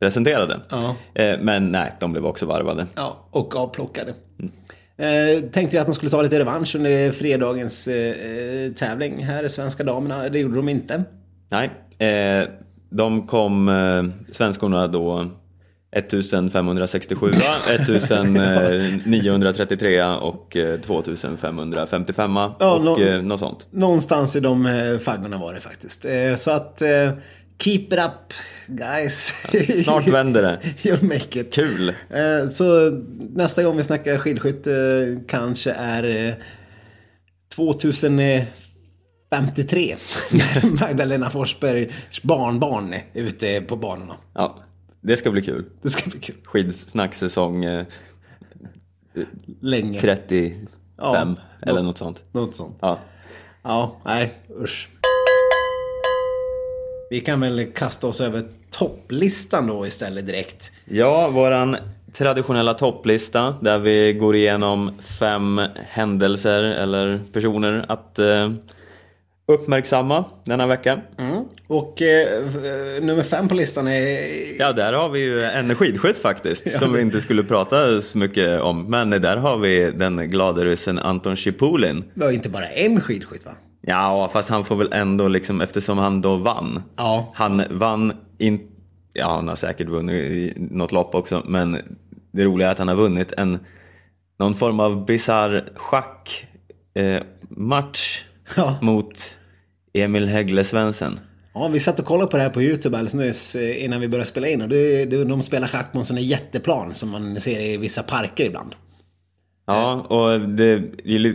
presenterade. 0.01 0.61
Ja. 0.71 0.97
Eh, 1.15 1.39
men 1.41 1.73
nej, 1.73 1.93
de 2.01 2.13
blev 2.13 2.27
också 2.27 2.47
varvade. 2.47 2.87
Ja, 2.95 3.29
och 3.31 3.57
avplockade. 3.57 4.15
Mm. 4.39 4.53
Eh, 5.01 5.41
tänkte 5.51 5.77
jag 5.77 5.81
att 5.81 5.87
de 5.87 5.95
skulle 5.95 6.11
ta 6.11 6.23
lite 6.23 6.39
revansch 6.39 6.77
under 6.77 7.13
fredagens 7.13 7.89
eh, 7.89 8.73
tävling 8.73 9.25
här, 9.25 9.49
svenska 9.49 9.85
damerna. 9.85 10.29
Det 10.29 10.39
gjorde 10.39 10.57
de 10.57 10.69
inte. 10.69 11.05
Nej, 11.49 11.71
eh, 12.09 12.49
de 12.91 13.27
kom, 13.27 13.69
eh, 13.69 14.05
svenskorna 14.33 14.87
då 14.87 15.27
1567, 15.93 17.31
1933 17.31 20.05
och 20.05 20.57
2555 20.85 22.37
ja, 22.37 22.74
och 22.74 22.85
nå 22.85 23.22
något 23.22 23.41
sånt. 23.41 23.68
Någonstans 23.70 24.37
i 24.37 24.41
de 24.41 24.99
faggorna 25.03 25.39
var 25.39 25.55
det 25.55 25.61
faktiskt. 25.61 26.07
Så 26.37 26.51
att 26.51 26.83
Keep 27.61 27.93
it 27.93 27.99
up 27.99 28.33
guys. 28.67 29.33
Snart 29.85 30.09
vänder 30.09 30.43
det. 30.43 30.61
You'll 30.77 31.05
make 31.05 31.41
it. 31.41 31.55
Kul. 31.55 31.89
Eh, 31.89 32.49
så 32.51 32.91
nästa 33.35 33.63
gång 33.63 33.77
vi 33.77 33.83
snackar 33.83 34.19
skidskytte 34.19 35.21
kanske 35.29 35.73
är 35.73 36.35
2053. 37.57 39.97
När 40.33 40.71
Magdalena 40.81 41.31
Forsbergs 41.31 42.23
barnbarn 42.23 42.93
är 42.93 43.03
ute 43.15 43.61
på 43.61 43.77
banorna. 43.77 44.17
Ja, 44.35 44.59
det 45.01 45.17
ska 45.17 45.31
bli 45.31 45.43
kul. 45.43 45.65
Det 45.83 45.89
ska 45.89 46.11
bli 46.11 46.21
kul. 46.21 46.37
Skidsnacksäsong 46.45 47.65
eh, 47.65 47.87
Länge. 49.61 50.01
35 50.01 50.67
ja, 50.97 51.37
eller 51.63 51.83
något 51.83 51.99
sånt. 51.99 52.25
Något 52.33 52.57
sånt. 52.57 52.79
Ja. 52.81 52.99
Ja, 53.63 54.01
nej 54.05 54.33
usch. 54.63 54.89
Vi 57.11 57.21
kan 57.21 57.41
väl 57.41 57.67
kasta 57.75 58.07
oss 58.07 58.21
över 58.21 58.43
topplistan 58.71 59.67
då 59.67 59.87
istället 59.87 60.27
direkt. 60.27 60.71
Ja, 60.85 61.29
våran 61.29 61.77
traditionella 62.13 62.75
topplista 62.75 63.55
där 63.61 63.79
vi 63.79 64.13
går 64.13 64.37
igenom 64.37 64.93
fem 65.19 65.61
händelser 65.89 66.63
eller 66.63 67.21
personer 67.33 67.85
att 67.89 68.19
eh, 68.19 68.51
uppmärksamma 69.47 70.25
denna 70.45 70.67
vecka. 70.67 71.01
Mm. 71.19 71.45
Och 71.67 72.03
eh, 72.03 72.45
nummer 73.01 73.23
fem 73.23 73.49
på 73.49 73.55
listan 73.55 73.89
är... 73.89 74.19
Ja, 74.59 74.73
där 74.73 74.93
har 74.93 75.09
vi 75.09 75.21
ju 75.21 75.43
en 75.43 75.75
skidskytt 75.75 76.19
faktiskt, 76.19 76.79
som 76.79 76.93
vi 76.93 77.01
inte 77.01 77.21
skulle 77.21 77.45
prata 77.45 78.03
så 78.03 78.19
mycket 78.19 78.61
om. 78.61 78.91
Men 78.91 79.11
där 79.11 79.37
har 79.37 79.59
vi 79.59 79.91
den 79.91 80.31
glade 80.31 80.65
ryssen 80.65 80.99
Anton 80.99 81.37
Chipulin. 81.37 82.05
Var 82.15 82.31
inte 82.31 82.49
bara 82.49 82.67
en 82.67 83.01
skidskytt 83.01 83.47
va? 83.47 83.53
Ja, 83.91 84.30
fast 84.32 84.49
han 84.49 84.64
får 84.64 84.76
väl 84.76 84.88
ändå 84.93 85.28
liksom, 85.28 85.61
eftersom 85.61 85.99
han 85.99 86.20
då 86.20 86.36
vann. 86.36 86.82
Ja. 86.97 87.32
Han 87.34 87.62
vann 87.70 88.12
inte, 88.38 88.64
ja 89.12 89.34
han 89.34 89.49
har 89.49 89.57
säkert 89.57 89.88
vunnit 89.88 90.55
något 90.59 90.93
lopp 90.93 91.14
också, 91.14 91.43
men 91.47 91.76
det 92.32 92.45
roliga 92.45 92.68
är 92.68 92.72
att 92.72 92.78
han 92.78 92.88
har 92.88 92.95
vunnit 92.95 93.32
en, 93.32 93.59
någon 94.38 94.55
form 94.55 94.80
av 94.80 95.07
bisarr 95.07 95.64
schackmatch 95.74 96.53
eh, 98.22 98.26
Ja. 98.57 98.74
mot 98.80 99.38
Emil 99.93 100.28
Häggle 100.28 100.64
Svensson. 100.64 101.20
Ja, 101.55 101.68
vi 101.68 101.80
satt 101.80 101.99
och 102.01 102.07
kollade 102.07 102.30
på 102.30 102.36
det 102.36 102.43
här 102.43 102.51
på 102.51 102.62
YouTube 102.62 102.97
alldeles 102.97 103.14
nyss 103.14 103.55
eh, 103.55 103.84
innan 103.84 104.01
vi 104.01 104.09
började 104.09 104.26
spela 104.26 104.49
in. 104.49 104.62
Och 104.62 104.68
det, 104.68 105.05
det, 105.05 105.24
de 105.24 105.43
spelar 105.43 105.68
schack 105.68 105.93
på 105.93 105.99
en 105.99 106.05
sån 106.05 106.16
här 106.16 106.24
jätteplan 106.24 106.95
som 106.95 107.09
man 107.11 107.41
ser 107.41 107.61
i 107.61 107.76
vissa 107.76 108.03
parker 108.03 108.45
ibland. 108.45 108.74
Ja, 109.75 109.93
och 109.95 110.41
det 110.41 110.83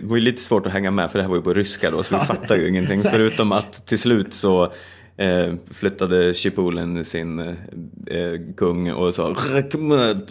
var 0.04 0.18
ju 0.18 0.22
lite 0.24 0.42
svårt 0.42 0.66
att 0.66 0.72
hänga 0.74 0.92
med 0.92 1.12
för 1.12 1.20
det 1.20 1.24
här 1.24 1.30
var 1.30 1.36
ju 1.38 1.42
på 1.44 1.54
ryska 1.54 1.92
då, 1.92 2.04
så 2.04 2.16
vi 2.18 2.22
fattar 2.26 2.56
ju 2.56 2.68
ingenting. 2.70 3.04
Förutom 3.12 3.52
att 3.52 3.86
till 3.86 4.00
slut 4.00 4.34
så 4.34 4.64
eh, 5.18 5.54
flyttade 5.74 6.34
Chipulin 6.34 7.06
sin 7.06 7.40
eh, 7.40 7.56
kung 8.58 8.92
och 8.92 9.14
sa 9.14 9.36
"Rekmut". 9.52 10.30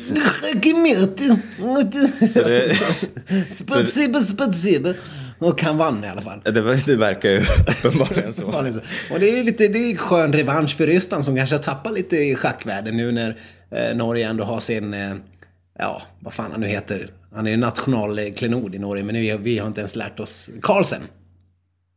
Så 2.31 2.43
det- 2.43 2.75
Spasiba, 3.55 4.21
spasiba. 4.21 4.95
Och 5.39 5.63
han 5.63 5.77
vann 5.79 6.05
i 6.05 6.09
alla 6.09 6.21
fall. 6.21 6.41
det, 6.45 6.85
det 6.87 6.97
verkar 6.97 7.31
ju 7.31 7.39
uppenbarligen 7.85 8.33
så. 8.33 8.47
Och 9.13 9.21
det 9.21 9.31
är 9.31 9.37
ju 9.37 9.43
lite, 9.43 9.69
det 9.69 9.79
är 9.91 9.97
skön 9.97 10.33
revansch 10.33 10.77
för 10.77 10.87
Ryssland 10.87 11.25
som 11.25 11.37
kanske 11.37 11.57
har 11.57 11.63
tappat 11.63 11.93
lite 11.95 12.17
i 12.17 12.35
schackvärlden 12.35 12.97
nu 12.97 13.13
när 13.13 13.37
eh, 13.71 13.97
Norge 13.97 14.29
ändå 14.29 14.45
har 14.45 14.61
sin, 14.61 14.95
eh, 14.95 15.13
ja, 15.79 16.03
vad 16.21 16.35
fan 16.35 16.53
han 16.53 16.61
nu 16.61 16.67
heter. 16.67 17.11
Han 17.35 17.47
är 17.47 17.51
ju 17.51 17.57
nationalklenod 17.57 18.74
i 18.74 18.78
Norge, 18.78 19.05
men 19.05 19.14
vi, 19.14 19.37
vi 19.37 19.59
har 19.59 19.66
inte 19.66 19.80
ens 19.80 19.97
lärt 19.97 20.20
oss. 20.20 20.51
Carlsen. 20.62 21.03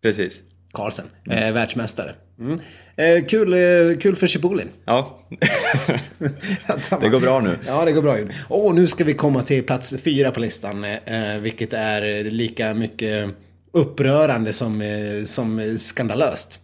Precis. 0.01 0.41
Carlsen, 0.73 1.05
eh, 1.31 1.53
världsmästare. 1.53 2.15
Mm. 2.39 2.59
Eh, 2.95 3.25
kul, 3.25 3.53
eh, 3.53 3.97
kul 3.99 4.15
för 4.15 4.27
Chipulin. 4.27 4.69
Ja, 4.85 5.19
det 7.01 7.09
går 7.09 7.19
bra 7.19 7.39
nu. 7.39 7.57
Ja, 7.67 7.85
det 7.85 7.91
går 7.91 8.01
bra. 8.01 8.17
Och 8.47 8.75
nu 8.75 8.87
ska 8.87 9.03
vi 9.03 9.13
komma 9.13 9.41
till 9.41 9.63
plats 9.63 9.95
fyra 10.03 10.31
på 10.31 10.39
listan, 10.39 10.83
eh, 10.83 11.37
vilket 11.41 11.73
är 11.73 12.23
lika 12.23 12.73
mycket 12.73 13.29
upprörande 13.73 14.53
som, 14.53 14.81
eh, 14.81 15.23
som 15.25 15.77
skandalöst. 15.77 16.59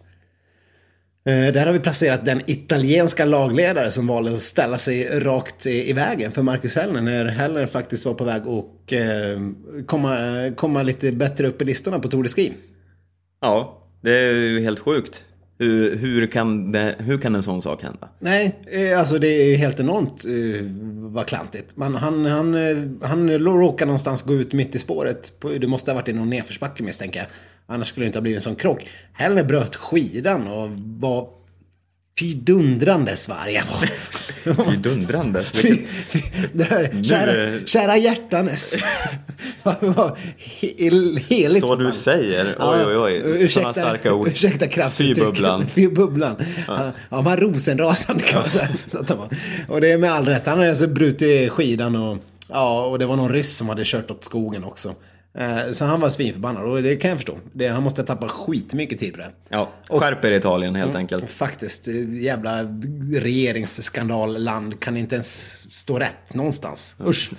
Eh, 1.26 1.52
där 1.52 1.66
har 1.66 1.72
vi 1.72 1.78
placerat 1.78 2.24
den 2.24 2.40
italienska 2.46 3.24
lagledare 3.24 3.90
som 3.90 4.06
valde 4.06 4.32
att 4.32 4.40
ställa 4.40 4.78
sig 4.78 5.20
rakt 5.20 5.66
i, 5.66 5.92
vägen 5.92 6.32
för 6.32 6.42
Marcus 6.42 6.76
Hellner 6.76 7.00
när 7.00 7.24
Hellner 7.24 7.66
faktiskt 7.66 8.06
var 8.06 8.14
på 8.14 8.24
väg 8.24 8.42
att 8.42 8.92
eh, 8.92 9.84
komma, 9.86 10.18
eh, 10.18 10.54
komma 10.54 10.82
lite 10.82 11.12
bättre 11.12 11.46
upp 11.46 11.62
i 11.62 11.64
listorna 11.64 11.98
på 11.98 12.08
Tour 12.08 12.22
de 12.22 12.28
Ski. 12.28 12.52
Ja, 13.40 13.82
det 14.00 14.10
är 14.10 14.32
ju 14.32 14.60
helt 14.60 14.78
sjukt. 14.78 15.24
Hur, 15.64 15.96
hur, 15.96 16.26
kan 16.26 16.72
det, 16.72 16.94
hur 16.98 17.18
kan 17.18 17.34
en 17.34 17.42
sån 17.42 17.62
sak 17.62 17.82
hända? 17.82 18.08
Nej, 18.18 18.58
eh, 18.70 18.98
alltså 18.98 19.18
det 19.18 19.28
är 19.28 19.46
ju 19.46 19.54
helt 19.54 19.80
enormt 19.80 20.24
eh, 20.24 20.66
vad 21.12 21.26
klantigt. 21.26 21.76
Man, 21.76 21.94
han, 21.94 22.24
han, 22.26 22.54
eh, 22.54 22.76
han 23.08 23.30
råkar 23.38 23.86
någonstans 23.86 24.22
gå 24.22 24.34
ut 24.34 24.52
mitt 24.52 24.74
i 24.74 24.78
spåret. 24.78 25.40
På, 25.40 25.48
det 25.48 25.66
måste 25.66 25.90
ha 25.90 25.94
varit 25.96 26.08
i 26.08 26.12
någon 26.12 26.30
nedförsbacke 26.30 26.82
misstänker 26.82 27.20
jag. 27.20 27.26
Annars 27.66 27.88
skulle 27.88 28.04
det 28.04 28.06
inte 28.06 28.18
ha 28.18 28.22
blivit 28.22 28.38
en 28.38 28.42
sån 28.42 28.56
krock. 28.56 28.88
Hellner 29.12 29.44
bröt 29.44 29.76
skidan 29.76 30.48
och 30.48 30.70
var. 31.00 31.28
Fy 32.20 32.34
dundrande. 32.34 33.16
Fy- 33.16 33.32
fy- 35.44 35.86
där- 36.52 37.02
Kära, 37.04 37.66
kära 37.66 37.96
hjärtanes. 37.96 38.74
Heligt. 41.28 41.66
Så 41.66 41.76
du 41.76 41.92
säger? 41.92 42.56
Oj, 42.60 42.96
oj, 42.96 43.22
oj. 43.24 43.48
Sådana 43.48 43.72
starka 43.72 44.12
ord. 44.12 44.28
Ursäkta 44.28 44.66
kraftuttryck. 44.66 45.16
Fy 45.16 45.22
bubblan. 45.24 45.66
Fy 45.74 45.88
bubblan. 45.88 46.36
Ja, 46.68 46.92
ja 47.10 47.22
man 47.22 47.36
rosenrasande 47.36 48.22
kan 48.22 48.40
man 48.40 48.48
säga. 48.50 48.68
och 49.68 49.80
det 49.80 49.92
är 49.92 49.98
med 49.98 50.12
all 50.12 50.24
rätt. 50.24 50.46
Han 50.46 50.58
hade 50.58 50.70
alltså 50.70 50.86
brutit 50.86 51.52
skidan 51.52 51.96
och, 51.96 52.18
ja, 52.48 52.84
och 52.84 52.98
det 52.98 53.06
var 53.06 53.16
någon 53.16 53.32
ryss 53.32 53.56
som 53.56 53.68
hade 53.68 53.82
kört 53.84 54.10
åt 54.10 54.24
skogen 54.24 54.64
också. 54.64 54.94
Eh, 55.38 55.70
Så 55.72 55.84
han 55.84 56.00
var 56.00 56.08
svinförbannad 56.10 56.64
och 56.64 56.82
det 56.82 56.96
kan 56.96 57.08
jag 57.10 57.18
förstå. 57.18 57.38
Det, 57.52 57.68
han 57.68 57.82
måste 57.82 58.04
tappa 58.04 58.28
skitmycket 58.28 58.98
tid 58.98 59.12
på 59.12 59.18
det. 59.18 59.30
Ja, 59.48 59.68
skärp 59.90 60.24
er 60.24 60.32
Italien 60.32 60.74
helt 60.74 60.94
enkelt. 60.94 61.30
Faktiskt, 61.30 61.88
eh, 61.88 62.14
jävla 62.22 62.62
regeringsskandalland 63.64 64.80
kan 64.80 64.96
inte 64.96 65.14
ens 65.14 65.56
stå 65.72 65.98
rätt 65.98 66.34
någonstans. 66.34 66.96
Usch. 67.06 67.30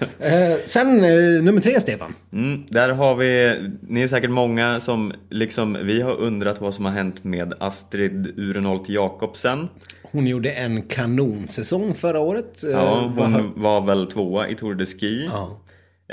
eh, 0.18 0.56
sen 0.64 1.04
eh, 1.04 1.42
nummer 1.42 1.60
tre, 1.60 1.80
Stefan. 1.80 2.14
Mm, 2.32 2.62
där 2.68 2.88
har 2.88 3.14
vi, 3.14 3.60
ni 3.88 4.02
är 4.02 4.08
säkert 4.08 4.30
många 4.30 4.80
som 4.80 5.12
liksom 5.30 5.78
vi 5.82 6.00
har 6.00 6.16
undrat 6.20 6.60
vad 6.60 6.74
som 6.74 6.84
har 6.84 6.92
hänt 6.92 7.24
med 7.24 7.54
Astrid 7.60 8.32
Urenholt 8.36 8.88
Jakobsen. 8.88 9.68
Hon 10.02 10.26
gjorde 10.26 10.50
en 10.52 10.82
kanonsäsong 10.82 11.94
förra 11.94 12.20
året. 12.20 12.62
Ja, 12.72 13.00
hon 13.16 13.52
var 13.56 13.80
väl 13.86 14.06
tvåa 14.06 14.48
i 14.48 14.54
Tour 14.54 14.74
de 14.74 14.86
Ski. 14.86 15.28
ja. 15.32 15.58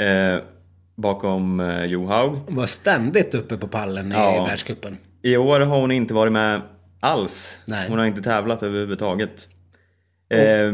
Eh, 0.04 0.40
bakom 1.02 1.60
eh, 1.60 1.86
Johaug. 1.86 2.38
var 2.48 2.66
ständigt 2.66 3.36
uppe 3.36 3.58
på 3.58 3.68
pallen 3.68 4.12
i 4.12 4.16
Ja. 4.16 4.46
världscupen. 4.50 4.98
I 5.22 5.38
år 5.38 5.60
har 5.60 5.80
hon 5.82 5.92
inte 5.92 6.14
varit 6.14 6.34
med 6.34 6.62
alls. 7.00 7.60
Nej. 7.66 7.90
Hon 7.90 8.00
har 8.00 8.06
inte 8.06 8.22
tävlat 8.22 8.64
överhuvudtaget. 8.64 9.48
Eh, 10.30 10.74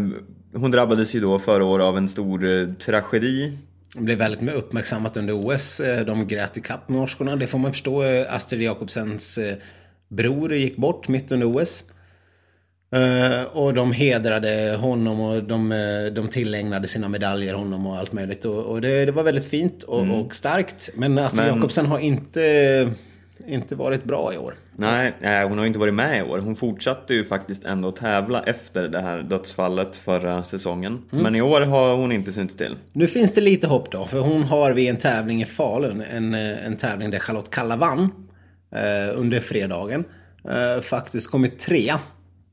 hon 0.59 0.71
drabbades 0.71 1.15
ju 1.15 1.19
då 1.19 1.39
förra 1.39 1.63
året 1.65 1.83
av 1.83 1.97
en 1.97 2.09
stor 2.09 2.45
eh, 2.45 2.67
tragedi. 2.73 3.57
Det 3.95 4.01
blev 4.01 4.17
väldigt 4.17 4.53
uppmärksammat 4.55 5.17
under 5.17 5.33
OS. 5.33 5.79
Eh, 5.79 6.05
De 6.05 6.27
grät 6.27 6.57
ikapp 6.57 6.89
norskorna. 6.89 7.35
Det 7.35 7.47
får 7.47 7.59
man 7.59 7.71
förstå. 7.71 8.03
Astrid 8.29 8.61
Jakobsens 8.61 9.39
bror 10.09 10.53
gick 10.53 10.77
bort 10.77 11.07
mitt 11.07 11.31
under 11.31 11.57
OS. 11.57 11.83
Eh, 12.91 13.43
Och 13.53 13.73
de 13.73 13.91
hedrade 13.91 14.77
honom 14.81 15.19
och 15.21 15.43
de, 15.43 15.71
eh, 15.71 16.13
de 16.13 16.27
tillägnade 16.27 16.87
sina 16.87 17.09
medaljer 17.09 17.53
honom 17.53 17.87
och 17.87 17.97
allt 17.97 18.13
möjligt. 18.13 18.45
Och, 18.45 18.63
och 18.65 18.81
det, 18.81 19.05
det 19.05 19.11
var 19.11 19.23
väldigt 19.23 19.45
fint 19.49 19.83
och, 19.83 20.19
och 20.19 20.35
starkt. 20.35 20.89
Men 20.95 21.17
Astrid 21.17 21.45
Men- 21.47 21.55
Jakobsen 21.55 21.85
har 21.85 21.99
inte, 21.99 22.89
inte 23.47 23.75
varit 23.75 24.03
bra 24.03 24.33
i 24.33 24.37
år. 24.37 24.53
Nej, 24.77 25.13
nej, 25.21 25.47
hon 25.47 25.57
har 25.57 25.65
inte 25.65 25.79
varit 25.79 25.93
med 25.93 26.19
i 26.19 26.21
år. 26.21 26.39
Hon 26.39 26.55
fortsatte 26.55 27.13
ju 27.13 27.23
faktiskt 27.25 27.63
ändå 27.63 27.91
tävla 27.91 28.43
efter 28.43 28.83
det 28.87 29.01
här 29.01 29.21
dödsfallet 29.23 29.95
förra 29.95 30.43
säsongen. 30.43 31.01
Men 31.09 31.35
i 31.35 31.41
år 31.41 31.61
har 31.61 31.95
hon 31.95 32.11
inte 32.11 32.33
synts 32.33 32.55
till. 32.57 32.75
Nu 32.93 33.07
finns 33.07 33.33
det 33.33 33.41
lite 33.41 33.67
hopp 33.67 33.91
då, 33.91 34.05
för 34.05 34.19
hon 34.19 34.43
har 34.43 34.71
vid 34.73 34.89
en 34.89 34.97
tävling 34.97 35.41
i 35.41 35.45
Falun, 35.45 36.03
en, 36.13 36.33
eh, 36.33 36.65
en 36.65 36.77
tävling 36.77 37.11
där 37.11 37.19
Charlotte 37.19 37.49
Kalla 37.49 37.75
vann 37.75 38.09
eh, 38.75 39.19
under 39.19 39.39
fredagen, 39.39 40.03
eh, 40.49 40.81
faktiskt 40.81 41.31
kommit 41.31 41.59
trea. 41.59 41.99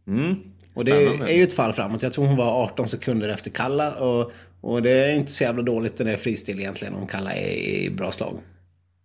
Mm, 0.07 0.35
Och 0.75 0.85
det 0.85 0.93
är 0.93 1.37
ju 1.37 1.43
ett 1.43 1.53
fall 1.53 1.73
framåt. 1.73 2.03
Jag 2.03 2.13
tror 2.13 2.27
hon 2.27 2.37
var 2.37 2.63
18 2.63 2.89
sekunder 2.89 3.29
efter 3.29 3.51
Kalla 3.51 3.95
och, 3.95 4.33
och 4.61 4.83
det 4.83 4.91
är 4.91 5.15
inte 5.15 5.33
så 5.33 5.45
jävla 5.45 5.63
dåligt 5.63 5.97
den 5.99 6.07
är 6.07 6.17
fristil 6.17 6.61
egentligen 6.61 6.95
om 6.95 7.07
Kalla 7.07 7.33
är 7.35 7.51
i 7.51 7.91
bra 7.91 8.13
slag. 8.13 8.39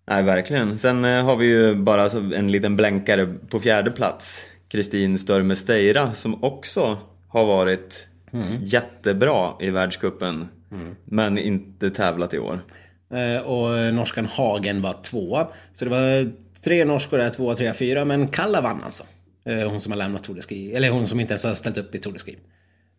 Nej, 0.09 0.23
verkligen. 0.23 0.77
Sen 0.77 1.05
eh, 1.05 1.25
har 1.25 1.35
vi 1.35 1.45
ju 1.45 1.75
bara 1.75 2.05
en 2.35 2.51
liten 2.51 2.75
blänkare 2.75 3.33
på 3.49 3.59
fjärde 3.59 3.91
plats. 3.91 4.45
Kristin 4.69 5.17
Störme 5.17 5.55
Steira 5.55 6.11
som 6.11 6.43
också 6.43 6.97
har 7.27 7.45
varit 7.45 8.07
jättebra 8.61 9.53
i 9.59 9.69
världscupen. 9.69 10.47
Men 11.05 11.37
inte 11.37 11.89
tävlat 11.89 12.33
i 12.33 12.39
år. 12.39 12.59
Eh, 13.13 13.41
och 13.41 13.93
norskan 13.93 14.25
Hagen 14.25 14.81
var 14.81 14.93
tvåa. 14.93 15.47
Så 15.73 15.85
det 15.85 15.91
var 15.91 16.31
tre 16.61 16.85
norskor 16.85 17.17
där, 17.17 17.29
tvåa, 17.29 17.55
trea, 17.55 17.73
fyra. 17.73 18.05
Men 18.05 18.27
Kalla 18.27 18.61
vann 18.61 18.83
alltså. 18.83 19.03
Eh, 19.47 19.69
hon 19.69 19.79
som 19.79 19.91
har 19.91 19.97
lämnat 19.97 20.23
Tour 20.23 20.35
de 20.35 20.41
Ski. 20.41 20.73
Eller 20.75 20.89
hon 20.89 21.07
som 21.07 21.19
inte 21.19 21.31
ens 21.33 21.43
har 21.43 21.53
ställt 21.53 21.77
upp 21.77 21.95
i 21.95 21.97
Tour 21.97 22.13
de 22.13 22.19
Ski. 22.19 22.37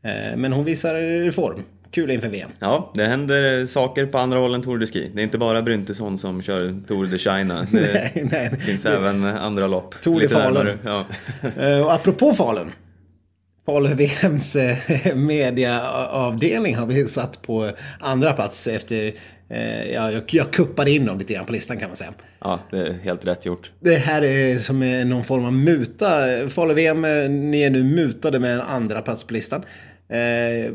Eh, 0.05 0.37
men 0.37 0.53
hon 0.53 0.65
visar 0.65 1.31
form. 1.31 1.63
Kul 1.91 2.11
inför 2.11 2.29
VM. 2.29 2.51
Ja, 2.59 2.93
det 2.95 3.05
händer 3.07 3.67
saker 3.67 4.07
på 4.07 4.19
andra 4.19 4.39
håll 4.39 4.55
än 4.55 4.63
Tour 4.63 4.79
de 4.79 4.87
Ski. 4.87 5.11
Det 5.15 5.21
är 5.21 5.25
inte 5.25 5.39
bara 5.39 5.63
Bryntesson 5.63 6.19
som 6.19 6.43
kör 6.43 6.81
Tour 6.89 7.07
de 7.07 7.19
China. 7.19 7.67
Det 7.73 7.93
Nej, 8.15 8.29
nej. 8.33 8.61
finns 8.61 8.87
även 8.87 9.25
andra 9.25 9.67
lopp. 9.67 9.95
Tour 10.01 10.21
de 10.21 10.29
Falun. 10.29 10.55
närmare. 10.55 10.79
Ja. 10.85 11.07
Eh, 11.63 11.81
Och 11.81 11.93
apropå 11.93 12.35
Falun. 12.35 12.71
Falu 13.67 13.95
VMs 13.95 14.57
eh, 14.57 14.77
mediaavdelning 15.15 16.77
har 16.77 16.87
vi 16.87 17.09
satt 17.09 17.43
på 17.43 17.71
andra 18.01 18.33
plats 18.33 18.67
efter 18.67 19.13
Eh, 19.51 19.93
jag, 19.93 20.13
jag, 20.13 20.23
jag 20.27 20.51
kuppade 20.51 20.91
in 20.91 21.05
dem 21.07 21.19
lite 21.19 21.33
grann 21.35 21.47
på 21.47 21.53
listan 21.53 21.77
kan 21.77 21.89
man 21.89 21.97
säga. 21.97 22.13
Ja, 22.41 22.61
det 22.71 22.79
är 22.79 22.93
helt 22.93 23.27
rätt 23.27 23.47
gjort. 23.47 23.73
Det 23.81 23.95
här 23.95 24.25
är 24.25 24.59
som 24.59 24.81
någon 25.09 25.25
form 25.25 25.45
av 25.45 25.53
muta. 25.53 26.09
Falu-VM, 26.49 27.05
eh, 27.05 27.31
ni 27.31 27.63
är 27.63 27.71
nu 27.71 27.85
mutade 27.85 28.39
med 28.39 28.55
en 28.55 28.61
andra 28.61 29.03
plats 29.03 29.25
på 29.25 29.35
listan. 29.35 29.63
Eh, 30.09 30.19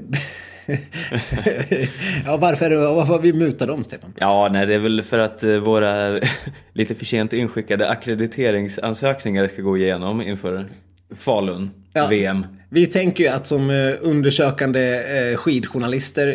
ja, 2.25 2.37
varför, 2.37 2.93
varför 2.93 3.19
vi 3.19 3.33
mutat 3.33 3.67
dem, 3.67 3.83
Stefan? 3.83 4.13
Ja, 4.19 4.49
nej, 4.53 4.65
det 4.65 4.73
är 4.73 4.79
väl 4.79 5.03
för 5.03 5.19
att 5.19 5.43
eh, 5.43 5.55
våra 5.55 6.19
lite 6.73 6.95
för 6.95 7.05
sent 7.05 7.33
inskickade 7.33 7.89
akkrediteringsansökningar 7.89 9.47
ska 9.47 9.61
gå 9.61 9.77
igenom 9.77 10.21
inför 10.21 10.69
Falun 11.15 11.71
Ja. 11.95 12.07
VM. 12.07 12.45
Vi 12.69 12.85
tänker 12.85 13.23
ju 13.23 13.29
att 13.29 13.47
som 13.47 13.69
undersökande 14.01 15.03
skidjournalister 15.35 16.27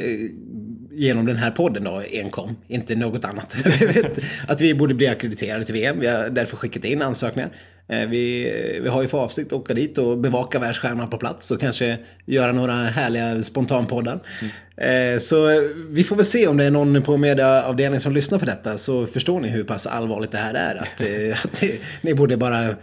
genom 0.99 1.27
den 1.27 1.37
här 1.37 1.51
podden 1.51 1.85
då, 1.85 2.03
enkom, 2.13 2.57
inte 2.69 2.95
något 2.95 3.25
annat. 3.25 3.57
Att 4.47 4.61
vi 4.61 4.75
borde 4.75 4.95
bli 4.95 5.09
akkrediterade 5.09 5.65
till 5.65 5.75
VM. 5.75 6.01
Vi 6.01 6.07
har 6.07 6.31
därför 6.31 6.57
skickat 6.57 6.85
in 6.85 7.03
ansökningar. 7.03 7.51
Eh, 7.89 8.09
vi, 8.09 8.53
vi 8.83 8.89
har 8.89 9.03
ju 9.03 9.09
för 9.09 9.19
avsikt 9.19 9.47
att 9.47 9.59
åka 9.59 9.75
dit 9.75 9.99
och 9.99 10.19
bevaka 10.19 10.59
världsstjärnorna 10.59 11.07
på 11.07 11.19
plats 11.19 11.51
och 11.51 11.61
kanske 11.61 11.99
göra 12.27 12.53
några 12.53 12.75
härliga 12.75 13.43
spontanpoddar. 13.43 14.21
Mm. 14.41 15.21
Så 15.21 15.47
vi 15.89 16.05
får 16.05 16.17
väl 16.17 16.25
se 16.25 16.47
om 16.47 16.57
det 16.57 16.65
är 16.65 16.71
någon 16.71 17.03
på 17.03 17.17
mediaavdelningen 17.17 18.01
som 18.01 18.13
lyssnar 18.13 18.39
på 18.39 18.45
detta 18.45 18.79
så 18.79 19.07
förstår 19.07 19.41
ni 19.41 19.49
hur 19.49 19.65
pass 19.65 19.87
allvarligt 19.87 20.31
det 20.31 20.39
här 20.39 20.55
är. 20.55 20.77
Att, 20.77 21.01
eh, 21.01 21.45
att 21.45 21.63
ni, 21.63 21.81
ni 22.01 22.15
borde 22.15 22.37
bara 22.37 22.75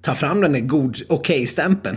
ta 0.00 0.14
fram 0.14 0.40
den 0.40 0.52
där 0.52 0.60
god 0.60 0.96
okej-stämpeln 1.08 1.96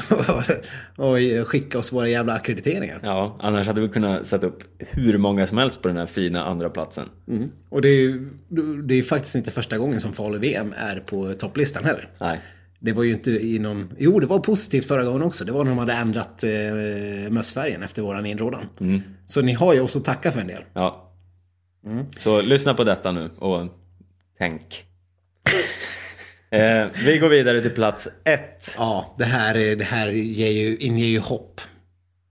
och, 0.98 1.06
och 1.06 1.48
skicka 1.48 1.80
oss 1.80 1.94
våra 1.94 2.10
jävla 2.10 2.34
akkrediteringar. 2.34 3.00
Ja, 3.04 3.38
annars 3.40 3.68
hade 3.68 3.82
vi 3.82 3.90
kunnat 3.90 4.28
sätta 4.28 4.48
upp 4.48 4.64
hur 4.78 5.18
många 5.18 5.48
som 5.48 5.58
helst 5.58 5.82
på 5.82 5.88
den 5.88 5.98
här 5.98 6.06
fina 6.06 6.46
andra 6.46 6.70
platsen. 6.70 7.06
Och 7.70 7.82
det 7.82 7.90
är 7.90 8.02
ju 8.02 8.30
det 8.84 8.96
är 8.96 9.04
faktiskt 9.04 9.36
inte 9.36 9.52
första 9.52 9.78
gången 9.78 10.02
som 10.02 10.14
Falu-VM 10.14 10.74
är 10.78 11.00
på 11.00 11.34
topplistan 11.34 11.86
heller. 11.86 12.10
Nej. 12.20 12.40
Det 12.80 12.94
var 12.94 13.04
ju 13.04 13.12
inte 13.12 13.32
i 13.32 13.60
någon... 13.60 13.94
Jo, 13.98 14.20
det 14.20 14.28
var 14.28 14.40
positivt 14.40 14.86
förra 14.86 15.04
gången 15.04 15.22
också. 15.22 15.46
Det 15.46 15.52
var 15.52 15.64
när 15.64 15.72
de 15.72 15.78
hade 15.78 15.94
ändrat 15.94 16.44
eh, 16.44 16.50
mössfärgen 17.30 17.84
efter 17.84 18.02
våran 18.02 18.26
inrådan. 18.26 18.66
Så 19.28 19.42
ni 19.42 19.54
har 19.54 19.74
ju 19.74 19.82
oss 19.82 19.96
att 19.96 20.06
tacka 20.06 20.32
för 20.32 20.42
en 20.42 20.48
del. 20.48 20.64
Ja. 20.74 21.14
Så 22.18 22.42
lyssna 22.42 22.74
på 22.74 22.84
detta 22.84 23.12
nu 23.12 23.30
och 23.38 23.68
tänk. 24.38 24.87
Eh, 26.50 26.86
vi 27.06 27.18
går 27.18 27.30
vidare 27.30 27.62
till 27.62 27.72
plats 27.72 28.08
ett. 28.24 28.76
Ja, 28.78 29.16
det 29.18 29.26
här, 29.26 29.58
är- 29.58 29.76
det 29.76 29.84
här 29.84 30.08
ger 30.10 30.52
ju, 30.52 30.78
inger 30.78 31.06
ju 31.06 31.20
hopp. 31.20 31.62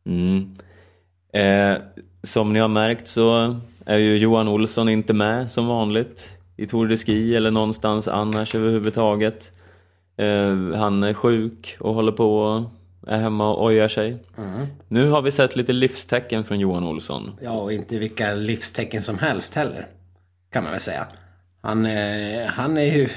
Mm. 0.07 0.57
Eh, 1.33 1.79
som 2.23 2.53
ni 2.53 2.59
har 2.61 2.69
märkt 2.69 3.09
så 3.09 3.57
är 3.87 3.97
ju 3.97 4.17
Johan 4.17 4.49
Olsson 4.49 4.89
inte 4.89 5.13
med 5.15 5.51
som 5.51 5.67
vanligt 5.67 6.31
i 6.57 6.67
Tour 6.67 6.89
de 6.89 6.97
Ski 6.97 7.37
eller 7.37 7.51
någonstans 7.51 8.09
annars 8.09 8.55
överhuvudtaget. 8.55 9.53
Eh, 10.19 10.79
han 10.79 11.03
är 11.03 11.15
sjuk 11.15 11.77
och 11.81 11.95
håller 11.95 12.13
på 12.13 12.39
och 12.39 12.65
är 13.07 13.19
hemma 13.19 13.51
och 13.55 13.65
ojar 13.65 13.89
sig. 13.89 14.17
Nu 14.89 15.09
har 15.09 15.23
vi 15.23 15.31
sett 15.33 15.57
lite 15.57 15.73
livstecken 15.73 16.45
från 16.45 16.61
Johan 16.61 16.85
Olsson. 16.85 17.33
Ja, 17.43 17.51
och 17.53 17.73
inte 17.73 17.99
vilka 17.99 18.35
livstecken 18.35 19.03
som 19.03 19.19
helst 19.19 19.55
heller. 19.55 19.87
Kan 20.53 20.63
man 20.63 20.73
väl 20.73 20.81
säga. 20.81 21.07
Han, 21.67 21.87
eh, 21.87 22.47
han 22.47 22.77
är 22.77 22.97
ju 22.97 23.09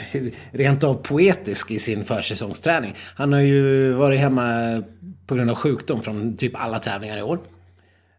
rent 0.52 0.84
av 0.84 0.94
poetisk 0.94 1.72
i 1.72 1.80
sin 1.80 2.06
försäsongsträning. 2.06 2.94
Han 3.16 3.34
har 3.34 3.40
ju 3.40 3.92
varit 3.92 4.20
hemma 4.20 4.84
på 5.28 5.36
grund 5.36 5.50
av 5.50 5.56
sjukdom 5.56 6.02
från 6.02 6.38
typ 6.38 6.52
alla 6.56 6.80
tävlingar 6.80 7.18
i 7.18 7.22
år. 7.22 7.40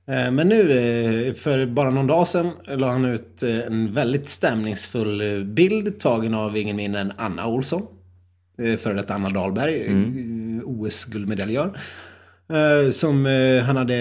Eh, 0.07 0.31
Men 0.31 0.49
nu, 0.49 0.61
eh, 0.61 1.35
för 1.35 1.67
bara 1.67 1.91
någon 1.91 2.07
dag 2.07 2.29
sedan, 2.29 2.51
la 2.67 2.91
han 2.91 3.05
ut 3.05 3.43
en 3.43 3.93
väldigt 3.93 4.29
stämningsfull 4.29 5.45
bild 5.45 5.99
tagen 5.99 6.35
av 6.35 6.57
ingen 6.57 6.77
mindre 6.77 7.01
än 7.01 7.13
Anna 7.17 7.47
Olsson. 7.47 7.83
Före 8.79 8.95
detta 8.95 9.15
Anna 9.15 9.31
Dahlberg, 9.31 9.87
eh, 9.87 9.97
OS-guldmedaljör. 10.65 11.79
Som 12.91 13.27
han 13.67 13.77
hade 13.77 13.95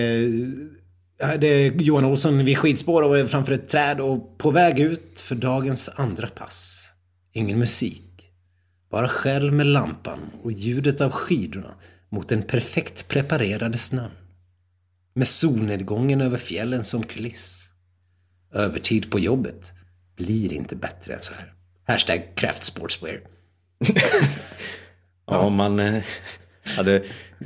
det 1.20 1.48
är 1.48 1.72
Johan 1.72 2.06
Olsson 2.06 2.46
vid 2.46 2.58
skidspår 2.58 3.04
och 3.04 3.20
är 3.20 3.26
framför 3.26 3.54
ett 3.54 3.70
träd 3.70 4.00
och 4.00 4.38
på 4.38 4.52
väg 4.52 4.80
ut 4.80 5.22
för 5.22 5.36
dagens 5.36 5.90
andra 5.90 6.28
pass. 6.28 6.90
Ingen 7.34 7.60
musik. 7.60 8.32
Bara 8.92 9.08
själv 9.08 9.54
med 9.54 9.66
lampan 9.66 10.20
och 10.44 10.52
ljudet 10.52 11.02
av 11.02 11.12
skidorna 11.12 11.74
mot 12.10 12.30
den 12.30 12.44
perfekt 12.44 13.08
preparerade 13.08 13.78
snön. 13.78 14.12
Med 15.14 15.28
solnedgången 15.28 16.22
över 16.22 16.38
fjällen 16.38 16.84
som 16.84 17.04
kuliss. 17.04 17.70
Övertid 18.54 19.12
på 19.12 19.20
jobbet 19.20 19.72
blir 20.16 20.54
inte 20.54 20.76
bättre 20.76 21.14
än 21.14 21.22
så 21.22 21.34
här. 21.34 21.54
Hashtag 21.88 22.22
kraftsportswear. 22.36 23.20
Ja, 25.32 25.50
man 25.50 25.80
eh, 25.80 26.04
hade 26.78 27.02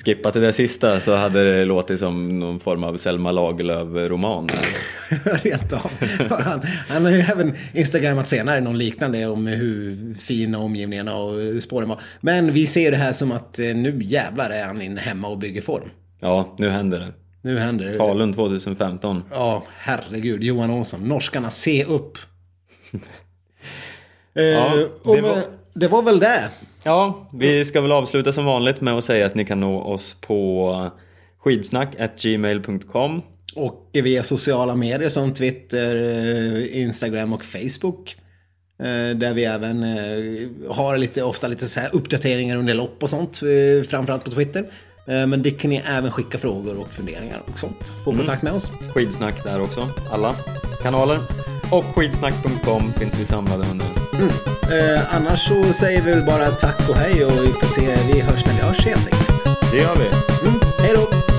skippat 0.06 0.34
det 0.34 0.40
där 0.40 0.52
sista 0.52 1.00
så 1.00 1.16
hade 1.16 1.44
det 1.58 1.66
låtit 1.66 2.00
som 2.00 2.40
någon 2.40 2.60
form 2.60 2.84
av 2.84 2.98
Selma 2.98 3.32
Lagerlöf-roman. 3.32 4.50
Rent 5.24 5.74
av. 5.74 5.92
Han, 6.30 6.62
han 6.90 7.06
har 7.06 7.12
ju 7.12 7.20
även 7.22 7.56
instagrammat 7.74 8.28
senare 8.28 8.62
någon 8.62 8.78
liknande 8.78 9.26
om 9.28 9.48
hur 9.48 10.14
fina 10.20 10.58
omgivningarna 10.60 11.16
och 11.16 11.64
spåren 11.64 11.90
var. 11.90 12.00
Men 12.22 12.54
vi 12.54 12.68
ser 12.68 12.92
det 12.92 12.98
här 12.98 13.12
som 13.12 13.32
att 13.32 13.60
eh, 13.60 13.66
nu 13.76 14.00
jävlar 14.04 14.50
är 14.50 14.66
han 14.66 14.82
in 14.82 14.98
hemma 14.98 15.28
och 15.28 15.38
bygger 15.38 15.62
form. 15.62 15.90
Ja, 16.20 16.56
nu 16.58 16.70
händer 16.70 17.00
det. 17.00 17.14
Nu 17.42 17.58
händer 17.58 17.86
det. 17.86 17.98
Falun 17.98 18.34
2015. 18.34 19.24
Ja, 19.32 19.64
herregud. 19.78 20.44
Johan 20.44 20.72
Olsson. 20.72 21.08
Norskarna, 21.08 21.52
se 21.52 21.84
upp. 21.86 22.18
Eh, 24.36 24.44
Ja, 24.44 24.74
det 25.16 25.22
var- 25.22 25.44
det 25.74 25.88
var 25.88 26.02
väl 26.02 26.20
det. 26.20 26.50
Ja, 26.86 27.30
vi 27.34 27.66
ska 27.66 27.82
väl 27.82 27.92
avsluta 27.92 28.32
som 28.32 28.46
vanligt 28.46 28.82
med 28.82 28.94
att 28.94 29.04
säga 29.04 29.26
att 29.26 29.36
ni 29.36 29.46
kan 29.46 29.60
nå 29.60 29.82
oss 29.82 30.16
på 30.22 30.92
skidsnack.gmail.com 31.40 33.22
Och 33.56 33.90
via 33.94 34.24
sociala 34.24 34.76
medier 34.76 35.10
som 35.10 35.34
Twitter, 35.34 35.96
eh, 35.96 36.82
Instagram 36.82 37.34
och 37.34 37.46
Facebook. 37.46 38.16
Eh, 38.80 39.18
Där 39.18 39.34
vi 39.34 39.46
även 39.46 39.84
eh, 39.84 40.74
har 40.76 40.98
lite, 40.98 41.24
ofta 41.24 41.48
lite 41.48 41.66
så 41.66 41.80
här 41.80 41.90
uppdateringar 41.94 42.58
under 42.58 42.74
lopp 42.74 43.04
och 43.04 43.10
sånt. 43.10 43.42
Framförallt 43.90 44.24
på 44.26 44.32
Twitter. 44.32 44.66
Men 45.06 45.42
det 45.42 45.52
kan 45.52 45.70
ni 45.70 45.82
även 45.86 46.12
skicka 46.12 46.38
frågor 46.38 46.80
och 46.80 46.90
funderingar 46.90 47.42
och 47.52 47.60
sånt. 47.60 47.94
Få 48.06 48.12
kontakt 48.12 48.44
med 48.44 48.54
oss. 48.54 48.72
Skidsnack 48.94 49.44
där 49.44 49.62
också, 49.62 49.88
alla 50.12 50.36
kanaler 50.82 51.20
och 51.74 51.96
skitsnack.com 51.96 52.94
finns 52.94 53.20
vi 53.20 53.26
samlade 53.26 53.66
under. 53.72 53.88
Mm. 54.14 54.30
Eh, 54.64 55.16
annars 55.16 55.48
så 55.48 55.74
säger 55.74 56.02
vi 56.02 56.12
väl 56.12 56.26
bara 56.26 56.52
tack 56.52 56.90
och 56.90 56.96
hej 56.96 57.26
och 57.26 57.32
vi 57.32 57.54
får 57.54 57.68
se, 57.68 57.96
vi 58.14 58.22
hörs 58.22 58.46
när 58.46 58.54
vi 58.54 58.62
hörs 58.62 58.86
helt 58.86 59.14
enkelt. 59.14 59.72
Det 59.72 59.78
gör 59.78 59.96
vi. 59.96 60.08
Mm. 60.48 60.60
Hej 60.80 60.94
då! 60.96 61.33